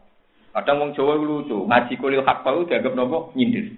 Kadang 0.56 0.80
wong 0.80 0.90
Jawa 0.96 1.12
lucu. 1.20 1.68
Ngaji 1.68 2.00
kulil 2.00 2.24
hak 2.24 2.40
baru 2.40 2.64
dianggap 2.64 2.96
nopo 2.96 3.36
nyindir. 3.36 3.76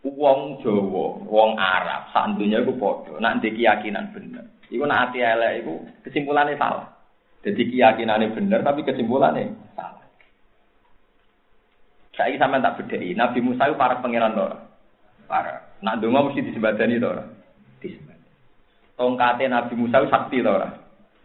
Wong 0.00 0.62
Jawa, 0.62 1.18
wong 1.28 1.58
Arab, 1.58 2.14
santunya 2.14 2.62
itu 2.62 2.72
podo. 2.78 3.18
Nanti 3.18 3.50
keyakinan 3.52 4.14
bener. 4.14 4.48
Iku 4.70 4.86
hati 4.86 5.18
elek 5.18 5.66
iku 5.66 5.82
kesimpulannya 6.06 6.56
salah. 6.56 6.88
Jadi 7.44 7.62
keyakinannya 7.68 8.32
bener 8.32 8.64
tapi 8.64 8.80
kesimpulannya 8.80 9.52
salah. 9.76 10.06
Saya 12.16 12.32
ini 12.32 12.40
sampai 12.40 12.64
tak 12.64 12.80
bedai. 12.80 13.12
Nabi 13.12 13.44
Musa 13.44 13.68
itu 13.68 13.76
para 13.76 14.00
pangeran 14.00 14.32
tora. 14.32 14.56
Para. 15.28 15.68
Nak 15.84 16.00
dongo 16.00 16.32
mesti 16.32 16.48
disebadani 16.48 16.96
tora. 16.96 17.28
Disebadani 17.82 18.15
tongkate 18.96 19.46
Nabi 19.46 19.74
Musa 19.76 20.02
sakti 20.08 20.40
to 20.40 20.50
ora? 20.50 20.68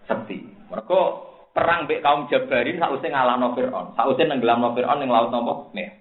Sakti. 0.06 0.44
Mergo 0.68 1.32
perang 1.52 1.88
mbek 1.88 2.04
kaum 2.04 2.28
Jabarin 2.32 2.80
sausé 2.80 3.12
ngalahno 3.12 3.56
Firaun, 3.56 3.96
sausé 3.96 4.24
nenggelamno 4.28 4.76
Firaun 4.76 5.00
ning 5.04 5.12
laut 5.12 5.32
napa? 5.32 5.54
Merah. 5.76 5.96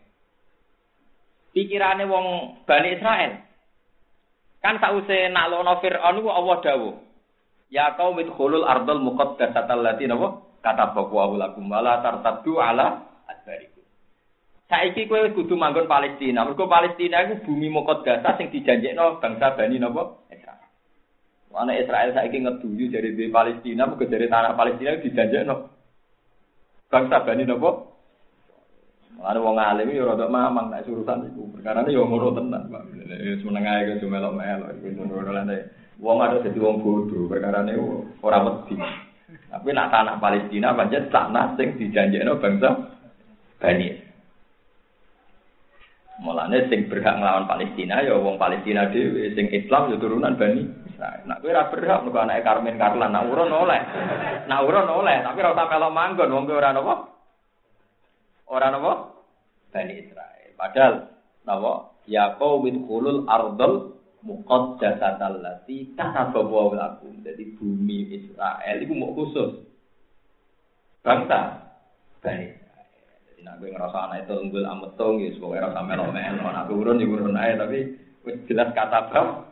Pikirane 1.50 2.04
wong 2.06 2.26
Bani 2.66 2.88
Israel. 2.94 3.32
Kan 4.62 4.78
sausé 4.78 5.30
naklono 5.30 5.82
Firaun 5.82 6.18
iku 6.22 6.30
Allah 6.30 6.56
dawuh. 6.62 6.94
Ya 7.70 7.94
kaum 7.94 8.18
idkhulul 8.18 8.66
ardal 8.66 9.02
muqaddasata 9.02 9.74
allati 9.74 10.06
napa? 10.06 10.42
Kata 10.60 10.92
bahwa 10.92 11.38
lakum 11.40 11.66
wala 11.70 12.04
tartaddu 12.04 12.60
ala 12.60 13.06
adbarikum. 13.26 13.82
Saiki 14.70 15.10
kowe 15.10 15.18
kudu 15.34 15.58
manggon 15.58 15.90
Palestina. 15.90 16.46
Mergo 16.46 16.70
Palestina 16.70 17.26
iku 17.26 17.42
bumi 17.50 17.66
muqaddasah 17.74 18.38
sing 18.38 18.54
dijanjekno 18.54 19.18
bangsa 19.18 19.58
Bani 19.58 19.82
napa? 19.82 20.29
Mana 21.50 21.74
Israel 21.74 22.14
ingin 22.14 22.46
ngeduyu 22.46 22.94
dari 22.94 23.18
di 23.18 23.26
Palestina, 23.26 23.90
mungkin 23.90 24.06
dari 24.06 24.30
tanah 24.30 24.54
Palestina 24.54 24.94
dijanjekno. 25.02 25.56
Bangsa 26.86 27.26
Bani 27.26 27.42
nopo? 27.42 27.90
Ada 29.20 29.36
wong 29.36 29.60
alim 29.60 29.92
ya 29.92 30.08
rada 30.08 30.32
mamang 30.32 30.72
nek 30.72 30.88
urusan 30.88 31.28
iku. 31.28 31.52
Perkara 31.52 31.84
ya 31.84 32.00
ngono 32.00 32.32
tenan, 32.32 32.72
Pak. 32.72 32.82
Wis 33.20 33.44
meneng 33.44 33.68
ae 33.68 34.00
ke 34.00 34.06
melok-melok 34.08 34.80
iku 34.80 35.04
ngono 35.04 35.30
lane. 35.30 35.58
Wong 36.00 36.24
ada 36.24 36.40
dadi 36.40 36.56
wong 36.56 36.80
bodoh, 36.80 37.28
perkara 37.28 37.60
ne 37.60 37.76
ora 38.24 38.38
wedi. 38.40 38.80
Tapi 39.50 39.68
nak 39.76 39.92
tanah 39.92 40.16
Palestina 40.16 40.72
pancen 40.72 41.12
tanah 41.12 41.52
sing 41.60 41.76
dijanjekno 41.76 42.40
bangsa 42.40 42.70
Bani. 43.60 43.88
Mulane 46.24 46.58
sing 46.72 46.88
berhak 46.88 47.20
nglawan 47.20 47.44
Palestina 47.44 48.00
ya 48.00 48.16
wong 48.16 48.40
Palestina 48.40 48.88
dhewe, 48.88 49.36
sing 49.36 49.52
Islam 49.52 49.92
ya 49.92 49.96
turunan 50.00 50.40
Bani. 50.40 50.79
Israel. 51.00 51.24
Nak 51.24 51.40
ora 51.40 51.62
berhak 51.72 52.00
mergo 52.04 52.18
anake 52.20 52.44
Karmen 52.44 52.76
Karlan, 52.76 53.10
nak 53.16 53.24
urun 53.32 53.48
oleh. 53.48 53.80
Nak 54.44 54.62
urun 54.68 54.88
oleh, 54.92 55.16
tapi 55.24 55.40
ora 55.40 55.56
usah 55.56 55.66
melok 55.72 55.96
manggon 55.96 56.34
wong 56.36 56.44
kowe 56.44 56.60
ora 56.60 56.76
napa? 56.76 56.94
Ora? 58.52 58.68
Bani 59.72 59.94
Israel. 59.96 60.50
Padahal 60.60 60.94
napa? 61.48 61.72
Ya 62.04 62.36
qaumil 62.36 62.84
khulul 62.84 63.24
ardal 63.24 63.96
muqaddasatal 64.20 65.40
lati 65.40 65.96
kataba 65.96 66.44
wa 66.44 66.76
lakum. 66.76 67.24
Jadi 67.24 67.56
bumi 67.56 68.12
Israel 68.20 68.76
itu 68.84 68.92
mau 68.92 69.16
khusus. 69.16 69.64
Bangsa 71.00 71.64
Bani 72.20 72.52
Jadi 73.24 73.40
nak 73.40 73.56
gue 73.56 73.72
ngerasa 73.72 74.20
itu 74.20 74.36
unggul 74.36 74.68
ametung, 74.68 75.16
ya 75.16 75.32
semoga 75.32 75.64
rasa 75.64 75.80
melo-melo. 75.80 76.44
Nak 76.44 76.68
urun 76.68 77.00
ya 77.00 77.08
urun 77.08 77.40
aja, 77.40 77.64
tapi 77.64 77.96
jelas 78.44 78.68
kata 78.76 79.08
bang, 79.08 79.49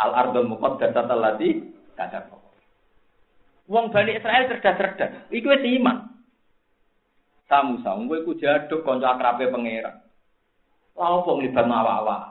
Al 0.00 0.10
ardul 0.16 0.48
muqaddasat 0.48 1.06
allati 1.12 1.60
kadang. 1.92 2.40
Wong 3.70 3.94
Bani 3.94 4.18
Israel 4.18 4.50
cerdas-cerdas. 4.50 5.30
Iku 5.30 5.46
wis 5.46 5.62
iman. 5.78 6.10
Samu 7.46 7.78
samu 7.86 8.10
kowe 8.10 8.18
iku 8.18 8.32
jaduk 8.34 8.82
kanca 8.82 9.14
akrabe 9.14 9.46
pangeran. 9.46 10.02
Lha 10.98 11.06
opo 11.22 11.38
nglibat 11.38 11.66
awak-awak? 11.70 12.22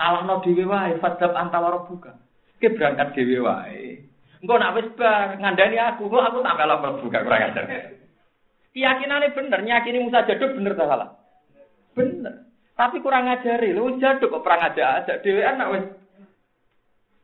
Alahno 0.00 0.40
dhewe 0.40 0.64
wae 0.64 0.96
fadzab 1.04 1.36
antawara 1.36 1.84
buka. 1.84 2.16
Ki 2.56 2.72
berangkat 2.72 3.12
dhewe 3.12 3.44
wae. 3.44 4.00
Engko 4.40 4.56
nak 4.56 4.72
wis 4.80 4.88
bar 4.96 5.36
ngandani 5.36 5.76
aku, 5.76 6.08
kok 6.08 6.24
aku 6.32 6.40
tak 6.40 6.56
melok 6.56 6.80
berbuka 6.80 7.20
kurang 7.20 7.44
ajar. 7.52 7.64
Keyakinane 8.72 9.36
bener, 9.36 9.60
nyakini 9.60 10.00
Musa 10.00 10.24
jaduk 10.24 10.56
bener 10.56 10.72
ta 10.72 10.88
salah? 10.88 11.12
Bener. 11.92 12.48
Tapi 12.72 13.04
kurang 13.04 13.28
ngajari, 13.28 13.76
lu 13.76 14.00
jaduk 14.00 14.32
kok 14.32 14.40
perang 14.40 14.72
aja 14.72 15.04
aja 15.04 15.20
dhewean 15.20 15.60
nak 15.60 15.70
wis 15.76 15.84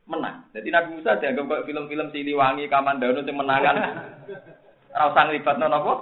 menang. 0.07 0.47
Jadi 0.55 0.67
Nabi 0.71 0.89
Musa 0.97 1.19
dianggap 1.19 1.45
kayak 1.45 1.65
film-film 1.67 2.07
Siliwangi, 2.09 2.71
Kamandano 2.71 3.21
yang 3.21 3.37
menangan. 3.37 3.75
Rasa 4.95 5.19
ngelibat 5.27 5.59
non 5.59 5.75
apa? 5.75 5.93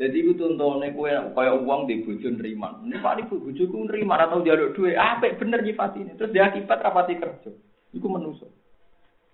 Jadi 0.00 0.16
itu 0.16 0.32
tuntutannya 0.32 0.96
kue 0.96 1.12
kayak 1.12 1.60
uang 1.60 1.84
di 1.84 2.00
bujuk 2.00 2.40
nerima. 2.40 2.72
Ini 2.80 3.04
pak 3.04 3.20
ibu 3.20 3.36
bujuku 3.36 3.84
nerima 3.84 4.16
atau 4.16 4.40
jaluk 4.40 4.72
duit. 4.72 4.96
Apa 4.96 5.36
bener 5.36 5.60
nyifat 5.60 5.92
ini? 6.00 6.16
Terus 6.16 6.32
dia 6.32 6.48
akibat 6.48 6.80
rapati 6.80 7.20
kerja. 7.20 7.52
Itu 7.92 8.08
menusuk. 8.08 8.48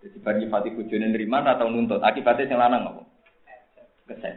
Jadi 0.03 0.19
bagi 0.27 0.43
nyifati 0.43 0.75
bujune 0.75 1.07
nerima 1.07 1.47
atau 1.47 1.71
nuntut. 1.71 2.03
Akibatnya 2.03 2.51
yang 2.51 2.59
lanang 2.59 2.83
apa? 2.83 3.03
Kesen. 4.11 4.35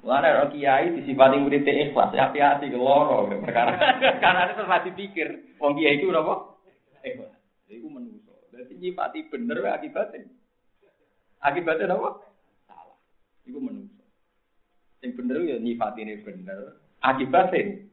Mulane 0.00 0.28
ora 0.32 0.46
kiai 0.48 0.96
disifati 0.96 1.36
murid 1.36 1.68
ikhlas, 1.68 2.16
hati-hati 2.16 2.72
ke 2.72 2.78
loro 2.80 3.28
perkara. 3.28 3.76
Karena 4.24 4.48
itu 4.48 4.64
masih 4.64 4.92
pikir, 4.96 5.28
wong 5.60 5.76
kiai 5.76 6.00
itu 6.00 6.08
napa? 6.08 6.56
Ikhlas. 7.04 7.32
Iku 7.68 7.86
menungso. 7.86 8.32
Dadi 8.48 8.74
nyifati 8.80 9.28
bener 9.28 9.60
akibatnya. 9.68 10.24
Akibatnya 11.44 11.92
apa? 11.92 12.10
Salah. 12.64 12.96
Iku 13.44 13.60
menungso. 13.60 14.02
Sing 15.04 15.12
bener 15.16 15.44
ya 15.44 15.56
nyifatine 15.60 16.24
bener. 16.24 16.80
Akibatnya 17.00 17.88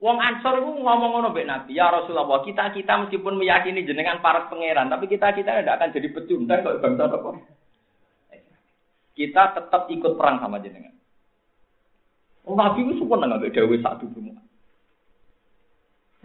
Wong 0.00 0.16
Ansor 0.16 0.64
itu 0.64 0.80
ngomong 0.80 1.12
ngono 1.12 1.28
mbek 1.28 1.44
Nabi, 1.44 1.76
ya 1.76 1.92
Rasulullah, 1.92 2.40
kita 2.40 2.72
kita 2.72 3.04
meskipun 3.04 3.36
meyakini 3.36 3.84
jenengan 3.84 4.24
para 4.24 4.48
pangeran, 4.48 4.88
tapi 4.88 5.04
kita 5.04 5.36
kita 5.36 5.60
tidak 5.60 5.76
akan 5.76 5.92
jadi 5.92 6.08
pecundang 6.08 6.64
kalau 6.64 6.80
bangsa 6.80 7.04
apa. 7.04 7.30
Kita 9.20 9.52
tetap 9.52 9.84
ikut 9.92 10.16
perang 10.16 10.40
sama 10.40 10.64
jenengan. 10.64 10.96
Oh, 12.48 12.56
Nabi 12.56 12.88
itu 12.88 13.04
suka 13.04 13.20
nggak 13.20 13.52
dawe 13.52 13.76
satu 13.84 14.08
semua. 14.16 14.40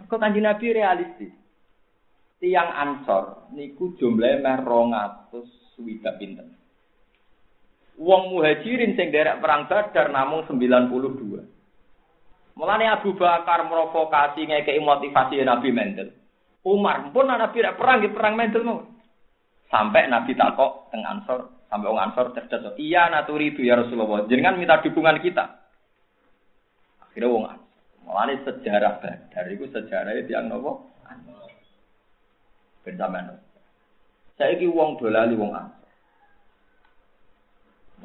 Kok 0.00 0.16
kanji 0.16 0.40
Nabi 0.40 0.72
realistis. 0.72 1.32
Tiang 2.40 2.72
Ansor 2.72 3.52
niku 3.52 3.96
jumlahnya 3.96 4.44
meh 4.44 4.56
rongatus 4.64 5.48
swida 5.76 6.16
pinten. 6.20 6.52
Wong 7.96 8.32
muhajirin 8.32 8.92
sing 8.92 9.08
derek 9.08 9.40
perang 9.40 9.68
Badar 9.68 10.12
namung 10.12 10.44
92. 10.44 11.48
Mulane 12.56 12.86
Abu 12.92 13.16
Bakar 13.16 13.64
merovokasi 13.64 14.44
ngekei 14.44 14.80
motivasi 14.80 15.40
Nabi 15.44 15.72
Mendel. 15.72 16.12
Umar 16.64 17.08
pun 17.12 17.28
Nabi 17.28 17.64
perang 17.76 18.04
perang 18.12 18.34
Mendel 18.36 18.68
mau. 18.68 18.84
Sampai 19.72 20.12
Nabi 20.12 20.36
takok 20.36 20.92
teng 20.92 21.08
Ansor, 21.08 21.55
sampai 21.68 21.88
orang 21.90 22.12
Ansor 22.12 22.34
cerdas. 22.34 22.74
Iya 22.78 23.10
naturi 23.10 23.54
itu 23.54 23.62
ya 23.62 23.78
Rasulullah. 23.78 24.26
Jangan 24.26 24.58
minta 24.58 24.82
dukungan 24.82 25.18
kita. 25.22 25.44
Akhirnya 27.02 27.32
wong 27.32 27.44
Ansor. 27.46 27.80
Mulane 28.06 28.34
sejarah 28.46 29.02
Badar 29.02 29.44
itu 29.50 29.64
sejarah 29.70 30.14
yang 30.26 30.46
nopo? 30.46 30.86
Ben 32.86 33.02
Saya 34.38 34.54
iki 34.54 34.70
wong 34.70 35.00
dolali 35.00 35.34
wong 35.34 35.52
Ansor. 35.54 35.90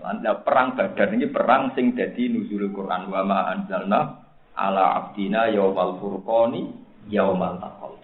Mulane 0.02 0.32
perang 0.42 0.74
Badar 0.74 1.08
ini 1.14 1.28
perang 1.30 1.74
sing 1.78 1.94
dadi 1.94 2.30
nuzul 2.30 2.70
Quran 2.74 3.10
wa 3.10 3.22
ma 3.22 3.40
anzalna 3.54 4.22
ala 4.58 5.00
abdina 5.00 5.48
yaumal 5.48 5.96
furqani 5.98 6.70
yaumal 7.08 7.56
taqal 7.58 7.96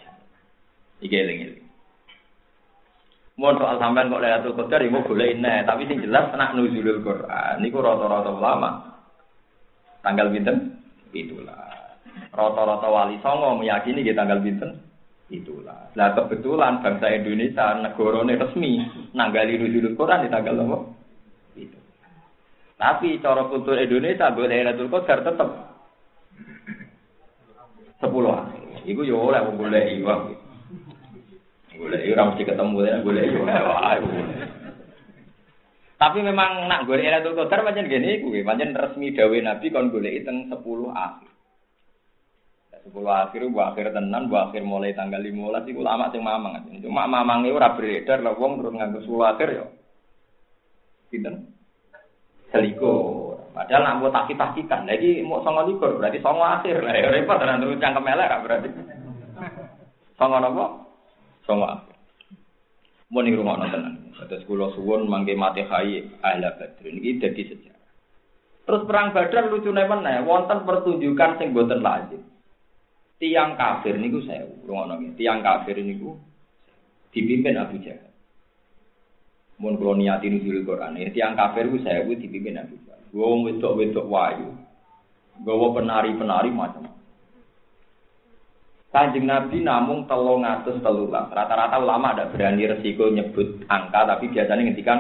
iki 1.04 1.14
eling-eling 1.14 1.67
Mun 3.38 3.54
soal 3.62 3.78
sampean 3.78 4.10
kok 4.10 4.18
Lailatul 4.18 4.58
Qadar 4.58 4.82
iku 4.82 5.14
boleh 5.14 5.38
ini, 5.38 5.62
tapi 5.62 5.86
sing 5.86 6.02
jelas 6.02 6.34
nak 6.34 6.58
nuzulul 6.58 7.06
Quran 7.06 7.62
niku 7.62 7.86
rata-rata 7.86 8.34
ulama. 8.34 8.98
Tanggal 10.02 10.34
pinten? 10.34 10.82
Itulah. 11.14 11.70
Rata-rata 12.34 12.90
wali 12.90 13.22
songo 13.22 13.62
meyakini 13.62 14.02
di 14.02 14.18
tanggal 14.18 14.42
pinten? 14.42 14.82
Itulah. 15.30 15.94
Lah 15.94 16.18
kebetulan 16.18 16.82
bangsa 16.82 17.14
Indonesia 17.14 17.78
negara 17.78 18.26
resmi 18.26 18.82
nanggali 19.14 19.62
nuzulul 19.62 19.94
Quran 19.94 20.26
di 20.26 20.34
tanggal 20.34 20.58
apa? 20.58 20.78
Itu. 21.62 21.78
Tapi 22.74 23.22
cara 23.22 23.46
kultur 23.54 23.78
Indonesia 23.78 24.34
boleh 24.34 24.50
Lailatul 24.50 24.90
Qadar 24.90 25.22
tetap 25.22 25.50
sepuluh 28.02 28.34
akhir. 28.34 28.82
Iku 28.82 29.06
yo 29.06 29.30
oleh 29.30 29.46
iki 29.94 30.02
wae. 30.02 30.47
Golek 31.78 32.10
ora 32.10 32.24
mesti 32.34 32.44
ketemu 32.44 32.78
ya 32.82 32.98
yo 33.06 33.42
Tapi 35.98 36.20
memang 36.22 36.66
nak 36.66 36.90
golek 36.90 37.06
Lailatul 37.06 37.38
Qadar 37.38 37.66
pancen 37.66 37.90
gini 37.90 38.22
iku 38.22 38.34
pancen 38.42 38.74
resmi 38.74 39.14
dawuh 39.14 39.38
Nabi 39.42 39.70
kon 39.70 39.94
golek 39.94 40.26
teng 40.26 40.50
10 40.50 40.58
akhir. 40.94 41.30
10 42.88 43.04
akhir 43.04 43.42
bu 43.52 43.60
akhir 43.60 43.92
tenan, 43.92 44.32
bu 44.32 44.36
akhir 44.40 44.64
mulai 44.64 44.96
tanggal 44.96 45.20
15 45.20 45.70
iku 45.70 45.82
lama 45.86 46.10
sing 46.10 46.24
mamang. 46.24 46.66
Cuma 46.82 47.06
mamange 47.06 47.54
ora 47.54 47.76
beredar 47.76 48.24
lho 48.26 48.34
wong 48.38 48.62
terus 48.62 48.74
nganggo 48.74 49.00
10 49.06 49.32
akhir 49.34 49.50
yo. 49.54 49.66
Pinten? 51.12 51.36
Selikur. 52.50 53.38
Padahal 53.52 53.82
nak 53.84 53.96
mau 53.98 54.14
takit 54.14 54.38
takitan, 54.38 54.86
lagi 54.86 55.18
mau 55.26 55.42
songo 55.42 55.66
likur 55.66 55.98
berarti 55.98 56.22
songo 56.22 56.46
akhir 56.46 56.78
lah. 56.86 56.94
Repot 57.10 57.42
dan 57.42 57.58
terus 57.58 57.82
cangkem 57.82 58.06
elek 58.06 58.34
berarti. 58.46 58.70
Songo 60.14 60.38
nopo? 60.38 60.87
Akhir. 61.48 61.96
Mau 63.08 63.24
nih 63.24 63.40
rumah 63.40 63.56
nonton. 63.56 64.12
Terus 64.28 64.44
kulo 64.44 64.76
suwon 64.76 65.08
mangke 65.08 65.32
mati 65.32 65.64
hai 65.64 66.04
ahla 66.20 66.60
badrin 66.60 67.00
ini 67.00 67.24
jadi 67.24 67.42
sejarah. 67.48 67.88
Terus 68.68 68.84
perang 68.84 69.16
badar 69.16 69.48
lucu 69.48 69.72
mana? 69.72 70.28
Wonten 70.28 70.68
pertunjukan 70.68 71.40
sing 71.40 71.56
boten 71.56 71.80
lazim. 71.80 72.20
Tiang 73.18 73.56
kafir 73.56 73.96
niku 73.96 74.20
saya 74.28 74.44
rumah 74.68 74.92
nonton. 74.92 75.16
Tiang 75.16 75.40
kafir 75.40 75.80
niku 75.80 76.20
dipimpin 77.16 77.56
Abu 77.56 77.80
Jahal. 77.80 78.12
Mun 79.58 79.80
kalau 79.82 79.98
niatin 79.98 80.38
nuzul 80.38 80.62
Quran, 80.62 81.02
ya 81.02 81.10
tiang 81.10 81.34
kafir 81.34 81.66
itu 81.66 81.82
saya 81.82 82.06
dipimpin 82.06 82.62
Abu 82.62 82.78
Jahal. 82.86 83.02
Gue 83.10 83.26
wedok-wedok 83.50 84.06
wayu. 84.06 84.54
Gue 85.42 85.70
penari-penari 85.74 86.54
macam. 86.54 86.92
Kanjeng 88.88 89.28
Nabi 89.28 89.62
namung 89.62 90.08
telung 90.08 90.48
atus 90.48 90.80
telulah. 90.80 91.28
Rata-rata 91.28 91.78
ulama 91.78 92.16
ada 92.16 92.32
berani 92.32 92.66
resiko 92.66 93.12
nyebut 93.12 93.68
angka, 93.68 94.08
tapi 94.08 94.32
biasanya 94.32 94.64
ngendikan 94.64 95.00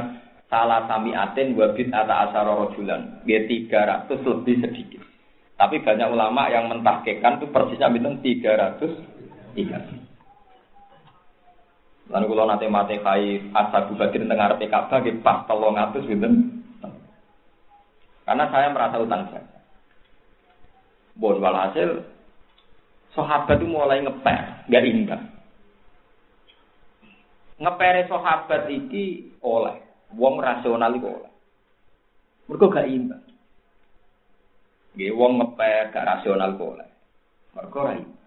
salah 0.51 0.83
sami 0.91 1.15
aten 1.15 1.55
wabit 1.55 1.89
ata 1.95 2.27
asara 2.27 2.51
rojulan. 2.51 3.23
Dia 3.23 3.47
tiga 3.47 3.87
ratus 3.87 4.19
lebih 4.27 4.59
sedikit. 4.59 5.01
Tapi 5.57 5.81
banyak 5.81 6.13
ulama 6.13 6.51
yang 6.51 6.69
mentahkekan 6.69 7.41
itu 7.41 7.49
persisnya 7.49 7.89
bintang 7.89 8.19
tiga 8.21 8.59
ratus 8.59 8.91
tiga. 9.55 9.79
Lalu 12.07 12.25
kalau 12.29 12.45
nanti 12.47 12.67
mati 12.69 12.95
kai 13.01 13.41
asal 13.51 13.91
batin 13.97 14.29
tengah 14.29 14.55
PKB, 14.61 15.23
pas 15.25 15.43
telung 15.49 15.79
atus 15.79 16.05
bintang 16.05 16.57
karena 18.27 18.45
saya 18.51 18.67
merasa 18.75 18.99
utang 18.99 19.23
jasa. 19.31 19.63
Bon 21.15 21.39
walhasil 21.39 22.03
sahabat 23.17 23.57
itu 23.57 23.65
mulai 23.65 24.05
ngeper, 24.05 24.69
nggak 24.69 24.85
imbang. 24.85 25.23
Ngepere 27.57 28.05
sahabat 28.05 28.69
iki 28.69 29.33
oleh 29.41 29.81
wong 30.13 30.37
rasional 30.37 30.93
itu 30.93 31.09
oleh. 31.09 31.33
Mereka 32.47 32.65
gak 32.69 32.87
imbang. 32.87 33.23
Nggih 34.93 35.11
wong 35.17 35.33
ngeper 35.41 35.89
gak 35.89 36.05
rasional 36.05 36.53
kok 36.55 36.69
oleh. 36.77 36.89
Mereka 37.57 37.75
ora 37.81 37.93
imbang. 37.97 38.25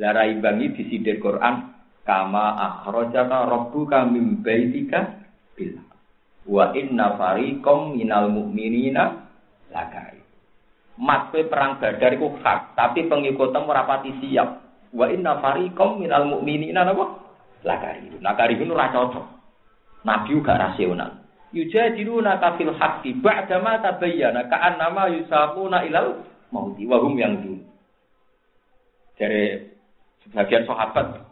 Lah 0.00 0.10
ra 0.14 0.24
imbang 0.30 0.56
iki 0.62 0.86
disidir 0.86 1.18
Quran 1.18 1.74
kama 2.06 2.46
akhrajaka 2.62 3.38
rabbuka 3.50 4.06
min 4.06 4.40
baitika 4.40 5.26
bil 5.58 5.82
Wa 6.44 6.76
inna 6.76 7.16
fariqom 7.16 7.96
minal 7.96 8.28
mu'minina 8.28 9.04
lakai. 9.72 10.23
Mas 10.94 11.26
perang 11.34 11.82
Badar 11.82 12.14
iku 12.14 12.38
hak, 12.38 12.78
tapi 12.78 13.10
pengikutmu 13.10 13.66
ora 13.66 13.82
pati 13.82 14.14
siap. 14.22 14.62
Wa 14.94 15.10
inna 15.10 15.42
fariqom 15.42 15.98
minal 15.98 16.30
mu'minina 16.30 16.86
napa? 16.86 17.18
Lakai. 17.66 18.14
Lakari 18.22 18.54
itu 18.54 18.70
ora 18.70 18.94
cocok. 18.94 19.26
Nabi 20.06 20.30
juga 20.30 20.54
rasional. 20.54 21.24
Yujadiluna 21.50 22.38
kafil 22.38 22.74
haqqi 22.78 23.18
ba'da 23.18 23.58
ma 23.58 23.80
tabayyana 23.82 24.46
ka'annama 24.46 25.10
yusaquna 25.18 25.86
ilal 25.86 26.22
mauti 26.50 26.82
wa 26.86 26.98
hum 27.02 27.14
yang 27.18 27.34
Dari 29.14 29.62
sebagian 30.26 30.66
sahabat 30.66 31.22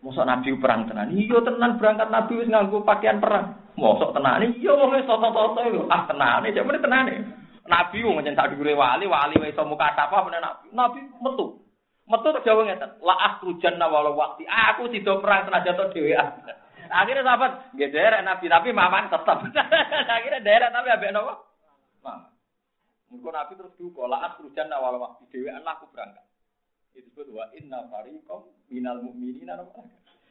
Mosok 0.00 0.24
Nabi 0.24 0.56
perang 0.56 0.88
tenan. 0.88 1.12
Iya 1.12 1.44
tenan 1.44 1.76
berangkat 1.76 2.08
Nabi 2.08 2.40
wis 2.40 2.48
nganggo 2.48 2.80
pakaian 2.84 3.20
perang. 3.20 3.52
Mosok 3.76 4.16
tenan. 4.16 4.40
Iya 4.40 4.72
wong 4.72 4.96
wis 4.96 5.04
toto-toto 5.04 5.60
ah 5.92 6.08
tenane, 6.08 6.48
meneh 6.48 6.80
tenane. 6.80 7.14
Nabi 7.68 8.00
wong 8.00 8.22
njen 8.24 8.36
sak 8.38 8.54
dhuwure 8.54 8.72
wali, 8.72 9.04
wali 9.04 9.36
wis 9.36 9.52
iso 9.52 9.66
muka 9.68 9.92
apa 9.92 10.24
meneh 10.24 10.40
Nabi. 10.40 10.66
Nabi 10.72 11.00
metu. 11.20 11.60
Metu 12.10 12.26
terus 12.34 12.42
jawab 12.42 12.66
ngeten, 12.66 12.90
la 13.04 13.14
akhrujanna 13.14 13.86
walau 13.86 14.18
wakti. 14.18 14.42
Aku 14.48 14.90
tidak 14.90 15.22
perang 15.22 15.46
senajan 15.46 15.78
to 15.78 15.84
dhewean. 15.94 16.26
Akhirnya 16.90 17.22
sahabat, 17.22 17.70
nggih 17.70 17.90
derek 17.94 18.26
Nabi, 18.26 18.50
tapi 18.50 18.74
maman 18.74 19.06
tetap. 19.06 19.46
Akhirnya 20.18 20.42
derek 20.42 20.74
Nabi 20.74 20.88
ambek 20.90 21.12
napa? 21.14 21.34
Maman. 22.02 22.34
Mungkin 23.14 23.30
Nabi 23.30 23.52
terus 23.54 23.74
duka, 23.78 24.10
la 24.10 24.26
akhrujanna 24.26 24.82
walau 24.82 25.06
wakti 25.06 25.30
dhewean 25.30 25.62
aku 25.62 25.86
berangkat. 25.94 26.26
disebut 26.90 27.30
wa 27.30 27.46
inna 27.54 27.86
fariqam 27.86 28.50
minal 28.66 28.98
mu'minina 28.98 29.54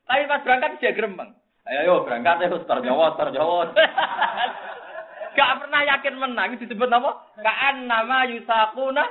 Tapi 0.04 0.28
pas 0.28 0.44
berangkat 0.44 0.84
dia 0.84 0.92
gremeng. 0.92 1.32
Ayo 1.64 1.80
yo 1.88 1.96
berangkat 2.04 2.44
ya 2.44 2.52
Ustaz 2.52 2.84
Jawa, 2.84 3.16
Ustaz 3.16 3.32
Jawa. 3.32 3.72
Gak 5.36 5.52
pernah 5.62 5.82
yakin 5.86 6.16
menang 6.18 6.56
itu 6.56 6.66
disebut 6.66 6.90
apa? 6.90 7.12
Ka'an 7.42 7.86
nama 7.86 8.26
yusakuna 8.30 9.06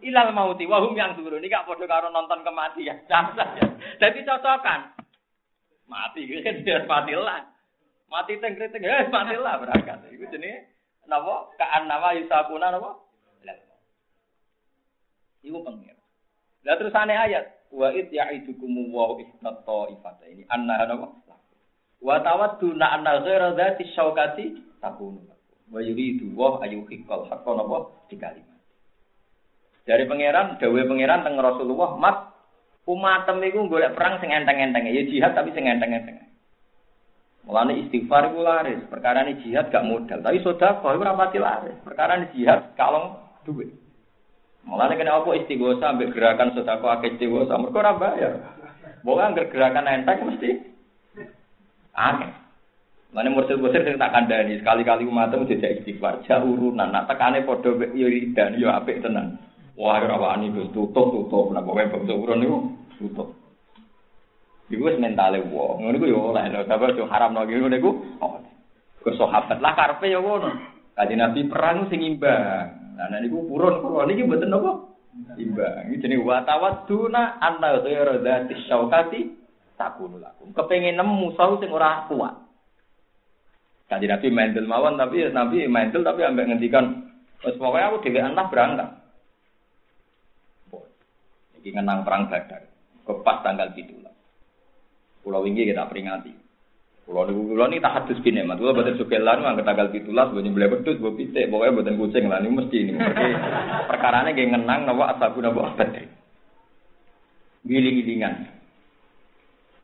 ilal 0.00 0.32
mauti 0.32 0.64
wahum 0.64 0.96
yang 0.96 1.16
dulu 1.16 1.36
ini 1.36 1.52
gak 1.52 1.68
bodoh 1.68 1.88
karo 1.88 2.08
nonton 2.08 2.40
kematian. 2.44 3.04
Jadi 4.00 4.18
cocokan. 4.24 4.96
Mati 5.90 6.22
kan 6.44 6.62
dia 6.62 6.86
matilah. 6.86 7.50
Mati 8.10 8.38
teng-teng 8.38 8.82
eh 8.84 9.06
matilah 9.08 9.58
berangkat. 9.58 10.08
Iku 10.12 10.24
jenenge 10.30 10.70
napa? 11.08 11.50
Ka'an 11.58 11.88
nama 11.88 12.14
yusakuna 12.16 12.74
napa? 12.74 13.10
Iku 15.40 15.64
pengen. 15.64 15.96
Lah 16.60 16.76
terus 16.76 16.92
aneh 16.92 17.16
ayat, 17.16 17.72
wa 17.72 17.88
id 17.88 18.12
ya'idukum 18.12 18.92
wa 18.92 19.16
ifnat 19.16 19.64
ta'ifata 19.64 20.28
ini 20.28 20.44
anna 20.52 20.84
napa? 20.84 21.08
Wa 22.00 22.24
tawaddu 22.24 22.72
na 22.80 22.96
anna 22.96 23.20
ghaira 23.20 23.52
dzati 23.52 23.84
syaukati 23.92 24.44
takunu. 24.80 25.20
Wa 25.68 25.84
yuridu 25.84 26.32
wa 26.32 26.58
ayu 26.64 26.88
hikal 26.88 27.28
hakka 27.28 27.50
napa 27.52 27.92
dikalimat. 28.08 28.58
Dari 29.84 30.04
pangeran, 30.08 30.56
dawe 30.56 30.80
pangeran 30.86 31.24
teng 31.24 31.36
Rasulullah, 31.36 31.96
"Mat, 32.00 32.16
umatem 32.88 33.44
iku 33.44 33.68
golek 33.68 33.96
perang 33.96 34.20
sing 34.20 34.32
enteng-enteng. 34.32 34.88
Ya 34.88 35.04
jihad 35.04 35.36
tapi 35.36 35.52
sing 35.52 35.68
enteng-enteng." 35.68 36.30
Mulane 37.44 37.80
istighfar 37.84 38.32
iku 38.32 38.44
laris, 38.44 38.84
perkara 38.92 39.24
ini 39.24 39.40
jihad 39.40 39.72
gak 39.72 39.82
modal, 39.82 40.20
tapi 40.20 40.44
sedekah 40.44 40.84
iku 40.84 41.00
ora 41.00 41.16
pati 41.16 41.38
laris. 41.40 41.76
Perkara 41.82 42.20
ini 42.20 42.32
jihad 42.36 42.76
kalong 42.76 43.16
duit. 43.48 43.72
Mulane 44.68 44.94
kena 45.00 45.24
apa 45.24 45.32
istighosa 45.34 45.96
ambek 45.96 46.12
gerakan 46.12 46.52
sedekah 46.52 47.00
akeh 47.00 47.16
istighosa, 47.16 47.56
mergo 47.56 47.80
ora 47.80 47.96
bayar. 47.96 48.34
Wong 49.00 49.32
gerakan 49.32 49.88
enteng 49.88 50.28
mesti 50.28 50.69
aneh. 52.00 52.32
Mulane 53.10 53.28
mursid-mursid 53.34 53.82
sing 53.82 53.98
tak 53.98 54.14
kandhani 54.14 54.62
sekali-kali 54.62 55.02
umatmu 55.02 55.42
dijak 55.50 55.82
istighfar, 55.82 56.22
jak 56.22 56.46
urunan, 56.46 56.94
nak 56.94 57.10
tekane 57.10 57.42
padha 57.42 57.74
yo 57.90 58.06
ridan 58.06 58.54
yo 58.54 58.70
apik 58.70 59.02
tenan. 59.02 59.34
Wah, 59.74 59.98
ora 59.98 60.14
wani 60.14 60.54
tutup 60.70 60.94
tutup, 60.94 61.50
napa 61.50 61.74
wae 61.74 61.90
bab 61.90 62.06
urun 62.06 62.38
niku 62.38 62.58
tutup. 63.02 63.34
Iku 64.70 64.86
wis 64.86 65.02
mentale 65.02 65.42
wong. 65.42 65.82
Ngono 65.82 65.96
iku 65.98 66.06
yo 66.06 66.30
oleh 66.30 66.46
lho, 66.54 66.62
tapi 66.70 66.94
yo 66.94 67.10
haram 67.10 67.34
lagi 67.34 67.58
ngono 67.58 67.74
iku. 67.74 67.90
Oh. 68.22 68.38
Ke 69.02 69.10
sahabat 69.18 69.58
lah 69.58 69.74
karepe 69.74 70.06
yo 70.06 70.22
ngono. 70.22 70.54
Kanjeng 70.94 71.18
Nabi 71.18 71.50
perang 71.50 71.90
sing 71.90 72.06
imbang. 72.06 72.94
Lah 72.94 73.18
niku 73.18 73.42
purun 73.50 73.82
kula 73.82 74.06
niki 74.06 74.22
mboten 74.22 74.54
napa? 74.54 74.86
Imbang. 75.34 75.90
Iki 75.90 76.06
jenenge 76.06 76.22
wa 76.22 76.46
tawadduna 76.46 77.42
anna 77.42 77.82
ghayra 77.82 78.22
dzati 78.22 78.54
syaukati 78.70 79.39
takunu 79.80 80.20
lakum. 80.20 80.52
Kepengin 80.52 81.00
nemu 81.00 81.32
musuh 81.32 81.56
sing 81.56 81.72
ora 81.72 82.04
kuat. 82.04 82.36
Kanjeng 83.88 84.12
Nabi 84.12 84.28
mental 84.28 84.68
mawon 84.68 85.00
tapi 85.00 85.24
Nabi 85.32 85.64
mental 85.64 86.04
tapi 86.04 86.20
ambek 86.22 86.52
ngendikan 86.52 87.08
wis 87.40 87.56
pokoke 87.56 87.80
aku 87.80 87.96
dhewe 88.04 88.20
anak 88.20 88.52
berangkat. 88.52 89.00
Iki 91.60 91.72
ngenang 91.72 92.04
perang 92.04 92.28
Badar. 92.28 92.68
Kepas 93.08 93.40
tanggal 93.40 93.72
17. 93.72 95.24
Pulau 95.24 95.44
ini 95.44 95.68
kita 95.68 95.88
peringati. 95.88 96.32
Pulau 97.04 97.26
niku 97.26 97.52
pulau 97.52 97.68
ini 97.68 97.82
tak 97.82 98.06
hadus 98.06 98.22
bine, 98.22 98.46
mat. 98.46 98.56
Pulau 98.56 98.72
buatan 98.72 98.96
suka 98.96 99.18
lalu 99.18 99.44
angkat 99.44 99.66
tanggal 99.66 99.90
pitulas, 99.90 100.30
buatan 100.30 100.54
beli 100.54 100.70
berdut, 100.70 100.96
buat 101.02 101.18
pitik, 101.18 101.50
pokoknya 101.50 101.76
buatan 101.76 101.98
kucing 102.00 102.24
lah. 102.30 102.38
Ini 102.38 102.48
mesti 102.48 102.76
ini. 102.80 102.92
Perkara 103.90 104.24
ini 104.24 104.38
kayak 104.38 104.50
ngenang, 104.56 104.80
nawa 104.88 105.18
asabu 105.18 105.42
nawa 105.42 105.74
abad. 105.74 105.90
Giling-gilingan. 107.66 108.59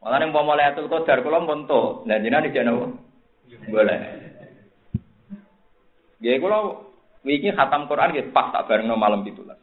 Malah 0.03 0.19
yang 0.23 0.31
mau 0.31 0.47
mulai 0.47 0.71
atul 0.71 0.87
kodar, 0.87 1.25
kalau 1.25 1.43
monto, 1.43 2.05
dan 2.07 2.23
jinak 2.23 2.47
di 2.47 2.55
channel 2.55 2.95
boleh. 3.67 4.01
Gaya 6.23 6.37
kalau 6.41 6.93
wiki 7.27 7.51
khatam 7.53 7.91
Quran, 7.91 8.15
gitu 8.15 8.31
pas 8.31 8.55
tak 8.55 8.71
bareng 8.71 8.93
malam 8.95 9.27
pitulas. 9.27 9.59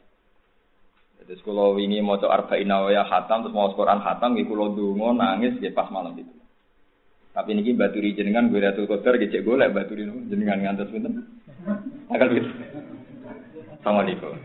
Terus 1.24 1.40
kalau 1.40 1.80
ini 1.80 2.04
mau 2.04 2.20
coba 2.20 2.44
arba'in 2.44 2.68
nawaya 2.68 3.00
hatam, 3.08 3.48
terus 3.48 3.56
mau 3.56 3.72
Quran 3.72 4.04
hatam, 4.04 4.36
gitu 4.36 4.52
kalau 4.52 4.76
dungo 4.76 5.16
nangis, 5.16 5.56
ya 5.64 5.72
pas 5.72 5.88
malam 5.88 6.12
itu. 6.20 6.28
Tapi 7.32 7.56
ini 7.56 7.72
baturi 7.72 8.12
jenengan 8.12 8.52
gue 8.52 8.60
datul 8.60 8.84
kotor, 8.84 9.16
gecek 9.16 9.42
gue 9.42 9.56
lah 9.56 9.72
baturi 9.72 10.04
jenengan 10.28 10.60
ngantos 10.60 10.92
pinten. 10.92 11.24
Agak 12.12 12.28
gitu. 12.36 12.50
Assalamualaikum. 13.80 14.36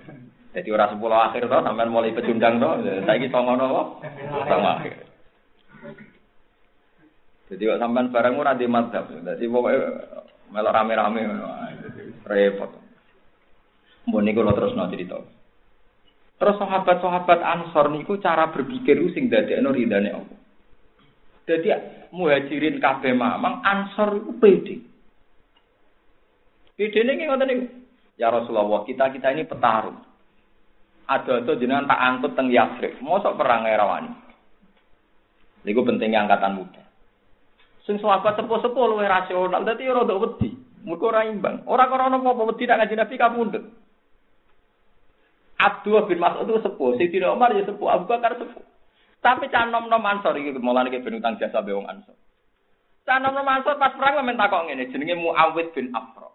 Jadi 0.56 0.70
orang 0.72 0.90
sepuluh 0.96 1.20
akhir 1.20 1.52
toh, 1.52 1.62
sampai 1.62 1.92
mulai 1.92 2.16
pecundang 2.16 2.58
toh, 2.58 2.80
saya 2.82 3.28
sama 3.28 3.54
nopo, 3.60 4.02
sama 4.48 4.80
akhir. 4.80 5.09
Jadi 7.50 7.62
kok 7.66 7.80
sampean 7.82 8.14
barang 8.14 8.36
ora 8.38 8.54
di 8.54 8.70
madhab. 8.70 9.10
Jadi 9.10 9.46
pokoknya 9.50 9.80
melok 10.54 10.76
rame-rame 10.76 11.22
repot. 12.30 12.72
Mbok 14.06 14.22
niku 14.22 14.46
lo 14.46 14.54
terus 14.54 14.78
no 14.78 14.86
cerita. 14.90 15.18
Terus 16.40 16.56
sahabat-sahabat 16.56 17.40
Ansor 17.44 17.92
niku 17.92 18.22
cara 18.22 18.48
berpikir 18.54 18.96
sing 19.12 19.28
dadekno 19.28 19.74
ridane 19.74 20.10
Allah. 20.14 20.38
Jadi 21.50 21.68
muhajirin 22.14 22.78
kabeh 22.78 23.12
mamang 23.18 23.66
Ansor 23.66 24.22
iku 24.22 24.32
pede. 24.38 24.76
Pede 26.78 27.00
ning 27.04 27.28
ngoten 27.28 27.50
niku. 27.50 27.66
Ya 28.20 28.28
Rasulullah, 28.28 28.84
kita-kita 28.84 29.32
ini 29.32 29.48
petarung. 29.48 30.04
Ada-ada 31.08 31.56
jenengan 31.56 31.88
tak 31.88 32.04
angkut 32.04 32.36
teng 32.36 32.52
Yasrib. 32.52 33.00
Mosok 33.00 33.40
perang 33.40 33.64
erawani. 33.64 34.12
Niku 35.70 35.86
pentingnya 35.86 36.26
angkatan 36.26 36.58
muda. 36.58 36.82
Sing 37.86 38.02
sahabat 38.02 38.42
sepuh-sepuh 38.42 38.86
luwih 38.90 39.06
rasional, 39.06 39.62
dadi 39.62 39.86
ndok 39.86 40.18
wedi. 40.18 40.50
Mergo 40.82 41.14
ora 41.14 41.30
imbang. 41.30 41.62
Ora 41.70 41.86
krana 41.86 42.18
apa-apa 42.18 42.50
wedi 42.50 42.66
nak 42.66 42.82
ngaji 42.82 42.96
Nabi 42.98 43.16
kapundhut. 43.22 43.64
Abdullah 45.60 46.08
bin 46.10 46.24
Mas'ud 46.24 46.48
itu 46.50 46.64
sepuh, 46.64 46.96
Sayyidina 46.98 47.36
Umar 47.36 47.52
ya 47.54 47.68
sepuh, 47.68 47.86
Abu 47.86 48.10
Bakar 48.10 48.40
sepuh. 48.40 48.64
Tapi 49.20 49.52
canom 49.52 49.92
nom 49.92 50.08
Ansor 50.08 50.40
iki 50.40 50.56
mulane 50.56 50.88
iki 50.88 51.04
ben 51.04 51.20
utang 51.20 51.36
jasa 51.36 51.60
be 51.60 51.76
wong 51.76 51.86
Ansor. 51.86 52.16
Canom 53.04 53.36
nom 53.36 53.44
Ansor 53.44 53.76
pas 53.76 53.92
perang 53.94 54.24
men 54.24 54.40
takok 54.40 54.72
ngene, 54.72 54.88
jenenge 54.90 55.20
Muawid 55.20 55.76
bin 55.76 55.92
Afra. 55.92 56.32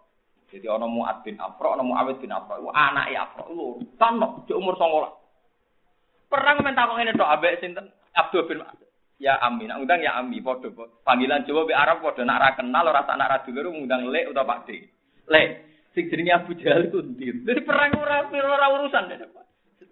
Jadi 0.53 0.69
ana 0.69 0.85
Muad 0.85 1.25
bin 1.25 1.41
Afra, 1.41 1.73
ana 1.73 1.81
Muawid 1.81 2.21
bin 2.21 2.29
Afra. 2.29 2.61
Iku 2.61 2.69
anake 2.69 3.17
Afra 3.17 3.43
lho, 3.49 3.81
tanok 3.97 4.45
di 4.45 4.53
umur 4.53 4.77
19. 4.77 6.29
Perang 6.29 6.61
men 6.61 6.77
takok 6.77 6.95
ngene 7.01 7.17
tok 7.17 7.33
ambek 7.33 7.57
sinten? 7.57 7.89
Abdul 8.13 8.45
bin 8.45 8.61
Mas'ud. 8.61 8.84
Ya 9.15 9.39
Ami, 9.39 9.63
nak 9.63 9.79
undang 9.79 10.03
ya 10.03 10.19
Ami, 10.19 10.43
padha 10.43 10.67
panggilan 11.07 11.47
Jawa 11.47 11.63
be 11.63 11.71
Arab 11.71 12.03
padha 12.03 12.27
nak 12.27 12.39
ra 12.43 12.49
kenal 12.59 12.91
ora 12.91 13.07
tak 13.07 13.15
nak 13.15 13.31
ra 13.31 13.37
dulur 13.47 13.71
ngundang 13.71 14.11
Lek 14.11 14.27
utawa 14.27 14.59
Pak 14.59 14.67
D. 14.67 14.83
Lek, 15.31 15.47
sing 15.95 16.11
jenenge 16.11 16.35
Abu 16.35 16.51
Jahal 16.59 16.91
ku? 16.91 16.99
Dadi 16.99 17.61
perang 17.63 17.95
ora 17.95 18.27
ora 18.27 18.65
urusan 18.75 19.07
Pak. 19.15 19.45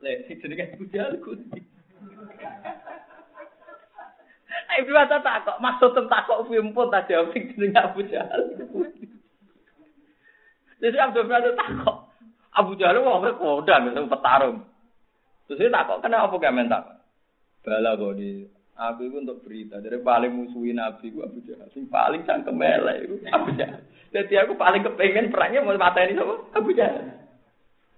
Lek 0.03 0.27
sing 0.27 0.35
jenenge 0.43 0.75
Abu 0.75 0.83
Jahal 0.91 1.15
ku 1.23 1.39
ndi? 1.39 1.63
Biasa 4.83 5.23
tak 5.23 5.47
kok 5.47 5.61
maksud 5.63 5.95
tak 6.11 6.27
kok 6.27 6.43
pimpun 6.51 6.91
tak 6.91 7.07
jawab 7.07 7.31
sing 7.31 7.47
jenenge 7.55 7.79
Abu 7.79 8.03
Jahal. 8.11 8.41
Jadi 10.83 10.97
Abdul 10.99 11.31
tak 11.31 11.69
kok 11.79 11.97
Abu 12.59 12.75
Jahal 12.75 12.99
wong 12.99 13.23
kodang 13.39 13.95
sing 13.95 14.05
petarung. 14.11 14.67
Terus 15.47 15.59
dia 15.63 15.71
tak 15.71 15.87
kok 15.87 16.01
kenapa 16.03 16.35
gak 16.35 16.55
mentak? 16.55 16.83
Bala 17.63 17.95
kok 17.95 18.19
Aku 18.73 19.05
itu 19.05 19.21
untuk 19.21 19.45
berita 19.45 19.77
dari 19.77 20.01
paling 20.01 20.33
musuhin 20.33 20.81
Nabi 20.81 21.13
gua 21.13 21.29
Abu 21.29 21.45
Jahal. 21.45 21.69
Sing 21.77 21.85
paling 21.85 22.25
cangkem 22.25 22.57
elek 22.57 23.05
itu 23.05 23.15
Abu 23.29 23.53
Jahal. 23.53 23.85
Jadi 24.09 24.33
aku 24.41 24.57
paling 24.57 24.81
kepengen 24.81 25.29
perangnya 25.29 25.61
mau 25.61 25.77
mata 25.77 26.01
ini 26.01 26.17
sama 26.17 26.41
Abu 26.57 26.73
Jahal. 26.73 27.05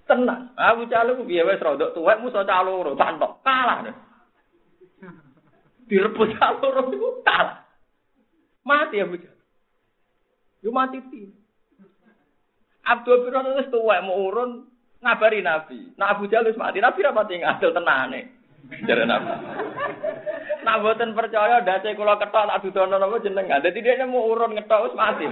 Tenang. 0.03 0.51
Abu 0.59 0.83
Jahal 0.91 1.15
itu 1.15 1.23
biaya 1.23 1.47
wes 1.47 1.63
rodok 1.63 1.95
tua 1.95 2.19
musuh 2.19 2.43
caloro 2.43 2.91
cantok 2.99 3.39
kalah. 3.39 3.87
Direbut 5.87 6.35
caloro 6.35 6.91
itu 6.91 7.23
kalah. 7.23 7.63
Mati 8.67 8.99
Abu 8.99 9.15
Jahal. 9.15 9.39
Yo 10.59 10.75
mati 10.75 10.99
ti. 11.07 11.31
Abdul 12.83 13.23
bin 13.23 13.31
Rasul 13.31 13.63
tua 13.71 14.03
mau 14.03 14.27
urun 14.27 14.67
ngabari 14.99 15.39
Nabi. 15.39 15.95
Nah 15.95 16.19
Abu 16.19 16.27
Jahal 16.27 16.51
mati. 16.59 16.83
Nabi 16.83 16.99
rapati 16.99 17.39
ngadil 17.39 17.71
tenane. 17.71 18.34
Jare 18.85 19.05
Nabi. 19.05 19.31
Nak 20.65 20.81
boten 20.81 21.13
percaya 21.13 21.61
dase 21.61 21.93
kula 21.93 22.17
ketok 22.17 22.49
tak 22.49 22.61
dudono 22.65 22.97
napa 22.97 23.21
jenengan. 23.21 23.61
Dadi 23.61 23.85
dia 23.85 24.05
mau 24.09 24.25
urun 24.25 24.57
ngetok 24.57 24.89
wis 24.89 24.97
mati. 24.97 25.25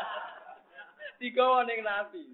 Digawa 1.20 1.64
ning 1.64 1.80
Nabi. 1.80 2.24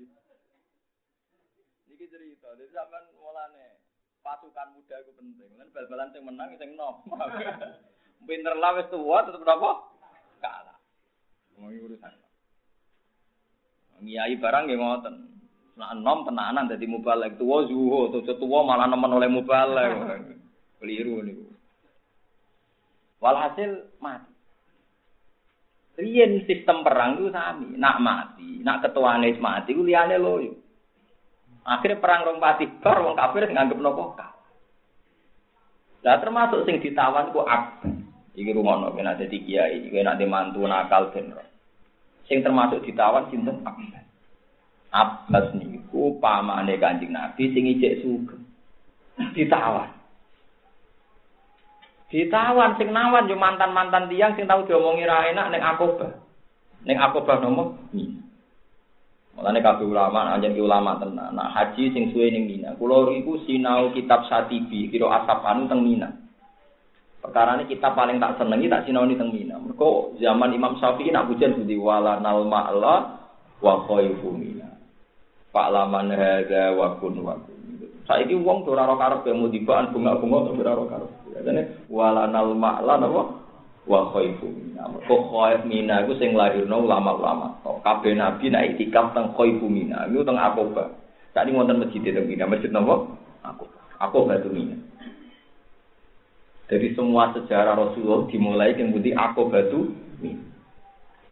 Niki 1.86 2.06
cerita. 2.10 2.50
Dadi 2.58 2.74
sampean 2.74 3.06
mulane 3.14 3.78
pasukan 4.26 4.74
muda 4.74 4.96
itu 4.98 5.12
penting. 5.14 5.50
Lan 5.54 5.70
bal-balan 5.70 6.10
sing 6.10 6.22
menang 6.26 6.50
sing 6.58 6.70
nom. 6.74 7.06
Pinter 8.26 8.54
lah 8.58 8.74
wis 8.78 8.90
tuwa 8.90 9.22
tetep 9.22 9.46
napa? 9.46 9.86
Kalah. 10.42 10.78
Mau 11.58 11.70
urusan. 11.70 12.12
Ngiyai 14.02 14.34
barang 14.42 14.66
nggih 14.66 14.78
ngoten. 14.82 15.31
Nah, 15.72 15.96
enom 15.96 16.28
tenanan 16.28 16.68
dadi 16.68 16.84
mubalek 16.84 17.40
tuwa 17.40 17.64
zuho, 17.64 18.12
tuwa 18.12 18.60
malah 18.60 18.86
nemen 18.92 19.16
oleh 19.16 19.28
mubalek. 19.32 19.90
Keliru 20.82 21.24
niku. 21.24 21.46
Walhasil 23.22 23.86
mati. 24.02 24.34
Rien 25.94 26.42
sistem 26.48 26.82
perang 26.82 27.20
itu 27.20 27.30
sami, 27.30 27.78
nak 27.78 28.02
mati, 28.02 28.64
nak 28.66 28.82
ketuane 28.82 29.30
mati 29.38 29.76
ku 29.76 29.86
liyane 29.86 30.18
loyo. 30.18 30.58
Akhirnya 31.62 32.02
perang 32.02 32.26
rong 32.26 32.42
pati 32.42 32.66
bar 32.82 32.98
wong 33.04 33.14
kafir 33.14 33.46
nganggep 33.46 33.78
nopo 33.78 34.18
Lah 36.02 36.18
termasuk 36.18 36.66
sing 36.66 36.82
ditawan 36.82 37.30
ku 37.30 37.46
Abbas. 37.46 37.86
Iki 38.34 38.50
rumono 38.56 38.90
ben 38.90 39.06
ada 39.06 39.22
di 39.22 39.38
kiai, 39.38 39.86
iki 39.86 40.02
nek 40.02 40.18
mantu 40.26 40.66
nakal 40.66 41.14
ben. 41.14 41.30
Sing 42.26 42.42
termasuk 42.42 42.82
ditawan 42.82 43.30
sinten 43.30 43.62
Abbas. 43.62 44.02
Abbas 44.92 45.56
niku 45.56 46.20
pamane 46.20 46.76
Kanjeng 46.76 47.16
Nabi 47.16 47.48
sing 47.56 47.64
ijek 47.64 48.04
sugih. 48.04 48.40
Ditawan. 49.32 49.88
Ditawan 52.12 52.76
sing 52.76 52.92
nawan 52.92 53.24
yo 53.24 53.40
mantan-mantan 53.40 54.12
tiang 54.12 54.36
sing 54.36 54.44
tau 54.44 54.68
diomongi 54.68 55.08
ra 55.08 55.32
enak 55.32 55.48
ning 55.48 55.64
Akobah. 55.64 56.12
Ning 56.84 57.00
Akobah 57.00 57.40
nomo 57.40 57.88
Mina. 57.96 58.20
Mulane 59.32 59.64
kabeh 59.64 59.88
ulama 59.88 60.28
anjen 60.28 60.52
ulama 60.60 61.00
tenan. 61.00 61.32
Nah, 61.32 61.48
haji 61.56 61.88
sing 61.96 62.12
suwe 62.12 62.28
ning 62.28 62.44
Mina. 62.44 62.76
Kula 62.76 63.08
iku 63.16 63.40
sinau 63.48 63.88
kitab 63.96 64.28
Satibi 64.28 64.92
kira 64.92 65.08
Asapanu 65.08 65.72
teng 65.72 65.80
Mina. 65.80 66.12
Perkara 67.22 67.54
ini 67.56 67.70
kita 67.70 67.94
paling 67.94 68.18
tak 68.18 68.36
senengi 68.36 68.68
tak 68.68 68.84
sinau 68.84 69.08
ini 69.08 69.16
teng 69.16 69.32
Mina. 69.32 69.56
Mergo 69.56 70.12
zaman 70.20 70.52
Imam 70.52 70.76
Syafi'i 70.76 71.08
nak 71.14 71.32
hujan 71.32 71.64
di 71.64 71.80
wala 71.80 72.20
nal 72.20 72.44
ma'la 72.44 72.96
wa 73.64 73.74
khaifu 73.88 74.36
Mina. 74.36 74.71
Pak 75.52 75.68
laman 75.68 76.08
hadza 76.16 76.72
wa 76.72 76.96
kun 76.96 77.20
wa 77.20 77.36
kun. 77.36 77.52
Saiki 78.08 78.34
wong 78.34 78.64
ora 78.64 78.88
ora 78.88 78.96
karep 78.96 79.28
mau 79.36 79.52
dibaan 79.52 79.92
bunga-bunga 79.92 80.48
ora 80.48 80.72
ora 80.74 80.84
karep. 80.88 81.10
Jane 81.44 81.62
wala 81.92 82.24
nal 82.26 82.56
ma'la 82.56 82.96
napa 82.96 83.22
wa 83.84 84.00
khaifu. 84.16 84.48
Kok 85.06 85.22
khaif 85.28 85.60
mina 85.68 86.02
iku 86.02 86.16
sing 86.16 86.32
lahirno 86.32 86.88
ulama-ulama. 86.88 87.60
Kabeh 87.84 88.16
nabi 88.16 88.48
nek 88.48 88.74
itikaf 88.74 89.12
teng 89.12 89.36
khaifu 89.36 89.68
mina. 89.68 90.08
Iku 90.08 90.24
teng 90.24 90.40
Aqabah. 90.40 90.88
Tadi 91.36 91.52
wonten 91.52 91.80
masjid 91.80 92.00
teng 92.00 92.28
Mina, 92.28 92.48
masjid 92.48 92.72
napa? 92.72 93.12
Aqabah. 93.44 93.82
Aqabah 94.00 94.34
itu 94.40 94.48
mina. 94.48 94.76
Jadi 96.72 96.96
semua 96.96 97.36
sejarah 97.36 97.76
Rasulullah 97.76 98.24
dimulai 98.32 98.72
yang 98.72 98.96
budi 98.96 99.12
Aqabah 99.12 99.68
itu 99.68 99.92
mina. 100.16 100.42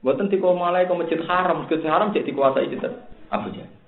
Buatan 0.01 0.33
tiko 0.33 0.57
malai 0.57 0.89
ke 0.89 0.95
masjid 0.97 1.21
haram, 1.29 1.65
masjid 1.65 1.85
haram 1.85 2.13
jadi 2.13 2.33
dikuasai 2.33 2.73
kita. 2.73 2.89
Abu 3.29 3.53
Jahal. 3.53 3.80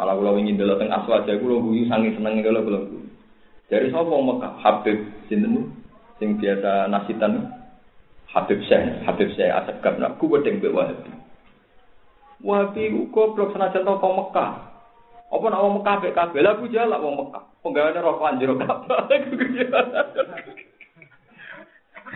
Malah 0.00 0.16
kalau 0.16 0.40
ingin 0.40 0.56
dulu 0.56 0.80
tengah 0.80 1.04
aswaja, 1.04 1.36
kalau 1.36 1.60
guyu 1.60 1.84
sangi 1.84 2.16
seneng 2.16 2.40
kalau 2.40 2.64
kalau 2.64 2.88
guyu. 2.88 3.04
Dari 3.68 3.92
sapa 3.92 4.08
Mekah? 4.08 4.52
Habib 4.64 4.96
sinten 5.28 5.76
sing 6.16 6.40
biasa 6.40 6.88
nasitan 6.88 7.52
Habib 8.32 8.64
Syekh, 8.64 9.04
Habib 9.04 9.28
Syekh 9.36 9.52
Asgab 9.52 10.00
nak 10.00 10.16
ku 10.16 10.32
wedeng 10.32 10.56
mbek 10.56 10.72
Wahabi. 10.72 11.12
Wahabi 12.40 12.96
ku 12.96 13.12
goblok 13.12 13.52
senajan 13.52 13.84
tau 13.84 14.00
Mekah. 14.00 14.72
Apa 15.28 15.44
nak 15.52 15.62
wong 15.68 15.84
Mekah 15.84 15.94
mek 16.00 16.16
kabeh 16.16 16.40
lah 16.48 16.56
jala 16.72 16.96
wong 16.96 17.14
Mekah. 17.20 17.44
Penggaweane 17.60 18.00
rokok 18.00 18.24
anjir 18.24 18.50
Ka'bah. 18.56 19.04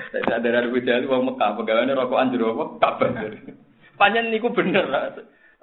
Saya 0.09 0.25
sadar 0.25 0.57
ada 0.57 0.73
bujal 0.73 1.05
wong 1.05 1.37
Mekah 1.37 1.53
penggaweane 1.53 1.93
rokok 1.93 2.17
anjir 2.17 2.41
apa 2.49 2.65
Ka'bah. 2.81 3.13
Panjen 4.01 4.33
niku 4.33 4.49
bener. 4.57 4.89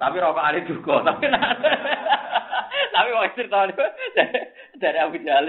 Tapi 0.02 0.18
rokok 0.18 0.42
ali 0.42 0.66
duka, 0.66 0.98
tapi 1.06 1.30
tapi 2.90 3.08
wong 3.14 3.30
cerita 3.38 3.70
dari 4.82 4.98
Abu 4.98 5.22
Jahal 5.22 5.46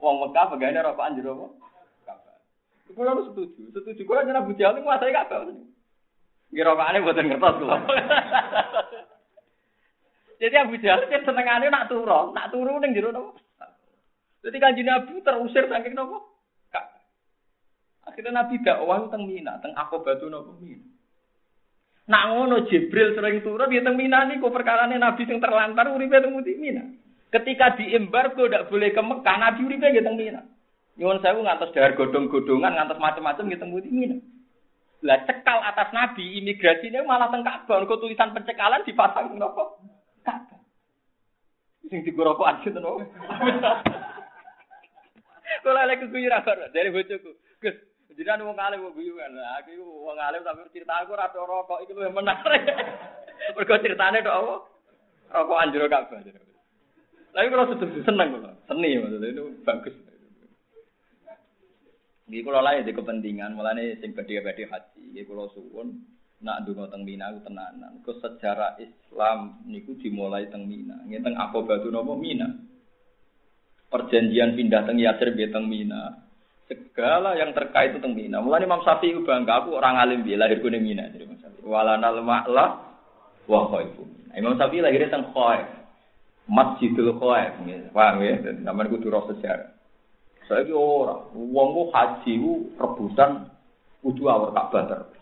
Wong 0.00 0.16
Mekah 0.24 0.44
pegawai 0.52 0.84
rokokan 0.88 1.16
jero 1.20 1.32
apa? 1.36 1.48
Kulo 2.96 3.08
harus 3.12 3.28
setuju. 3.32 3.72
Setuju 3.76 4.00
kulo 4.08 4.24
nyana 4.24 4.40
Abu 4.40 4.56
Jahal 4.56 4.80
nguasai 4.80 5.12
Ka'bah. 5.12 5.52
Nggih 6.48 6.64
rokokane 6.64 7.04
mboten 7.04 7.28
ngertos 7.28 7.56
kulo. 7.60 7.76
Jadi 10.40 10.56
Abu 10.60 10.74
Jahal 10.80 11.04
kan 11.04 11.24
senengane 11.28 11.68
nak 11.68 11.92
turu, 11.92 12.32
nak 12.32 12.48
turu 12.52 12.80
ning 12.80 12.96
jero 12.96 13.12
napa? 13.12 13.36
Jadi 14.44 14.56
kanjeng 14.60 14.88
Nabi 14.88 15.20
terusir 15.20 15.68
saking 15.68 15.92
napa? 15.92 16.24
Akhirnya 18.04 18.44
Nabi 18.44 18.60
dakwah 18.64 19.08
teng 19.12 19.28
Mina, 19.28 19.60
teng 19.60 19.76
Aqabatu 19.76 20.32
napa 20.32 20.56
Mina. 20.60 20.93
Nak 22.04 22.22
ngono 22.28 22.68
Jibril 22.68 23.16
sering 23.16 23.40
turun 23.40 23.72
ya 23.72 23.80
teng 23.80 23.96
Mina 23.96 24.28
niku 24.28 24.52
perkarane 24.52 25.00
Nabi 25.00 25.24
sing 25.24 25.40
terlantar 25.40 25.88
uripe 25.88 26.20
teng 26.20 26.36
Mina. 26.36 26.84
Ketika 27.32 27.80
diembargo 27.80 28.44
tidak 28.44 28.68
boleh 28.68 28.92
ke 28.92 29.00
Mekah, 29.00 29.36
Nabi 29.40 29.60
uripe 29.64 29.86
nggih 29.88 30.04
teng 30.04 30.16
Mina. 30.20 30.40
Nyuwun 31.00 31.18
sewu 31.24 31.40
ngantos 31.42 31.72
dahar 31.72 31.96
godong-godongan 31.96 32.76
ngantos 32.76 33.00
macam-macam 33.00 33.44
nggih 33.48 33.60
teng 33.60 33.72
Mina. 33.72 34.16
Lah 35.00 35.20
cekal 35.24 35.64
atas 35.64 35.88
Nabi 35.96 36.44
imigrasinya 36.44 37.00
malah 37.08 37.32
teng 37.32 37.40
Ka'bah, 37.40 37.80
kok 37.88 38.00
tulisan 38.00 38.36
pencekalan 38.36 38.84
dipasang 38.84 39.32
nopo? 39.40 39.80
Ka'bah. 40.24 40.60
Sing 41.88 42.04
digoroko 42.04 42.44
aja 42.44 42.68
to 42.68 42.80
nopo? 42.84 43.00
Kula 45.64 45.88
lek 45.88 46.04
kuyu 46.12 46.28
ra 46.28 46.44
dari 46.72 46.92
bojoku. 46.92 47.32
Gus, 47.64 47.76
jenengan 48.14 48.46
wong 48.46 48.58
alim 48.58 48.84
wong 48.86 48.94
guyu 48.94 49.18
kan. 49.18 49.34
Aku 49.62 49.78
wong 49.82 50.16
alim 50.18 50.42
tapi 50.46 50.66
cerita 50.70 51.02
aku 51.02 51.14
ra 51.18 51.30
rokok 51.30 51.82
iki 51.84 51.92
luwih 51.92 52.10
menarik. 52.10 52.62
Mergo 53.58 53.74
ceritane 53.82 54.24
tok 54.24 54.38
apa? 54.38 54.54
Rokok 55.34 55.60
anjur 55.60 55.86
Ka'bah. 55.90 56.22
Tapi 57.34 57.46
kalau 57.50 57.66
sudah 57.66 57.88
seneng 58.06 58.28
kalau 58.38 58.54
seni 58.70 58.94
maksudnya 59.02 59.28
itu 59.34 59.44
bagus. 59.66 59.94
Ini 62.24 62.40
kalau 62.40 62.64
lain 62.64 62.88
di 62.88 62.96
kepentingan, 62.96 63.52
malah 63.52 63.76
nih 63.76 64.00
sing 64.00 64.16
badhe-badhe 64.16 64.64
haji. 64.64 65.02
Ini 65.12 65.28
kalau 65.28 65.52
suwun 65.52 65.92
nak 66.40 66.64
dungo 66.64 66.88
teng 66.88 67.04
Mina 67.04 67.28
ku 67.36 67.44
tenanan. 67.44 68.00
Ke 68.00 68.16
sejarah 68.16 68.80
Islam 68.80 69.60
niku 69.68 69.92
dimulai 70.00 70.48
teng 70.48 70.64
Mina. 70.64 71.04
Ini 71.04 71.20
teng 71.20 71.36
apa 71.36 71.60
batu 71.60 71.92
nopo 71.92 72.16
Mina. 72.16 72.48
Perjanjian 73.92 74.56
pindah 74.56 74.88
teng 74.88 74.96
Yasir 74.96 75.36
be 75.36 75.52
teng 75.52 75.68
Mina. 75.68 76.23
Segala 76.64 77.36
yang 77.36 77.52
terkait 77.52 77.92
itu 77.92 78.00
teng 78.00 78.16
Mina. 78.16 78.40
Mulane 78.40 78.64
Imam 78.64 78.80
Syafi'i 78.80 79.12
bangga 79.20 79.64
aku 79.64 79.76
orang 79.76 80.00
alim 80.00 80.24
dia 80.24 80.40
lahir 80.40 80.64
ning 80.64 80.80
Mina 80.80 81.12
jadi 81.12 81.28
Imam 81.28 81.36
Syafi'i. 81.36 81.64
Walanal 81.64 82.24
ma'la 82.24 82.66
wa 83.44 83.60
khaifu. 83.68 84.08
Imam 84.32 84.56
Syafi'i 84.56 84.80
lahirnya 84.80 85.12
teng 85.12 85.28
Khaif. 85.36 85.68
Masjidul 86.44 87.20
Khaif, 87.20 87.56
paham 87.92 88.20
ya? 88.20 88.36
Namanya 88.64 88.92
kudu 88.92 89.12
roh 89.12 89.28
sejarah. 89.32 89.74
Saya 90.44 90.68
ini 90.68 90.76
orang, 90.76 91.32
ku 91.32 91.82
haji 91.88 92.32
ku 92.36 92.52
rebutan 92.76 93.48
kudu 94.04 94.28
awal 94.28 94.52
Ka'bah 94.52 94.84
terus. 94.84 95.16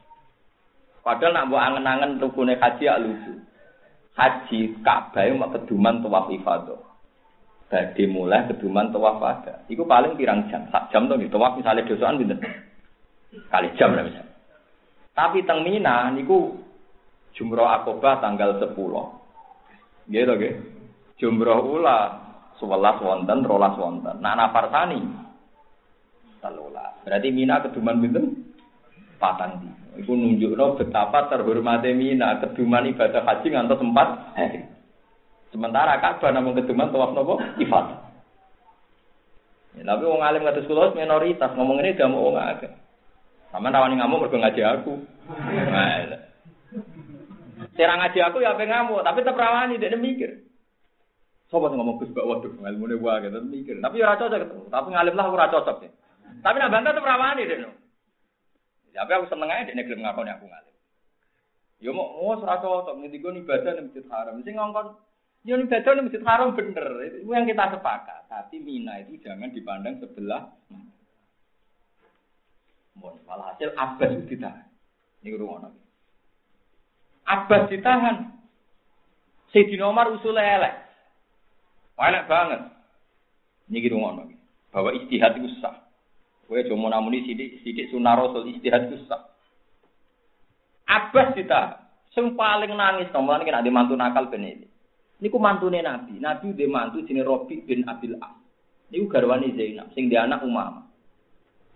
Padahal 1.03 1.35
nak 1.35 1.47
buat 1.51 1.63
angen-angen 1.63 2.19
rukune 2.19 2.59
haji 2.59 2.91
ya 2.91 2.99
lucu. 2.99 3.39
Haji 4.19 4.83
Ka'bah 4.83 5.23
itu 5.23 5.39
keduman 5.39 6.03
tawaf 6.03 6.27
ifadah. 6.31 6.92
Jadi 7.73 8.05
mulai 8.05 8.45
keduman 8.53 8.93
tawaf 8.93 9.17
ada. 9.25 9.65
Iku 9.73 9.89
paling 9.89 10.21
pirang 10.21 10.45
jam, 10.53 10.69
sak 10.69 10.93
jam 10.93 11.09
tuh 11.09 11.17
gitu. 11.17 11.41
Tawaf 11.41 11.57
misalnya 11.57 11.89
dosaan 11.89 12.21
gitu. 12.21 12.37
Kali 13.49 13.73
jam 13.81 13.97
lah 13.97 14.05
misalnya. 14.05 14.29
Tapi 15.17 15.41
teng 15.49 15.65
Mina 15.65 16.13
niku 16.13 16.53
Jumroh 17.33 17.65
Akobah 17.65 18.21
tanggal 18.21 18.61
10. 18.61 18.77
Gitu, 20.13 20.33
gitu. 20.37 20.61
Jumroh 21.17 21.65
ula 21.65 21.99
sewelas 22.61 23.01
wonten, 23.01 23.41
rolas 23.41 23.73
wonten. 23.81 24.21
Nah, 24.21 24.37
nafarsani 24.37 25.01
telulas. 26.45 26.93
Berarti 27.09 27.29
Mina 27.33 27.65
keduman 27.65 28.05
pinten? 28.05 28.53
Patang 29.17 29.65
di. 29.65 29.71
Iku 30.03 30.13
nunjukno 30.13 30.77
betapa 30.77 31.33
terhormatnya 31.33 31.97
Mina 31.97 32.37
keduman 32.37 32.91
ibadah 32.93 33.23
haji 33.25 33.49
ngantos 33.49 33.81
empat 33.81 34.09
hari. 34.37 34.61
Sementara 35.53 36.01
Ka'bah 36.01 36.33
namun 36.33 36.57
keduman 36.57 36.89
tawaf 36.89 37.13
nopo 37.13 37.37
ibadah. 37.61 38.09
Ya, 39.77 39.85
tapi 39.89 40.05
wong 40.05 40.25
alim 40.25 40.45
ngatus 40.45 40.69
kula 40.69 40.97
minoritas 40.97 41.53
ngomong 41.57 41.81
ini 41.81 41.97
gak 41.97 42.09
mau 42.09 42.29
wong 42.29 42.37
akeh. 42.41 42.73
Sama 43.53 43.69
rawani 43.69 44.01
ngamuk 44.01 44.29
mergo 44.29 44.37
ngaji 44.41 44.63
aku. 44.65 44.93
Nah, 45.69 46.21
Serang 47.73 48.01
ngaji 48.05 48.19
aku 48.21 48.45
ya 48.45 48.53
apa 48.53 48.65
ngamuk, 48.65 49.05
tapi 49.05 49.25
tetap 49.25 49.37
rawani 49.37 49.81
dia 49.81 49.97
mikir. 49.97 50.45
Sopo 51.53 51.69
sing 51.69 51.77
ngomong 51.77 52.01
Gus 52.01 52.13
waduh 52.17 52.49
ilmune 52.49 52.97
wae 52.97 53.29
gitu 53.29 53.41
mikir. 53.45 53.77
Tapi 53.81 54.01
ora 54.01 54.17
cocok 54.17 54.41
ketemu. 54.41 54.65
Tapi 54.73 54.89
ngalim 54.89 55.15
lah 55.17 55.27
ora 55.29 55.53
cocok 55.53 55.85
ya. 55.85 55.91
Tapi 56.41 56.57
nak 56.57 56.73
bantah 56.73 56.93
tuh 56.97 57.05
rawani 57.05 57.45
deh. 57.45 57.57
Tapi 58.93 59.11
aku 59.13 59.29
seneng 59.29 59.53
aja 59.53 59.69
deh 59.69 59.85
gelem 59.85 60.01
ngakoni 60.01 60.33
aku 60.33 60.49
ngalim. 60.49 60.75
Yo 61.81 61.93
mau 61.93 62.09
mau 62.25 62.41
ora 62.41 62.57
cocok 62.57 62.97
digo 63.09 63.29
ibadah 63.33 63.73
ning 63.77 63.93
Masjid 63.93 64.05
Haram. 64.09 64.41
Sing 64.45 64.57
ngongkon 64.57 64.97
yo 65.43 65.59
ibadah 65.59 65.93
ning 65.99 66.07
Masjid 66.07 66.23
Haram 66.23 66.55
bener. 66.55 66.87
Itu 67.07 67.27
yang 67.31 67.47
kita 67.47 67.75
sepakat. 67.75 68.31
Tapi 68.31 68.63
Mina 68.63 69.03
itu 69.03 69.19
jangan 69.23 69.51
dipandang 69.51 69.99
sebelah. 69.99 70.55
Mohon 72.99 73.19
malah 73.27 73.57
hasil 73.57 73.73
Abbas 73.75 74.29
ditahan. 74.29 74.69
Ini 75.25 75.39
rumah 75.39 75.73
Abbas 77.27 77.73
ditahan. 77.73 78.31
Sayyidina 79.53 79.85
Umar 79.89 80.09
usulnya 80.13 80.49
elek. 80.61 80.75
Enak 82.01 82.27
banget. 82.27 82.61
Ini 83.69 83.79
gitu 83.85 83.97
ngono. 84.01 84.33
Bahwa 84.73 84.91
istihad 84.97 85.37
itu 85.39 85.53
sah. 85.61 85.87
Kowe 86.49 86.59
cuma 86.67 86.91
namuni 86.91 87.25
sidik 87.25 87.63
sidik 87.63 87.89
sunah 87.93 88.17
rasul 88.17 88.49
istihad 88.49 88.89
itu 88.91 89.05
sah. 89.07 89.31
Abbas 90.89 91.37
kita 91.37 91.85
sing 92.13 92.35
paling 92.35 92.73
nangis 92.75 93.09
nomor 93.13 93.41
ini 93.41 93.53
ada 93.53 93.71
mantu 93.71 93.95
nakal 93.95 94.29
ben 94.29 94.45
ini. 94.45 94.72
Niku 95.23 95.39
mantune 95.39 95.79
Nabi. 95.87 96.19
Nabi 96.19 96.51
udah 96.51 96.69
mantu 96.69 97.07
jenenge 97.07 97.23
Robi 97.23 97.63
bin 97.63 97.87
Abil 97.87 98.19
As. 98.19 98.35
Niku 98.91 99.07
garwane 99.07 99.55
Zainab 99.55 99.95
sing 99.95 100.11
dia 100.11 100.27
anak 100.27 100.43
Umam. 100.43 100.91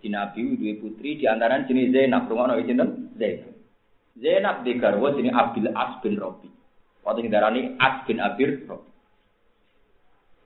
Di 0.03 0.11
Nabi 0.11 0.59
dua 0.59 0.75
putri 0.83 1.15
di 1.15 1.25
antara 1.25 1.63
jenis 1.63 1.95
Zainab. 1.95 2.27
Nabi 2.27 2.67
sinten? 2.67 3.15
Zainab. 3.15 3.55
Zainab 4.19 4.55
di 4.67 4.71
garwa 4.75 5.15
jenis 5.15 5.31
Abil 5.31 5.71
As 5.71 5.95
bin 6.03 6.19
Robi. 6.19 6.51
Waktu 7.07 7.23
ini 7.23 7.31
darani 7.31 7.61
As 7.79 8.03
bin 8.03 8.19
Abir 8.19 8.67
Robi. 8.67 8.91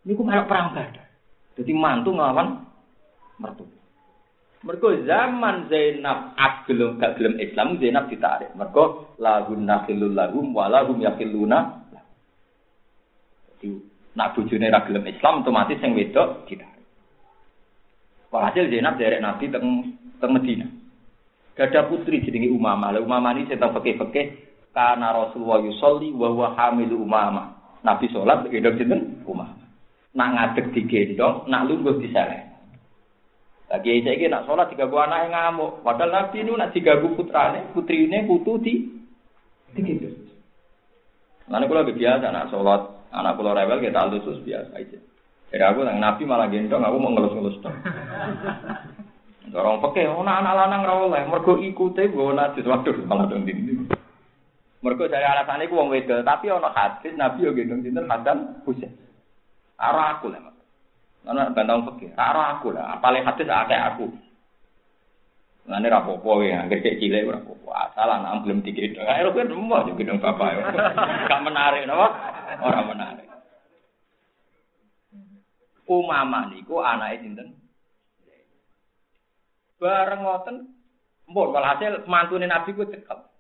Ini 0.06 0.14
ku 0.14 0.22
melok 0.22 0.46
perang 0.46 0.78
badar. 0.78 1.10
Jadi 1.58 1.72
mantu 1.74 2.14
ngelawan 2.14 2.70
mertua. 3.42 3.82
Mergo 4.62 4.94
zaman 5.10 5.74
Zainab 5.74 6.38
gelem 6.70 7.02
gak 7.02 7.18
gelem 7.18 7.42
Islam 7.42 7.82
Zainab 7.82 8.14
ditarik. 8.14 8.54
Mergo 8.54 9.18
lahun 9.18 9.66
nakhilul 9.66 10.14
lahum 10.14 10.54
wa 10.54 10.70
lahum 10.70 11.02
yakhiluna. 11.02 11.81
Jadi 13.62 13.78
nak 14.18 14.34
bojone 14.34 14.74
ra 14.74 14.82
gelem 14.90 15.06
Islam 15.06 15.46
otomatis 15.46 15.78
sing 15.78 15.94
wedok 15.94 16.50
ditarik. 16.50 16.82
Walhasil 18.34 18.74
Zainab 18.74 18.98
derek 18.98 19.22
Nabi 19.22 19.54
teng 19.54 19.94
teng 20.18 20.34
Medina. 20.34 20.66
Gada 21.54 21.86
putri 21.86 22.26
jenenge 22.26 22.50
Umamah. 22.50 22.98
Lah 22.98 23.02
Umamah 23.06 23.38
ini 23.38 23.46
saya 23.46 23.70
fikih-fikih 23.70 24.26
karena 24.74 25.14
Rasulullah 25.14 25.62
yusolli 25.62 26.10
wa 26.10 26.34
huwa 26.34 26.58
hamilu 26.58 27.06
Umamah. 27.06 27.78
Nabi 27.86 28.10
sholat 28.10 28.50
gendong 28.50 28.82
sinten? 28.82 29.02
Umamah. 29.30 29.62
Nak 30.18 30.30
ngadeg 30.34 30.66
digendong, 30.74 31.46
nak 31.46 31.70
lungguh 31.70 32.02
diseleh. 32.02 32.50
Lagi 33.70 34.04
saya 34.04 34.28
nak 34.28 34.44
sholat 34.50 34.68
tiga 34.74 34.90
buah 34.90 35.08
anak 35.08 35.20
yang 35.28 35.32
ngamuk. 35.32 35.72
Padahal 35.86 36.12
Nabi 36.12 36.44
ini 36.44 36.52
nak 36.58 36.74
tiga 36.74 36.98
buah 36.98 37.14
putrane, 37.14 37.60
putri 37.78 38.10
ini 38.10 38.26
putu 38.26 38.58
di 38.58 38.74
gitu. 39.76 40.12
Lalu 41.48 41.66
kalau 41.68 41.88
biasa 41.88 42.26
nak 42.32 42.48
sholat, 42.52 43.01
anak 43.12 43.36
pulau 43.38 43.56
rebel 43.56 43.84
kita 43.84 44.10
lusus 44.10 44.40
biasa 44.44 44.72
aja. 44.76 45.00
Jadi 45.52 45.64
aku 45.68 45.84
nang 45.84 46.00
Nabi 46.00 46.24
malah 46.24 46.48
gendong, 46.48 46.84
aku 46.84 46.98
mau 46.98 47.12
ngelus-ngelus 47.12 47.60
dong. 47.60 47.76
Orang 49.52 49.84
pakai, 49.84 50.08
oh 50.08 50.24
anak 50.24 50.56
lanang 50.56 50.88
rawol 50.88 51.12
mergo 51.12 51.60
ikute 51.60 52.08
gue 52.08 52.32
najis, 52.32 52.64
waduh 52.64 52.96
malah 53.04 53.28
dong 53.28 53.44
dinding. 53.44 53.84
Mergo 54.80 55.12
dari 55.12 55.28
alasan 55.28 55.62
itu 55.62 55.76
wong 55.76 55.92
wedel, 55.92 56.24
tapi 56.24 56.48
ono 56.48 56.72
hadis 56.72 57.14
Nabi 57.20 57.46
yo 57.46 57.52
gendong 57.52 57.84
sinten 57.84 58.08
Hasan 58.08 58.64
Husain. 58.64 58.96
Arah 59.76 60.18
aku 60.18 60.32
lah. 60.32 60.52
Karena 61.22 61.54
bantang 61.54 61.86
fakir. 61.86 62.10
Karo 62.18 62.42
aku 62.42 62.68
lah. 62.74 62.98
Paling 62.98 63.24
hadis 63.26 63.46
akeh 63.46 63.78
aku. 63.78 64.06
Ngene 65.72 65.88
ra 65.88 66.04
apa-apa 66.04 66.44
ya, 66.44 66.68
cek 66.68 67.00
cilik 67.00 67.32
apa-apa. 67.32 67.72
Asal 67.72 68.12
anak 68.12 68.44
belum 68.44 68.60
digedhong. 68.60 69.08
Ayo 69.08 69.32
kan 69.32 69.48
rumah 69.48 69.88
juga 69.88 70.04
dong 70.04 70.20
bapak. 70.20 70.60
Gak 71.32 71.44
menarik 71.48 71.88
napa? 71.88 72.08
Ora 72.60 72.84
menarik. 72.84 73.24
Umama 75.88 76.52
niku 76.52 76.84
anake 76.84 77.24
sinten? 77.24 77.56
Bareng 79.80 80.28
ngoten, 80.28 80.76
mbok 81.32 81.56
walhasil 81.56 82.04
mantune 82.04 82.52
Nabi 82.52 82.76
ku 82.76 82.84
cekap. 82.84 83.32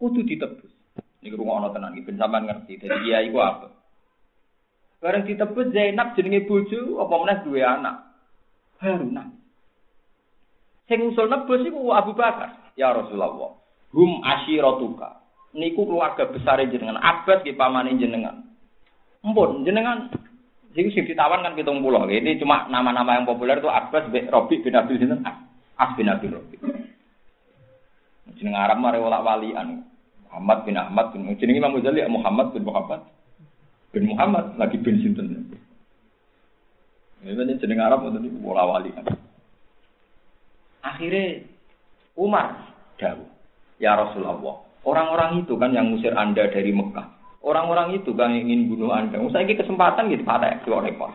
Kudu 0.00 0.24
ditebus. 0.24 0.72
Niku 1.20 1.36
rungokno 1.36 1.68
tenan 1.76 2.00
iki 2.00 2.08
ben 2.08 2.16
sampean 2.16 2.48
ngerti. 2.48 2.80
Dadi 2.80 3.12
iya 3.12 3.20
iku 3.28 3.44
apa? 3.44 3.68
Bareng 5.04 5.28
ditebut 5.28 5.68
Zainab 5.76 6.16
jenenge 6.16 6.48
bojo 6.48 7.04
apa 7.04 7.14
meneh 7.20 7.36
duwe 7.44 7.60
anak. 7.60 8.08
Haruna. 8.80 9.39
Sing 10.90 11.06
usul 11.06 11.30
nebus 11.30 11.62
iku 11.62 11.94
Abu 11.94 12.18
Bakar. 12.18 12.74
Ya 12.74 12.90
Rasulullah. 12.90 13.54
Hum 13.94 14.18
asyiratuka. 14.26 15.22
Niku 15.54 15.86
keluarga 15.86 16.26
besar 16.26 16.58
jenengan. 16.66 16.98
Abad 16.98 17.46
ki 17.46 17.54
pamane 17.54 17.94
jenengan. 17.94 18.42
Empun 19.22 19.62
jenengan 19.62 20.10
Jadi 20.70 20.86
sing 20.94 21.02
ditawan 21.06 21.42
kan 21.42 21.54
pitung 21.58 21.82
pulau. 21.82 22.06
Ini 22.06 22.38
cuma 22.38 22.70
nama-nama 22.70 23.18
yang 23.18 23.26
populer 23.26 23.58
itu 23.58 23.66
Abbas 23.66 24.06
bin 24.14 24.30
Robi 24.30 24.62
bin 24.62 24.74
Abil 24.74 25.02
Sinten. 25.02 25.26
As 25.74 25.90
bin 25.98 26.06
Abil 26.06 26.30
Robi. 26.30 26.58
Jeneng 28.38 28.54
Arab 28.54 28.78
mare 28.78 29.02
wala 29.02 29.18
walian. 29.18 29.82
Muhammad 30.30 30.58
bin 30.62 30.78
Ahmad 30.78 31.10
bin 31.10 31.26
jeneng 31.42 31.58
Imam 31.58 31.74
Ghazali 31.74 32.06
Muhammad 32.06 32.54
bin 32.54 32.62
Muhammad 32.62 33.02
bin 33.90 34.06
Muhammad 34.06 34.54
lagi 34.58 34.78
bin 34.78 35.02
sinten. 35.02 35.26
Ini 37.26 37.58
jeneng 37.58 37.82
Arab 37.82 38.06
itu 38.06 38.30
bola 38.38 38.62
wali 38.62 38.94
kan. 38.94 39.10
Akhirnya 40.80 41.44
Umar 42.16 42.74
jauh. 42.96 43.28
Ya 43.80 43.96
Rasulullah, 43.96 44.60
orang-orang 44.84 45.40
itu 45.44 45.56
kan 45.56 45.72
yang 45.72 45.88
ngusir 45.88 46.12
Anda 46.12 46.52
dari 46.52 46.68
Mekah. 46.68 47.08
Orang-orang 47.40 47.96
itu 47.96 48.12
kan 48.12 48.36
ingin 48.36 48.68
bunuh 48.68 48.92
Anda. 48.92 49.16
Saya 49.32 49.48
ini 49.48 49.56
kesempatan 49.56 50.12
gitu, 50.12 50.28
pada 50.28 50.60
dua 50.60 50.84
rekor. 50.84 51.08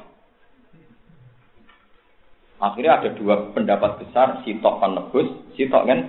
Akhirnya 2.58 2.98
ada 2.98 3.10
dua 3.14 3.54
pendapat 3.54 4.02
besar, 4.02 4.42
Sitok 4.42 4.82
kan 4.82 4.98
nebus, 4.98 5.30
Sitok 5.54 5.86
kan 5.86 6.00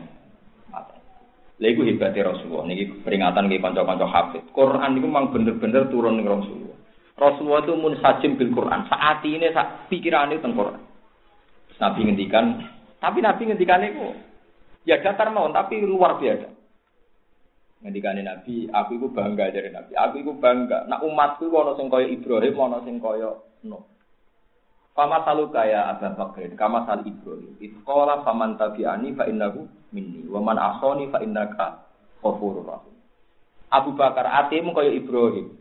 Lha 1.57 1.73
iku 1.73 1.89
hebate 1.89 2.21
Rasulullah 2.21 2.69
niki 2.69 3.01
peringatan 3.01 3.49
nggih 3.49 3.65
kanca-kanca 3.65 4.05
hafid. 4.05 4.45
Quran 4.53 4.93
niku 4.93 5.09
memang 5.09 5.33
bener-bener 5.33 5.89
turun 5.89 6.21
ning 6.21 6.29
Rasulullah. 6.29 6.77
Rasulullah 7.17 7.65
itu 7.65 7.73
mun 7.81 7.97
sajim 7.97 8.37
bil 8.37 8.53
Quran. 8.53 8.85
Saat 8.93 9.25
ini 9.25 9.49
sak 9.57 9.89
pikirane 9.89 10.37
teng 10.45 10.53
Quran. 10.53 10.77
Nabi 11.81 12.01
ngendikan, 12.09 12.61
tapi 13.01 13.19
Nabi 13.21 13.43
ngendikan 13.47 13.85
itu 13.85 14.17
ya 14.87 15.03
datar 15.03 15.29
mau 15.35 15.51
tapi 15.53 15.83
luar 15.83 16.17
biasa. 16.17 16.57
Ngendikane 17.85 18.25
Nabi, 18.25 18.73
aku 18.73 18.97
itu 18.97 19.07
bangga 19.13 19.53
dari 19.53 19.69
Nabi. 19.69 19.93
Aku 19.93 20.15
itu 20.25 20.33
bangga. 20.41 20.89
Nak 20.89 21.05
umatku 21.05 21.53
ana 21.53 21.77
sing 21.77 21.93
kaya 21.93 22.09
Ibrahim, 22.09 22.57
ana 22.57 22.81
sing 22.89 22.97
kaya 22.97 23.37
Nuh. 23.69 23.85
Fama 24.97 25.21
salu 25.29 25.53
kaya 25.53 25.93
Abu 25.93 26.09
Bakar, 26.17 26.49
kama 26.57 26.89
sal 26.89 27.05
Ibrahim. 27.05 27.53
Iskola 27.61 28.25
faman 28.25 28.57
tabi'ani 28.57 29.13
fa 29.13 29.29
innahu 29.29 29.69
minni. 29.93 30.25
Wa 30.25 30.41
man 30.41 30.57
asoni 30.57 31.13
fa 31.13 31.21
innaka 31.21 31.85
ghafurur 32.25 32.65
rahim. 32.65 32.97
Abu 33.69 33.93
Bakar 33.93 34.25
atimu 34.25 34.73
kaya 34.73 34.97
Ibrahim. 34.97 35.53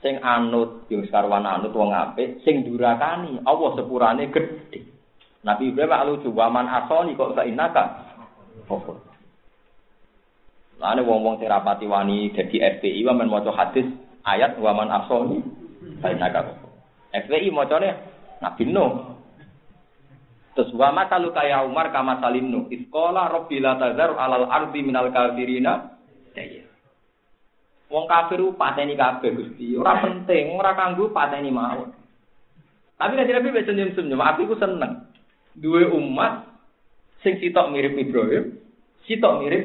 Sing 0.00 0.22
anut, 0.22 0.86
yang 0.88 1.04
sekarwan 1.04 1.44
anut 1.44 1.76
wong 1.76 1.92
apik, 1.92 2.40
sing 2.46 2.64
durakani, 2.64 3.42
Allah 3.44 3.70
sepurane 3.76 4.32
gede. 4.32 4.89
Nabi 5.40 5.72
Ibrahim 5.72 6.20
lucu, 6.20 6.28
wa 6.36 6.52
man 6.52 6.68
asoni 6.68 7.16
kok 7.16 7.32
fa 7.32 7.48
innaka 7.48 7.84
ghafur. 8.68 9.00
Lane 10.80 11.00
wong-wong 11.04 11.40
sing 11.40 11.48
wani 11.88 12.32
dadi 12.32 12.60
FPI 12.60 13.00
wa 13.08 13.16
men 13.16 13.32
hadis 13.32 13.88
ayat 14.24 14.60
wa 14.60 14.72
man 14.76 14.92
asoni 14.92 15.40
innaka 16.04 16.44
ghafur. 16.44 16.70
FPI 17.16 17.48
macane 17.48 17.88
Nabi 18.44 18.64
Nuh. 18.68 19.16
Terus 20.52 20.76
wa 20.76 20.92
matalu 20.92 21.32
kaya 21.32 21.64
Umar 21.64 21.88
kama 21.88 22.20
salim 22.20 22.52
Nuh. 22.52 22.68
Iskola 22.68 23.32
rabbi 23.32 23.64
la 23.64 23.80
alal 23.80 24.44
ardi 24.44 24.80
minal 24.84 25.08
kafirina 25.08 25.96
daya. 26.36 26.68
Wong 27.90 28.04
kafir 28.06 28.44
pateni 28.60 28.94
kabeh 28.94 29.34
Gusti. 29.34 29.74
Ora 29.74 30.04
penting, 30.04 30.54
ora 30.54 30.76
kanggo 30.78 31.10
pateni 31.10 31.50
mawon. 31.50 31.90
Tapi 33.00 33.12
nanti 33.16 33.32
Nabi 33.32 33.48
bisa 33.50 33.72
senyum-senyum. 33.72 34.20
Aku 34.20 34.44
ku 34.44 34.54
seneng. 34.60 35.10
Dua 35.58 35.90
umat 35.94 36.46
sing 37.20 37.40
sitok 37.42 37.70
mirip 37.74 37.98
Ibrahim, 37.98 38.58
sitok 39.04 39.42
mirip. 39.42 39.64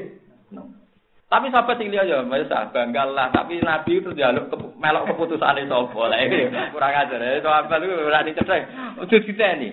Tapi 1.25 1.49
sahabat 1.49 1.81
sing 1.81 1.89
liya 1.89 2.05
ya, 2.05 2.21
bangga 2.23 3.03
lah. 3.09 3.27
Tapi 3.33 3.59
Nabi 3.59 3.97
itu 3.99 4.13
jaluk 4.13 4.45
ke, 4.47 4.55
melok 4.77 5.09
keputusane 5.09 5.65
sapa 5.65 6.01
lah 6.05 6.21
ini 6.21 6.47
kurang 6.69 6.93
ajar. 6.95 7.19
Ya 7.19 7.41
sahabat 7.41 7.81
itu 7.81 7.93
ora 7.97 8.23
dicedhek. 8.23 8.61
Ojo 9.01 9.15
diteni. 9.19 9.69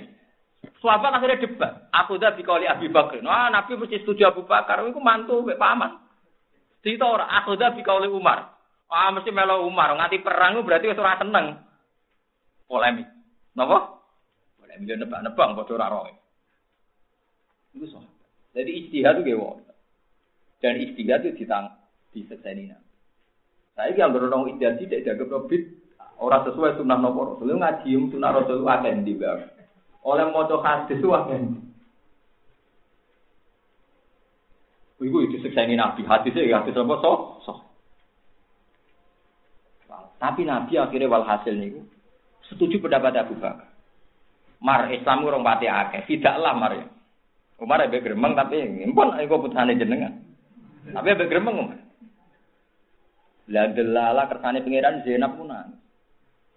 Sahabat 0.81 1.15
akhirnya 1.15 1.45
debat. 1.45 1.87
Aku 1.95 2.19
dah 2.19 2.35
dikali 2.35 2.67
Abi 2.67 2.91
Bakar. 2.91 3.23
Nah, 3.23 3.53
Nabi 3.53 3.79
mesti 3.79 4.03
setuju 4.03 4.33
Abu 4.33 4.43
Bakar. 4.43 4.83
Iku 4.83 4.99
mantu 4.99 5.47
mek 5.47 5.61
paman. 5.61 6.03
Cerita 6.83 7.07
ora 7.07 7.31
aku 7.31 7.55
dah 7.55 7.77
dikali 7.77 8.11
Umar. 8.11 8.59
Ah 8.91 9.15
mesti 9.15 9.31
melo 9.31 9.63
Umar. 9.63 9.95
Nganti 9.95 10.19
perang 10.19 10.59
berarti 10.67 10.91
wis 10.91 10.99
ora 10.99 11.21
seneng. 11.21 11.63
Polemik. 12.67 13.07
Napa? 13.55 14.02
Polemik 14.73 15.05
nebak-nebak 15.05 15.53
padha 15.53 15.73
ora 15.77 15.93
roe. 15.93 16.13
Iku 17.77 17.87
sahabat. 17.93 18.29
Jadi 18.57 18.71
istihad 18.85 19.21
itu 19.21 19.37
ge 19.37 19.37
dan 20.65 20.81
istihad 20.81 21.21
itu 21.29 21.45
ditang 21.45 21.77
disekseni 22.17 22.73
nabi. 22.73 22.93
Saya 23.77 23.93
yang 23.93 24.17
berorong 24.17 24.49
istihad 24.57 24.81
tidak 24.81 25.05
jaga 25.05 25.25
probit 25.29 25.69
orang 26.17 26.49
sesuai 26.49 26.81
sunnah 26.81 26.97
nopo 26.97 27.37
rasul 27.37 27.53
ngaji 27.53 27.91
sunnah 28.13 28.31
rasul 28.33 28.65
akan 28.65 29.05
di 29.05 29.17
oleh 30.03 30.27
moco 30.33 30.57
hadis 30.65 31.01
akan 31.05 31.69
Iku 35.03 35.19
itu 35.27 35.43
sekseni 35.43 35.75
nabi 35.75 36.07
hadisnya 36.07 36.47
ya 36.47 36.63
hadis 36.63 36.79
apa 36.79 36.95
so 37.03 37.13
so. 37.43 37.53
Tapi 40.23 40.47
nabi 40.47 40.79
akhirnya 40.79 41.11
walhasil 41.11 41.51
nih 41.59 41.83
setuju 42.47 42.79
pendapat 42.79 43.19
Abu 43.19 43.35
Bakar. 43.35 43.72
Mar 44.63 44.87
Islam 44.95 45.27
orang 45.27 45.43
pati 45.43 45.67
akeh, 45.67 46.07
tidaklah 46.07 46.55
mar 46.55 46.73
ya. 46.79 46.87
Umar 47.59 47.83
ya 47.83 47.99
gremeng 47.99 48.39
tapi 48.39 48.63
pun 48.95 49.11
aku 49.15 49.43
putusane 49.43 49.75
jenengan. 49.75 50.23
Tapi 50.87 51.09
apa 51.15 51.27
gremeng 51.27 51.83
Lah 53.51 53.67
delala 53.75 54.31
kersane 54.31 54.63
pangeran 54.63 55.03
Zainab 55.03 55.35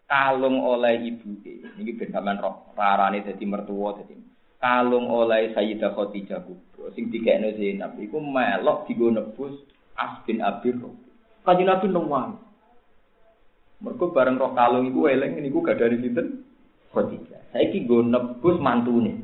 Kalung 0.05 0.61
oleh 0.61 1.01
ibu 1.01 1.33
ini 1.41 1.97
ben 1.97 2.13
sampean 2.13 2.37
roh 2.37 2.69
rarane 2.77 3.25
dadi 3.25 3.41
mertua 3.41 3.97
dadi 3.97 4.13
kalung 4.61 5.09
oleh 5.09 5.49
Sayyidah 5.57 5.97
Khadijah 5.97 6.45
kubro 6.45 6.93
sing 6.93 7.09
dikene 7.09 7.57
Zainab 7.57 7.97
iku 7.97 8.21
melok 8.21 8.85
digo 8.85 9.09
nebus 9.09 9.65
As 9.97 10.21
bin 10.27 10.45
Abir. 10.45 10.77
Kanjeng 11.41 11.71
Nabi 11.71 11.87
nang 11.87 12.37
Mergo 13.81 14.13
bareng 14.13 14.37
roh 14.37 14.53
kalung 14.53 14.85
iku 14.85 15.09
eling 15.09 15.41
niku 15.41 15.65
gak 15.65 15.81
dari 15.81 15.97
sinten 15.97 16.45
Khadijah. 16.93 17.34
Saiki 17.55 17.87
go 17.87 18.03
nebus 18.03 18.59
mantune. 18.59 19.15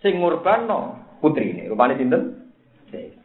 Sing 0.00 0.16
ngurbano 0.16 0.96
putrine. 1.20 1.68
Rupane 1.68 2.00
sinten? 2.00 2.48
Zainab. 2.88 3.20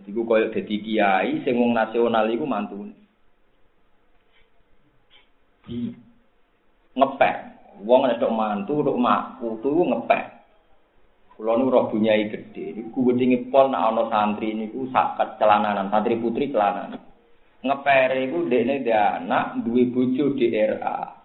Jadi 0.00 0.08
ku 0.16 0.24
koyo 0.24 0.48
dadi 0.48 0.80
kiai 0.80 1.44
sing 1.44 1.60
wong 1.60 1.76
nasional 1.76 2.24
iku 2.32 2.48
mantune. 2.48 2.96
Di 5.68 5.92
ngepek. 6.96 7.36
Wong 7.84 8.08
nek 8.08 8.20
mantu, 8.32 8.80
tok 8.80 8.96
mak, 8.96 9.36
putu 9.40 9.72
ngepek. 9.84 10.24
Kulo 11.36 11.56
nu 11.56 11.72
roh 11.72 11.88
bunyai 11.88 12.28
gede, 12.28 12.76
niku 12.76 13.00
wedinge 13.12 13.48
pol 13.48 13.72
nek 13.72 13.80
ana 13.92 14.04
santri 14.12 14.52
niku 14.52 14.88
sak 14.92 15.16
celananan, 15.40 15.88
santri 15.92 16.16
putri 16.20 16.52
celananan. 16.52 17.00
Ngepere 17.60 18.24
iku 18.28 18.48
dekne 18.48 18.84
dia 18.84 19.20
anak 19.20 19.64
duwe 19.64 19.88
bojo 19.92 20.32
DRA. 20.36 21.19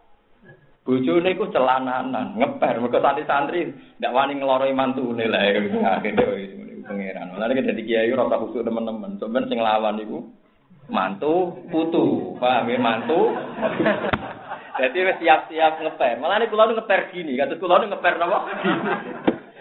Bojone 0.85 1.33
iku 1.33 1.49
celananan, 1.49 2.37
ngeper 2.37 2.77
mergo 2.77 3.01
santri-santri 3.01 3.73
ndak 3.97 4.13
wani 4.13 4.37
ngloroi 4.37 4.69
mantune 4.69 5.25
lah 5.25 5.41
akhire 5.97 6.61
pangeran. 6.85 7.33
Lah 7.35 7.49
nek 7.49 7.65
dadi 7.65 7.81
kiai 7.81 8.13
ora 8.13 8.29
usah 8.29 8.39
khusuk 8.45 8.61
teman-teman. 8.61 9.17
Sampeyan 9.17 9.49
sing 9.49 9.59
lawan 9.59 9.97
iku 9.97 10.21
mantu 10.85 11.65
putu, 11.73 12.37
paham 12.37 12.69
ya 12.69 12.77
mantu. 12.77 13.33
Jadi 14.77 14.97
wis 15.09 15.17
siap-siap 15.17 15.81
ngeper. 15.81 16.21
Malah 16.21 16.37
nek 16.45 16.53
kula 16.53 16.69
ngeper 16.69 17.09
gini, 17.09 17.33
kados 17.33 17.57
kula 17.57 17.81
ngeper 17.81 18.13
napa? 18.21 18.37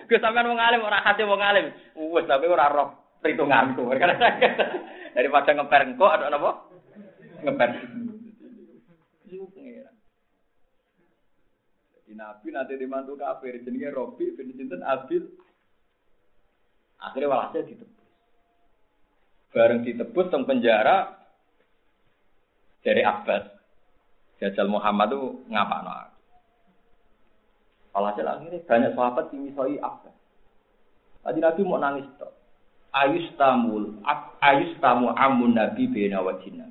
Gue 0.04 0.20
sampean 0.20 0.52
wong 0.52 0.60
alim 0.60 0.84
ora 0.84 1.00
hati 1.00 1.24
wong 1.24 1.40
alim. 1.40 1.72
Wes 1.96 2.28
tapi 2.28 2.44
ora 2.44 2.68
roh 2.68 3.16
perhitunganku. 3.24 3.88
Daripada 5.16 5.50
ngeper 5.56 5.80
engko 5.88 6.06
ada 6.12 6.28
napa? 6.28 6.68
Ngeper. 7.40 7.70
Nabi 12.14 12.54
nanti 12.54 12.78
dimantu 12.78 13.18
kafir 13.18 13.58
jenenge 13.66 13.90
Robi 13.90 14.30
bin 14.38 14.54
Sinten 14.54 14.86
Abil. 14.86 15.26
Akhirnya 17.02 17.28
walhasil 17.28 17.66
ditebus. 17.66 18.06
Bareng 19.50 19.82
ditebus 19.82 20.30
teng 20.30 20.46
penjara 20.46 21.26
dari 22.86 23.02
Abbas. 23.02 23.50
Jajal 24.38 24.70
Muhammad 24.70 25.14
itu 25.14 25.46
ngapa 25.50 25.76
no? 25.82 25.92
Walhasil 27.94 28.26
akhirnya 28.26 28.62
banyak 28.66 28.92
sahabat 28.94 29.26
yang 29.34 29.50
misoi 29.50 29.76
Abbas. 29.82 30.16
Tadi 31.24 31.38
Nabi 31.42 31.60
mau 31.66 31.82
nangis 31.82 32.06
toh. 32.16 32.30
Ayus 32.94 33.26
tamul, 33.34 33.98
ayus 34.38 34.78
tamu 34.78 35.10
amun 35.18 35.58
Nabi 35.58 35.90
bena 35.90 36.22
wajina. 36.22 36.70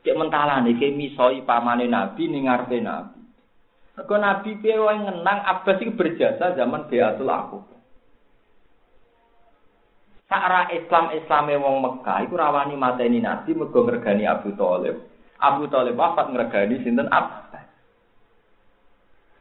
Cek 0.00 0.16
mentalane 0.16 0.72
ke 0.80 0.88
misoi 0.88 1.44
pamane 1.44 1.84
Nabi 1.84 2.32
ngarepe 2.32 2.80
Nabi. 2.80 3.19
Mergo 3.98 4.16
Nabi 4.16 4.50
piye 4.62 4.78
wae 4.78 4.98
ngenang 5.02 5.40
Abbas 5.42 5.82
iki 5.82 5.92
berjasa 5.96 6.54
zaman 6.54 6.86
Biatul 6.86 7.30
Aku. 7.30 7.58
Sakra 10.30 10.70
Islam 10.70 11.10
Islame 11.10 11.58
wong 11.58 11.82
Mekah 11.82 12.22
iku 12.22 12.38
rawani 12.38 12.78
mateni 12.78 13.18
Nabi 13.18 13.50
mergo 13.50 13.82
ngregani 13.82 14.30
Abu 14.30 14.54
Thalib. 14.54 15.02
Abu 15.42 15.66
Thalib 15.66 15.98
wafat 15.98 16.30
ngregani 16.30 16.86
sinten 16.86 17.10
Abbas. 17.10 17.66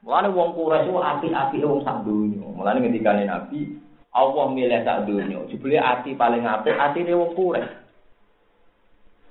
Mulane 0.02 0.34
wong 0.34 0.58
Quraisy 0.58 0.90
ku 0.90 0.98
api-api 0.98 1.62
wong 1.62 1.86
sak 1.86 2.02
donya. 2.08 2.42
Mulane 2.42 2.82
ngendikane 2.82 3.30
Nabi, 3.30 3.78
Allah 4.16 4.46
milih 4.50 4.82
sak 4.82 5.06
donya. 5.06 5.46
Jebule 5.46 5.78
ati 5.78 6.18
paling 6.18 6.42
apik 6.42 6.74
atine 6.74 7.14
wong 7.14 7.38
Quraisy. 7.38 7.78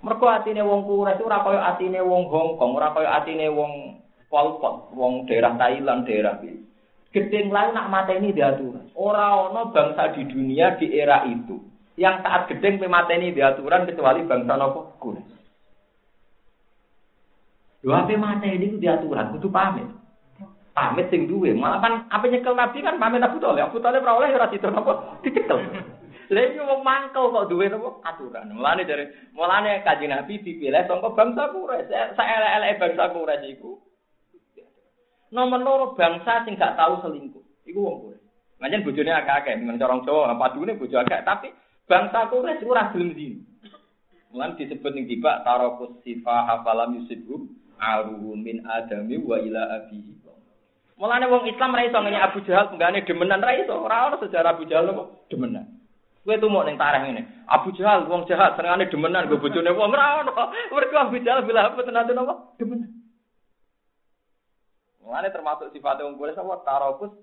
Mergo 0.06 0.26
atine 0.30 0.62
wong 0.62 0.86
Quraisy 0.86 1.26
ora 1.26 1.42
kaya 1.42 1.60
atine 1.74 1.98
wong 1.98 2.30
Hong 2.30 2.54
Kong, 2.54 2.70
ora 2.78 2.94
kaya 2.94 3.18
atine 3.18 3.50
wong 3.50 3.98
Pol 4.28 4.60
Pot, 4.60 4.92
wong 4.92 5.24
daerah 5.24 5.56
Thailand, 5.56 6.04
daerah 6.04 6.36
ini. 6.44 6.68
Gedeng 7.08 7.48
lain 7.48 7.72
nak 7.72 7.88
mateni 7.88 8.36
diaturan. 8.36 8.92
Orang 8.92 9.52
ono 9.52 9.72
bangsa 9.72 10.12
di 10.12 10.28
dunia 10.28 10.76
di 10.76 10.92
era 10.92 11.24
itu 11.24 11.56
yang 11.96 12.20
saat 12.20 12.46
gedeng 12.52 12.76
mateni 12.86 13.32
diaturan 13.32 13.88
kecuali 13.88 14.28
bangsa 14.28 14.54
nopo 14.54 15.00
Quraisy. 15.00 15.36
Dua 17.80 18.04
apa 18.04 18.14
mateni 18.20 18.68
itu 18.68 18.76
diaturan, 18.76 19.32
kudu 19.32 19.48
pamit. 19.48 19.88
Pamit 20.76 21.08
sing 21.08 21.26
duwe, 21.26 21.56
malah 21.56 21.80
kan 21.82 21.92
apa 22.12 22.28
nyekel 22.28 22.54
Nabi 22.54 22.84
kan 22.84 23.00
pamit 23.00 23.24
Abu 23.24 23.40
Thalib. 23.40 23.66
Abu 23.66 23.80
Thalib 23.80 24.04
ora 24.04 24.14
oleh 24.20 24.30
ora 24.36 24.52
situ 24.52 24.68
nopo 24.68 25.24
dicekel. 25.24 25.58
Lha 26.30 26.40
iki 26.44 26.60
wong 26.60 26.84
mangkel 26.84 27.32
kok 27.32 27.48
duwe 27.48 27.72
nopo 27.72 28.04
aturan. 28.04 28.52
Mulane 28.52 28.84
dari 28.84 29.08
mulane 29.32 29.80
kanjeng 29.80 30.12
Nabi 30.12 30.44
dipilih 30.44 30.84
saka 30.84 31.08
bangsa 31.16 31.50
Quraisy. 31.56 32.14
Saelek-eleke 32.14 32.78
bangsa 32.84 33.04
Quraisy 33.16 33.56
iku 33.56 33.87
Nomor 35.28 35.60
loro 35.60 35.86
bangsa 35.92 36.44
sing 36.48 36.56
gak 36.56 36.76
tahu 36.78 37.04
selingkuh. 37.04 37.44
Iku 37.68 37.78
wong 37.84 37.96
Quraisy. 38.00 38.26
Manjen 38.58 38.84
bojone 38.84 39.12
akeh-akeh, 39.12 39.54
men 39.60 39.78
corong 39.78 40.02
Jawa 40.08 40.34
padune 40.40 40.74
bojo 40.80 40.96
akeh, 40.98 41.20
tapi 41.22 41.52
bangsa 41.84 42.32
Quraisy 42.32 42.64
ora 42.64 42.90
gelem 42.90 43.12
zina. 43.12 43.40
Mulan 44.32 44.56
disebut 44.60 44.92
ning 44.92 45.08
tiba 45.08 45.40
tarokus 45.40 46.04
sifa 46.04 46.44
hafalam 46.44 47.00
yusibhu 47.00 47.48
aruhu 47.80 48.36
min 48.36 48.60
adami 48.68 49.16
wa 49.20 49.40
ila 49.40 49.62
abihi. 49.80 50.18
Mulane 50.98 51.30
wong 51.30 51.46
Islam 51.46 51.78
ra 51.78 51.86
iso 51.86 51.94
ngenyek 52.02 52.26
Abu 52.26 52.38
Jahal 52.42 52.74
penggane 52.74 53.06
demenan 53.06 53.38
ra 53.38 53.54
iso. 53.54 53.70
Ora 53.70 54.10
ono 54.10 54.18
sejarah 54.18 54.58
Abu 54.58 54.66
Jahal 54.66 54.90
kok 54.90 55.30
demenan. 55.30 55.78
Kowe 56.26 56.34
tumuk 56.42 56.66
ning 56.66 56.74
tareh 56.74 57.06
ngene. 57.06 57.46
Abu 57.46 57.70
Jahal 57.78 58.10
wong 58.10 58.26
jahat 58.26 58.58
senengane 58.58 58.90
demenan 58.90 59.30
go 59.30 59.38
bojone 59.38 59.70
wong 59.70 59.94
ora 59.94 60.26
ono. 60.26 60.34
Mergo 60.74 60.96
Abu 60.98 61.22
Jahal 61.22 61.46
bila 61.46 61.70
apa 61.70 61.86
tenan 61.86 62.10
napa? 62.10 62.34
Demenan. 62.58 62.97
Mulane 65.08 65.32
termasuk 65.32 65.72
sifat 65.72 66.04
wong 66.04 66.20
kure 66.20 66.36
sapa 66.36 66.60
tarokus 66.68 67.16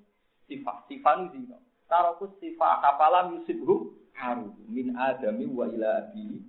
sifat 0.50 0.90
sifat 0.90 1.30
zina. 1.30 1.62
Tarokus 1.86 2.34
sifat 2.42 2.82
kafalam 2.82 3.38
yusibhu 3.38 3.94
haru 4.18 4.50
min 4.66 4.98
adami 4.98 5.46
wa 5.46 5.70
ila 5.70 6.02
abi 6.02 6.42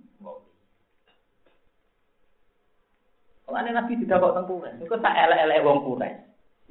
Mulane 3.45 3.69
Nabi 3.69 4.01
tidak 4.01 4.17
teng 4.33 4.49
kure. 4.49 4.81
Iku 4.81 4.97
tak 4.97 5.13
elek-elek 5.13 5.61
wong 5.61 5.85
kure. 5.85 6.09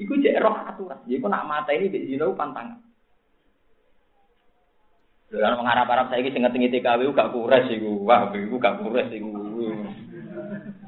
Iku 0.03 0.19
cek 0.19 0.43
roh 0.43 0.59
aturan. 0.59 0.99
Ya 1.07 1.15
iku 1.15 1.31
nak 1.31 1.47
mata 1.47 1.71
ini 1.71 1.87
di 1.87 2.11
zina 2.11 2.27
pantangan. 2.35 2.83
Dengan 5.31 5.63
mengharap 5.63 5.87
Arab 5.95 6.07
saya 6.11 6.27
sing 6.27 6.43
ngetingi 6.43 6.75
TKW 6.75 7.15
gak 7.15 7.31
kures 7.31 7.71
iku. 7.71 8.03
Wah, 8.03 8.35
iku 8.35 8.59
gak 8.59 8.83
kures 8.83 9.15
iku. 9.15 9.31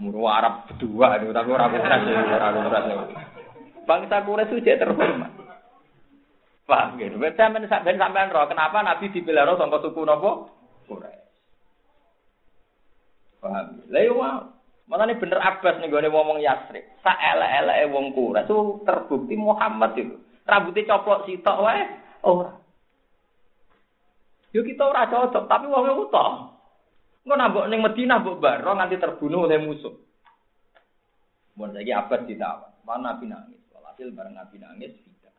Muru 0.02 0.22
Arab 0.26 0.66
berdua 0.66 1.14
tapi 1.14 1.30
ora 1.30 1.70
kures 1.70 2.02
iku, 2.10 2.22
ora 2.26 2.48
kures. 2.58 3.37
Bangsa 3.88 4.20
Quraisy 4.20 4.60
itu 4.60 4.68
terhormat. 4.68 5.32
Paham 6.68 7.00
gitu. 7.00 7.16
Ben 7.16 7.32
sampean 7.32 7.96
sampean 7.96 8.28
roh 8.28 8.44
kenapa 8.44 8.84
Nabi 8.84 9.08
dipilih 9.08 9.48
roh 9.48 9.56
sangka 9.56 9.80
suku 9.80 10.04
napa? 10.04 10.52
Quraisy. 10.84 11.32
Paham. 13.40 13.66
Lah 13.88 14.02
yo 14.04 14.20
Malah 14.88 15.04
ini 15.04 15.20
bener 15.20 15.36
Abbas 15.36 15.84
nih 15.84 15.92
gue 15.92 16.00
ngomong 16.08 16.40
Yasrib. 16.40 16.84
Sa 17.00 17.16
ele 17.16 17.48
ele 17.48 17.88
wong 17.88 18.12
Quraisy 18.12 18.44
itu 18.44 18.84
terbukti 18.84 19.34
Muhammad 19.40 19.96
itu. 19.96 20.20
Rambutnya 20.44 20.84
coplok 20.84 21.24
sitok 21.24 21.60
wae. 21.64 21.80
Ora. 22.28 22.52
Yo 24.52 24.64
kita 24.64 24.80
ora 24.84 25.08
cocok, 25.08 25.44
tapi 25.48 25.64
wong 25.68 26.08
utuh. 26.08 26.56
Engko 27.24 27.34
nambok 27.36 27.68
ning 27.68 27.84
Madinah 27.84 28.24
mbok 28.24 28.40
baro 28.40 28.72
nganti 28.76 28.96
terbunuh 28.96 29.44
oleh 29.44 29.60
musuh. 29.60 29.92
Mun 31.56 31.76
saiki 31.76 31.92
Abbas 31.92 32.24
ditawar. 32.24 32.72
Mana 32.88 33.12
Nabi 33.12 33.28
nangis 33.28 33.67
hasil 33.98 34.14
bareng 34.14 34.38
Nabi 34.38 34.62
nangis 34.62 34.94
tidak. 34.94 35.34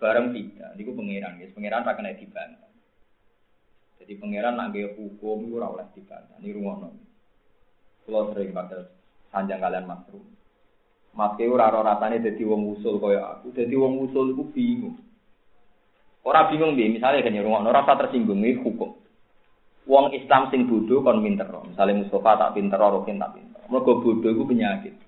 Bareng 0.00 0.32
tidak, 0.32 0.72
niku 0.80 0.96
pangeran, 0.96 1.36
guys. 1.36 1.52
Pangeran 1.52 1.84
tak 1.84 2.00
kena 2.00 2.16
dibantah. 2.16 2.72
Jadi 4.00 4.12
pangeran 4.16 4.56
nak 4.56 4.72
hukum 4.72 5.44
itu 5.44 5.60
ora 5.60 5.68
oleh 5.68 5.84
dibantah. 5.92 6.40
Ini 6.40 6.56
rumono. 6.56 6.88
Kalau 8.08 8.32
sering 8.32 8.56
pakai 8.56 8.88
sanjang 9.28 9.60
kalian 9.60 9.84
masrum. 9.84 10.24
Mas 11.12 11.36
ke 11.36 11.44
ora 11.44 11.68
rasane 11.68 12.24
dadi 12.24 12.48
wong 12.48 12.80
usul 12.80 12.96
kaya 12.96 13.36
aku. 13.36 13.52
Dadi 13.52 13.76
wong 13.76 14.08
usul 14.08 14.32
iku 14.32 14.48
bingung. 14.48 14.96
Ora 16.24 16.48
bingung 16.48 16.72
bi, 16.80 16.96
misalnya 16.96 17.28
kan 17.28 17.36
rumah 17.44 17.60
ora 17.60 17.84
tersinggung 17.84 18.40
iki 18.40 18.64
hukum. 18.64 18.96
Wong 19.84 20.16
Islam 20.16 20.48
sing 20.48 20.64
bodoh 20.64 21.04
kon 21.04 21.20
pinter. 21.20 21.44
Misalnya 21.44 22.08
Mustafa 22.08 22.40
tak 22.40 22.52
pinter, 22.56 22.80
Rokin 22.80 23.20
tak 23.20 23.36
pinter. 23.36 23.60
Mergo 23.68 24.00
bodoh 24.00 24.32
iku 24.32 24.48
penyakit. 24.48 25.03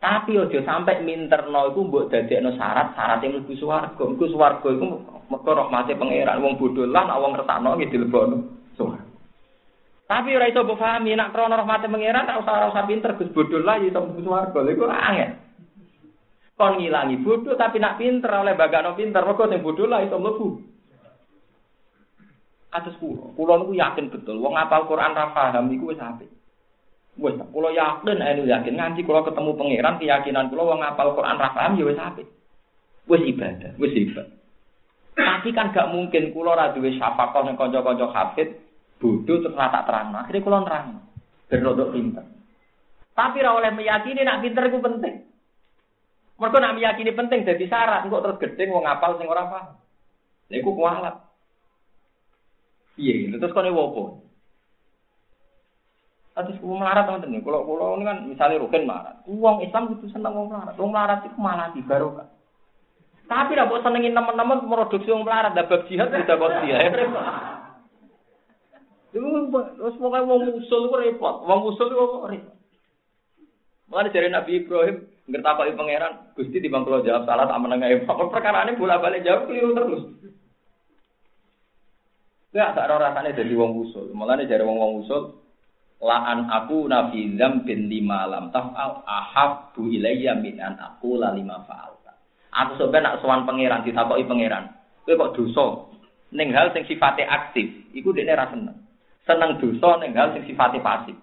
Tapi 0.00 0.32
ojo 0.32 0.64
sampai 0.64 1.04
minterno 1.04 1.68
iku 1.68 1.84
mbok 1.84 2.08
dadekno 2.08 2.56
syarat 2.56 2.96
syarat 2.96 3.20
yang 3.20 3.36
mlebu 3.36 3.52
swarga. 3.60 4.00
Iku 4.00 4.24
swarga 4.32 4.68
iku 4.72 4.84
mergo 5.28 5.50
rahmate 5.52 5.92
pangeran 5.92 6.40
wong 6.40 6.56
bodho 6.56 6.88
lah 6.88 7.04
nek 7.04 7.20
wong 7.20 7.36
ngertakno 7.36 7.76
nggih 7.76 7.92
dilebokno 7.92 8.36
swarga. 8.80 9.04
Tapi 10.08 10.28
ora 10.32 10.48
iso 10.48 10.64
mbok 10.64 10.80
pahami 10.80 11.12
nek 11.12 11.36
krana 11.36 11.60
rahmate 11.60 11.92
pangeran 11.92 12.24
tak 12.24 12.40
usah 12.40 12.72
usah 12.72 12.84
pinter 12.88 13.12
Gus 13.20 13.28
bodho 13.28 13.60
lah 13.60 13.76
iso 13.76 14.00
mlebu 14.00 14.20
swarga. 14.24 14.58
Iku 14.64 14.84
angel. 14.88 15.30
Kon 16.56 16.80
ngilangi 16.80 17.16
bodho 17.20 17.52
tapi 17.60 17.76
nak 17.76 18.00
pinter 18.00 18.32
oleh 18.32 18.56
bagano 18.56 18.96
pinter 18.96 19.20
mergo 19.20 19.52
sing 19.52 19.60
bodho 19.60 19.84
lah 19.84 20.00
iso 20.00 20.16
mlebu. 20.16 20.48
Kados 22.72 22.96
kula, 22.96 23.36
kula 23.36 23.68
yakin 23.68 24.08
betul 24.08 24.40
wong 24.40 24.56
apal 24.56 24.88
Quran 24.88 25.12
ra 25.12 25.36
paham 25.36 25.68
iku. 25.76 25.92
Wes, 27.18 27.34
kula 27.50 27.74
yakin, 27.74 28.22
anu 28.22 28.46
yakin 28.46 28.78
nganti 28.78 29.02
kula 29.02 29.26
ketemu 29.26 29.58
pangeran 29.58 29.98
keyakinan 29.98 30.46
kula 30.46 30.62
wong 30.70 30.78
ngapal 30.78 31.18
Quran 31.18 31.42
ra 31.42 31.50
paham 31.50 31.74
ya 31.74 31.84
wis 31.90 31.98
apik. 31.98 32.28
Wis 33.10 33.22
ibadah, 33.26 33.74
wis 33.82 33.92
ibadah. 33.98 34.38
Tapi 35.18 35.50
kan 35.50 35.74
gak 35.74 35.90
mungkin 35.90 36.30
kula 36.30 36.54
ra 36.54 36.70
duwe 36.70 36.94
syafaqah 36.94 37.42
ning 37.44 37.58
kanca-kanca 37.58 38.06
hafid 38.14 38.62
bodoh 39.02 39.42
terus 39.42 39.56
tak 39.56 39.84
terang. 39.88 40.14
Akhirnya 40.14 40.44
kula 40.46 40.58
nerang. 40.62 40.86
Ben 41.50 41.66
rodok 41.66 41.90
pinter. 41.90 42.24
Tapi 43.10 43.42
ra 43.42 43.58
oleh 43.58 43.74
meyakini 43.74 44.22
nak 44.22 44.40
pinter 44.40 44.70
iku 44.70 44.78
penting. 44.78 45.14
Mergo 46.40 46.56
nak 46.56 46.78
meyakini 46.78 47.12
penting 47.12 47.44
jadi 47.44 47.64
syarat 47.68 48.06
kok 48.08 48.22
terus 48.22 48.40
gedeng 48.40 48.72
wong 48.72 48.86
ngapal 48.86 49.18
sing 49.18 49.28
ora 49.28 49.44
paham. 49.50 49.76
Lha 50.48 50.56
iku 50.56 50.70
kualat. 50.72 51.16
Iya, 52.96 53.36
terus 53.36 53.52
kene 53.52 53.72
wopo? 53.72 54.29
Terus 56.46 56.62
wong 56.64 56.80
melarat 56.80 57.04
teman-teman, 57.04 57.42
kalau 57.42 57.60
kalau 57.66 57.96
ini 57.98 58.04
kan 58.08 58.18
misalnya 58.24 58.62
rugen 58.62 58.86
melarat, 58.86 59.20
uang 59.26 59.66
Islam 59.66 59.92
itu 59.92 60.06
seneng 60.08 60.32
wong 60.32 60.48
melarat, 60.48 60.74
wong 60.78 60.90
melarat 60.94 61.20
itu 61.26 61.36
malah 61.36 61.68
di 61.74 61.82
barokah. 61.84 62.28
Tapi 63.30 63.52
lah 63.54 63.70
buat 63.70 63.82
senengin 63.84 64.16
teman-teman 64.16 64.66
produksi 64.66 65.10
wong 65.10 65.26
melarat, 65.26 65.54
dapat 65.54 65.86
jihad 65.86 66.10
sudah 66.10 66.36
kau 66.36 66.50
jihad. 66.62 66.92
Terus 69.10 69.94
pokoknya 69.98 70.28
wong 70.28 70.40
musul 70.54 70.86
itu 70.86 70.96
repot, 70.98 71.34
wong 71.42 71.60
musul 71.66 71.90
itu 71.90 72.06
repot. 72.30 72.54
Mulai 73.90 74.14
dari 74.14 74.30
Nabi 74.30 74.62
Ibrahim, 74.62 75.02
ngerti 75.26 75.74
pangeran, 75.74 76.30
gusti 76.38 76.62
di 76.62 76.70
bangkulo 76.70 77.02
jawab 77.02 77.26
salah 77.26 77.50
tak 77.50 77.58
menengah 77.58 77.90
Apa 78.06 78.30
perkara 78.30 78.62
ini 78.70 78.78
bolak 78.78 79.02
balik 79.02 79.26
jawab 79.26 79.50
keliru 79.50 79.74
terus. 79.74 80.02
Gak 82.54 82.78
tak 82.78 82.86
rasanya 82.86 83.34
jadi 83.34 83.50
wong 83.58 83.82
usul. 83.82 84.14
Mulai 84.14 84.46
dari 84.46 84.62
wong 84.62 84.78
wong 84.78 84.92
usul, 85.02 85.39
La'an 86.00 86.48
aku 86.48 86.88
nabi 86.88 87.28
bin 87.68 87.92
lima 87.92 88.24
lam 88.24 88.48
taf'al 88.48 89.04
ahabbu 89.04 89.84
ilayya 89.92 90.32
min 90.32 90.56
an 90.56 90.80
aku 90.80 91.20
la 91.20 91.36
lima 91.36 91.60
fa'alta. 91.68 92.16
Aku 92.56 92.80
sebenarnya 92.80 93.04
nak 93.04 93.16
sowan 93.20 93.44
pangeran 93.44 93.84
ditakoki 93.84 94.24
pangeran. 94.24 94.72
Kowe 95.04 95.12
kok 95.12 95.32
dosa 95.36 95.66
ning 96.32 96.56
hal 96.56 96.72
sing 96.72 96.88
sifatnya 96.88 97.28
aktif, 97.28 97.68
iku 97.92 98.16
dekne 98.16 98.32
ra 98.32 98.48
seneng. 98.48 98.80
Seneng 99.28 99.60
dosa 99.60 100.00
ning 100.00 100.16
hal 100.16 100.32
sing 100.32 100.48
sifatnya 100.48 100.80
pasif. 100.80 101.16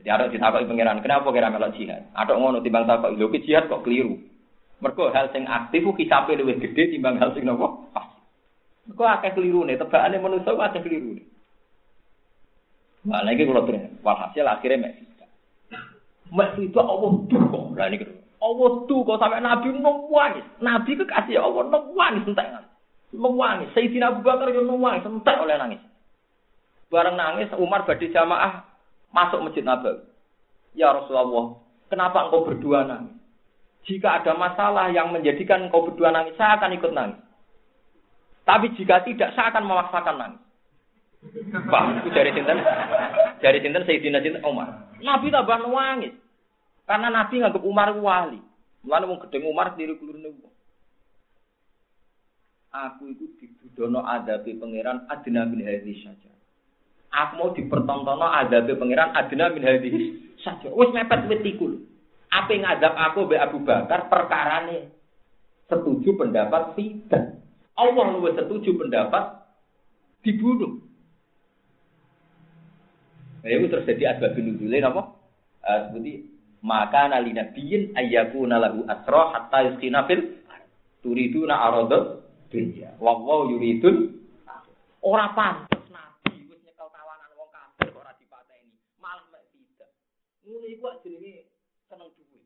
Jadi 0.00 0.08
ada 0.08 0.32
ditakoki 0.32 0.64
pangeran, 0.64 1.04
kenapa 1.04 1.28
kira 1.28 1.52
melok 1.52 1.76
jihad? 1.76 2.08
Ada 2.16 2.40
ngono 2.40 2.64
timbang 2.64 2.88
takoki 2.88 3.20
lho 3.20 3.28
jihad 3.36 3.68
kok 3.68 3.84
keliru. 3.84 4.16
Mergo 4.80 5.12
hal 5.12 5.28
sing 5.36 5.44
aktif 5.44 5.84
ku 5.84 5.92
kisape 5.92 6.32
luwih 6.40 6.56
gede 6.56 6.88
timbang 6.88 7.20
hal 7.20 7.36
sing 7.36 7.44
nopo? 7.44 7.92
Pasif. 7.92 8.16
Mergo 8.88 9.04
akeh 9.04 9.36
kelirune, 9.36 9.76
tebakane 9.76 10.16
manusa 10.24 10.56
akeh 10.56 10.80
kelirune. 10.80 11.33
Nah, 13.04 13.20
lagi 13.20 13.44
kalau 13.44 13.68
terus, 13.68 13.84
walhasil 14.00 14.48
akhirnya 14.48 14.88
mek 14.88 14.94
Mek 16.32 16.56
itu 16.56 16.80
Allah 16.80 17.12
tuh 17.28 17.76
Lah 17.76 17.86
ini 17.92 18.00
Allah 18.44 18.70
tuh 18.84 19.00
kok 19.08 19.20
sampai 19.20 19.40
Nabi 19.40 19.72
nangis. 19.72 20.46
Nabi 20.60 20.90
kekasih 21.00 21.40
Allah 21.40 21.64
nangis 21.72 22.28
entek. 22.28 22.48
Nangis. 23.14 23.68
Sayyidina 23.72 24.12
Abu 24.12 24.20
Bakar 24.20 24.52
yo 24.52 24.60
nangis 24.64 25.08
entek 25.08 25.36
oleh 25.40 25.56
nangis. 25.56 25.80
Bareng 26.92 27.16
nangis 27.16 27.48
Umar 27.56 27.88
badhe 27.88 28.12
jamaah 28.12 28.68
masuk 29.16 29.40
Masjid 29.40 29.64
Nabawi. 29.64 30.04
Ya 30.76 30.90
Rasulullah, 30.92 31.56
kenapa 31.88 32.28
engkau 32.28 32.44
berdua 32.44 32.84
nangis? 32.84 33.16
Jika 33.88 34.20
ada 34.20 34.36
masalah 34.36 34.90
yang 34.90 35.08
menjadikan 35.14 35.70
engkau 35.70 35.88
berdua 35.88 36.12
nangis, 36.12 36.36
saya 36.36 36.60
akan 36.60 36.76
ikut 36.76 36.92
nangis. 36.92 37.20
Tapi 38.44 38.76
jika 38.76 39.00
tidak, 39.08 39.32
saya 39.32 39.54
akan 39.54 39.64
memaksakan 39.64 40.16
nangis. 40.20 40.43
Pak, 41.70 41.82
dari 42.12 42.30
sinten? 42.36 42.58
Dari 43.40 43.58
sinten 43.64 43.84
Sayyidina 43.84 44.20
Sinten 44.20 44.44
Umar. 44.44 44.92
Nabi 45.00 45.32
tambah 45.32 45.58
nangis. 45.64 46.14
Karena 46.84 47.08
Nabi 47.08 47.40
nganggep 47.40 47.64
Umar 47.64 47.96
wali. 47.96 48.40
Mulane 48.84 49.08
wong 49.08 49.18
gedeng 49.24 49.48
Umar 49.48 49.72
diri 49.72 49.96
kulurne 49.96 50.28
wong. 50.28 50.52
Aku 52.74 53.08
itu 53.08 53.30
dibudono 53.40 54.04
adabi 54.04 54.58
pangeran 54.58 55.08
adna 55.08 55.48
min 55.48 55.64
hadis 55.64 56.04
saja. 56.04 56.28
Aku 57.14 57.32
mau 57.38 57.54
dipertontono 57.54 58.28
adabi 58.28 58.76
pangeran 58.76 59.16
adna 59.16 59.48
min 59.54 59.64
hadis 59.64 59.94
saja. 60.44 60.68
Wis 60.74 60.92
mepet 60.92 61.30
wit 61.30 61.46
iku 61.46 61.80
Apa 62.34 62.50
ngadap 62.50 62.92
aku 62.98 63.30
be 63.30 63.38
Abu 63.38 63.62
Bakar 63.62 64.10
perkarane 64.10 64.90
setuju 65.70 66.18
pendapat 66.18 66.76
tidak. 66.76 67.40
Allah 67.78 68.04
lu 68.12 68.28
setuju 68.28 68.76
pendapat 68.76 69.40
dibunuh. 70.20 70.83
Nah, 73.44 73.52
itu 73.52 73.68
terjadi 73.68 74.16
asbab 74.16 74.40
nuzule 74.40 74.80
napa? 74.80 75.12
Uh, 75.60 75.80
seperti 75.92 76.32
maka 76.64 77.12
nali 77.12 77.36
nabiyin 77.36 77.92
ayyakuna 77.92 78.56
lahu 78.56 78.88
asra 78.88 79.36
hatta 79.36 79.68
yuskina 79.68 80.08
fil 80.08 80.40
turiduna 81.04 81.52
aradad 81.52 82.24
dunya. 82.48 82.96
Wa 82.96 83.20
wa 83.20 83.44
yuridun 83.52 84.16
ora 85.04 85.36
pantes 85.36 85.84
nabi 85.92 86.48
wis 86.48 86.56
nyekel 86.64 86.88
tawanan 86.88 87.36
wong 87.36 87.52
kafir 87.52 87.92
kok 87.92 88.00
ora 88.00 88.16
dipateni. 88.16 88.80
Malah 88.96 89.28
mek 89.28 89.44
tidak. 89.52 89.92
Ngono 90.48 90.64
iku 90.64 90.88
jenenge 91.04 91.52
seneng 91.92 92.08
duwe. 92.16 92.40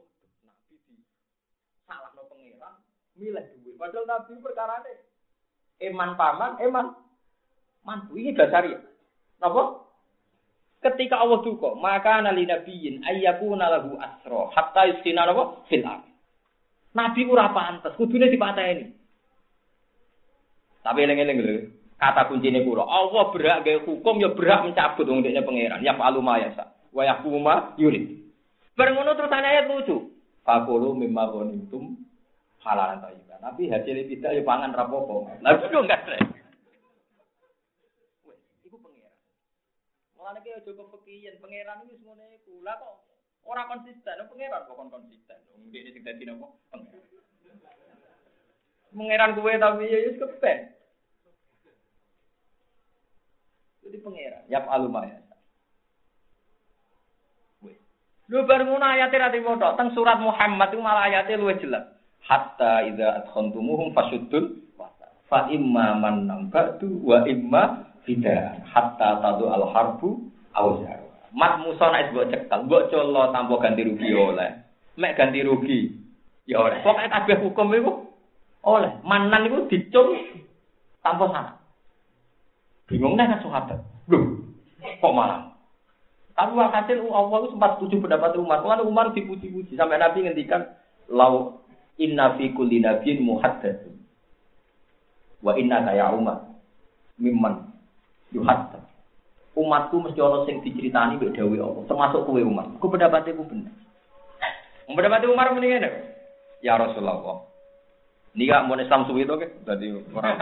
Wah, 0.00 0.08
nabi 0.48 0.80
di 0.88 0.96
salahno 1.84 2.24
pangeran 2.32 2.80
milih 3.20 3.44
duwe. 3.60 3.76
Padahal 3.76 4.08
nabi 4.08 4.32
perkarane 4.40 4.92
eman 5.84 6.16
paman, 6.16 6.56
eman 6.64 6.96
mantu 7.84 8.16
ini 8.16 8.32
dasar 8.32 8.64
ya. 8.64 8.80
Apa? 9.42 9.82
Ketika 10.84 11.16
Allah 11.16 11.40
duka, 11.40 11.72
maka 11.80 12.20
nali 12.20 12.44
nabiyin 12.44 13.00
ayyakuna 13.00 13.72
lahu 13.72 13.96
asro 13.96 14.52
hatta 14.52 14.84
yuskina 14.84 15.24
apa? 15.24 15.64
Fil 15.72 15.80
Nabi 16.94 17.26
ora 17.26 17.50
pantes, 17.50 17.96
kudune 17.98 18.30
dipateni. 18.30 18.86
Tapi 20.84 20.98
eling-eling 21.02 21.38
lho, 21.40 21.56
kata 21.96 22.28
kuncine 22.28 22.62
kula, 22.62 22.84
Allah 22.84 23.32
berhak 23.32 23.64
gawe 23.64 23.78
hukum 23.88 24.20
ya 24.20 24.30
berhak 24.36 24.68
mencabut 24.68 25.08
wong 25.08 25.24
dekne 25.24 25.42
pangeran. 25.42 25.80
Ya 25.80 25.96
palu 25.96 26.20
mayasa. 26.20 26.76
Wa 26.92 27.02
yahkuma 27.08 27.74
yurid. 27.80 28.20
Bareng 28.76 29.00
ngono 29.00 29.16
terus 29.16 29.32
ayat 29.32 29.66
lucu. 29.66 30.12
Fakulu 30.44 30.92
mimma 30.92 31.32
ghanimtum 31.32 32.04
halalan 32.60 33.00
thayyiban. 33.00 33.40
Tapi 33.40 33.72
hasil 33.72 33.96
tidak 34.12 34.30
ya 34.36 34.42
pangan 34.44 34.76
rapopo. 34.76 35.26
Lah 35.40 35.56
itu 35.56 35.72
enggak 35.72 36.04
Mulane 40.24 40.40
ki 40.40 40.56
aja 40.56 40.72
kepekiyen 40.72 41.36
pangeran 41.36 41.84
wis 41.84 42.00
ngene 42.00 42.40
iku. 42.40 42.64
Lah 42.64 42.80
kok 42.80 43.04
ora 43.44 43.68
konsisten, 43.68 44.24
pangeran 44.24 44.64
kok 44.64 44.72
kon 44.72 44.88
konsisten. 44.88 45.36
Wong 45.52 45.68
dene 45.68 45.92
sing 45.92 46.00
dadi 46.00 46.24
napa? 46.24 46.48
Pangeran 48.96 49.36
kuwe 49.36 49.60
tapi 49.60 49.84
ya 49.84 50.00
wis 50.08 50.16
kepen. 50.16 50.72
Jadi 53.84 53.96
pangeran, 54.00 54.48
yap 54.48 54.64
alumaya. 54.72 55.20
Lu 58.32 58.48
baru 58.48 58.64
ngono 58.64 58.86
ayate 58.96 59.20
ra 59.20 59.28
dimoto 59.28 59.76
teng 59.76 59.92
surat 59.92 60.16
Muhammad 60.24 60.72
itu 60.72 60.80
malah 60.80 61.04
ayate 61.04 61.36
luwih 61.36 61.60
jelas. 61.60 61.84
Hatta 62.24 62.80
idza 62.88 63.20
adkhantumuhum 63.20 63.92
fasuddul 63.92 64.72
fa 65.28 65.52
imma 65.52 66.00
man 66.00 66.24
nambatu 66.24 66.88
wa 67.04 67.28
imma 67.28 67.92
tidak 68.04 68.62
hatta 68.68 69.20
tadu 69.20 69.48
al 69.50 69.64
harbu 69.72 70.28
auzar. 70.54 71.00
Mat 71.34 71.58
Musa 71.66 71.90
nek 71.90 72.14
mbok 72.14 72.30
cekal, 72.30 72.60
mbok 72.68 72.94
colo 72.94 73.22
tanpa 73.34 73.54
ganti 73.58 73.82
rugi 73.82 74.10
oleh. 74.14 74.50
Mek 74.94 75.18
ganti 75.18 75.42
rugi 75.42 75.90
ya 76.46 76.62
oleh. 76.62 76.78
Pokoke 76.86 77.10
kabeh 77.10 77.36
hukum 77.42 77.74
iku 77.74 77.92
oleh. 78.62 78.92
Manan 79.02 79.50
iku 79.50 79.66
dicung 79.66 80.14
tanpa 81.02 81.26
sana. 81.34 81.52
Bingung 82.86 83.18
nek 83.18 83.42
sahabat. 83.42 83.82
Lho, 84.06 84.20
kok 85.00 85.14
malah 85.16 85.54
tapi 86.34 86.58
hasil 86.58 86.98
Allah 87.14 87.46
itu 87.46 87.54
sempat 87.54 87.78
setuju 87.78 88.02
pendapat 88.02 88.34
Umar. 88.42 88.58
Kalau 88.58 88.90
Umar 88.90 89.14
dipuji-puji 89.14 89.78
sampai 89.78 90.02
Nabi 90.02 90.26
ngendikan 90.26 90.66
lau 91.06 91.62
inna 91.94 92.34
fi 92.34 92.50
kulli 92.50 92.82
nabiyyin 92.82 93.22
muhaddatsun 93.22 93.94
wa 95.46 95.54
inna 95.54 95.94
ya 95.94 96.10
Umar 96.10 96.58
mimman 97.20 97.70
yuhatta. 98.34 98.82
Umatku 99.54 100.02
mesti 100.02 100.18
ana 100.18 100.42
sing 100.44 100.66
diceritani 100.66 101.14
mbek 101.14 101.38
dawuh 101.38 101.54
Allah, 101.54 101.82
termasuk 101.86 102.26
kowe 102.26 102.42
umat. 102.42 102.74
Ku 102.82 102.90
pendapatku 102.90 103.46
bener. 103.46 103.70
Pendapat 104.84 105.24
Umar 105.30 105.54
mendingan 105.54 105.88
Ya 106.60 106.76
Rasulullah. 106.76 107.46
Ini 108.34 108.50
gak 108.50 108.66
mau 108.66 108.74
Islam 108.74 109.06
suwi 109.06 109.22
itu, 109.22 109.30
jadi 109.62 109.94
orang 110.10 110.34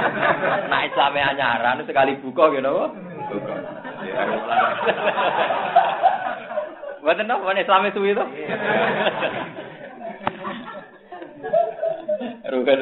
Nah 0.72 0.80
Islamnya 0.88 1.36
anyaran 1.36 1.84
sekali 1.84 2.16
buka 2.24 2.48
gitu, 2.48 2.72
buka. 3.28 3.56
Buat 7.04 7.20
apa? 7.20 7.36
Mau 7.44 7.52
Islamnya 7.52 7.92
suwi 7.92 8.16
itu? 8.16 8.24
Rugen. 12.56 12.80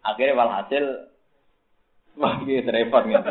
Akhirnya 0.00 0.38
walhasil 0.38 0.84
wah 2.16 2.40
gitu 2.44 2.68
repot 2.72 3.04
gitu. 3.12 3.30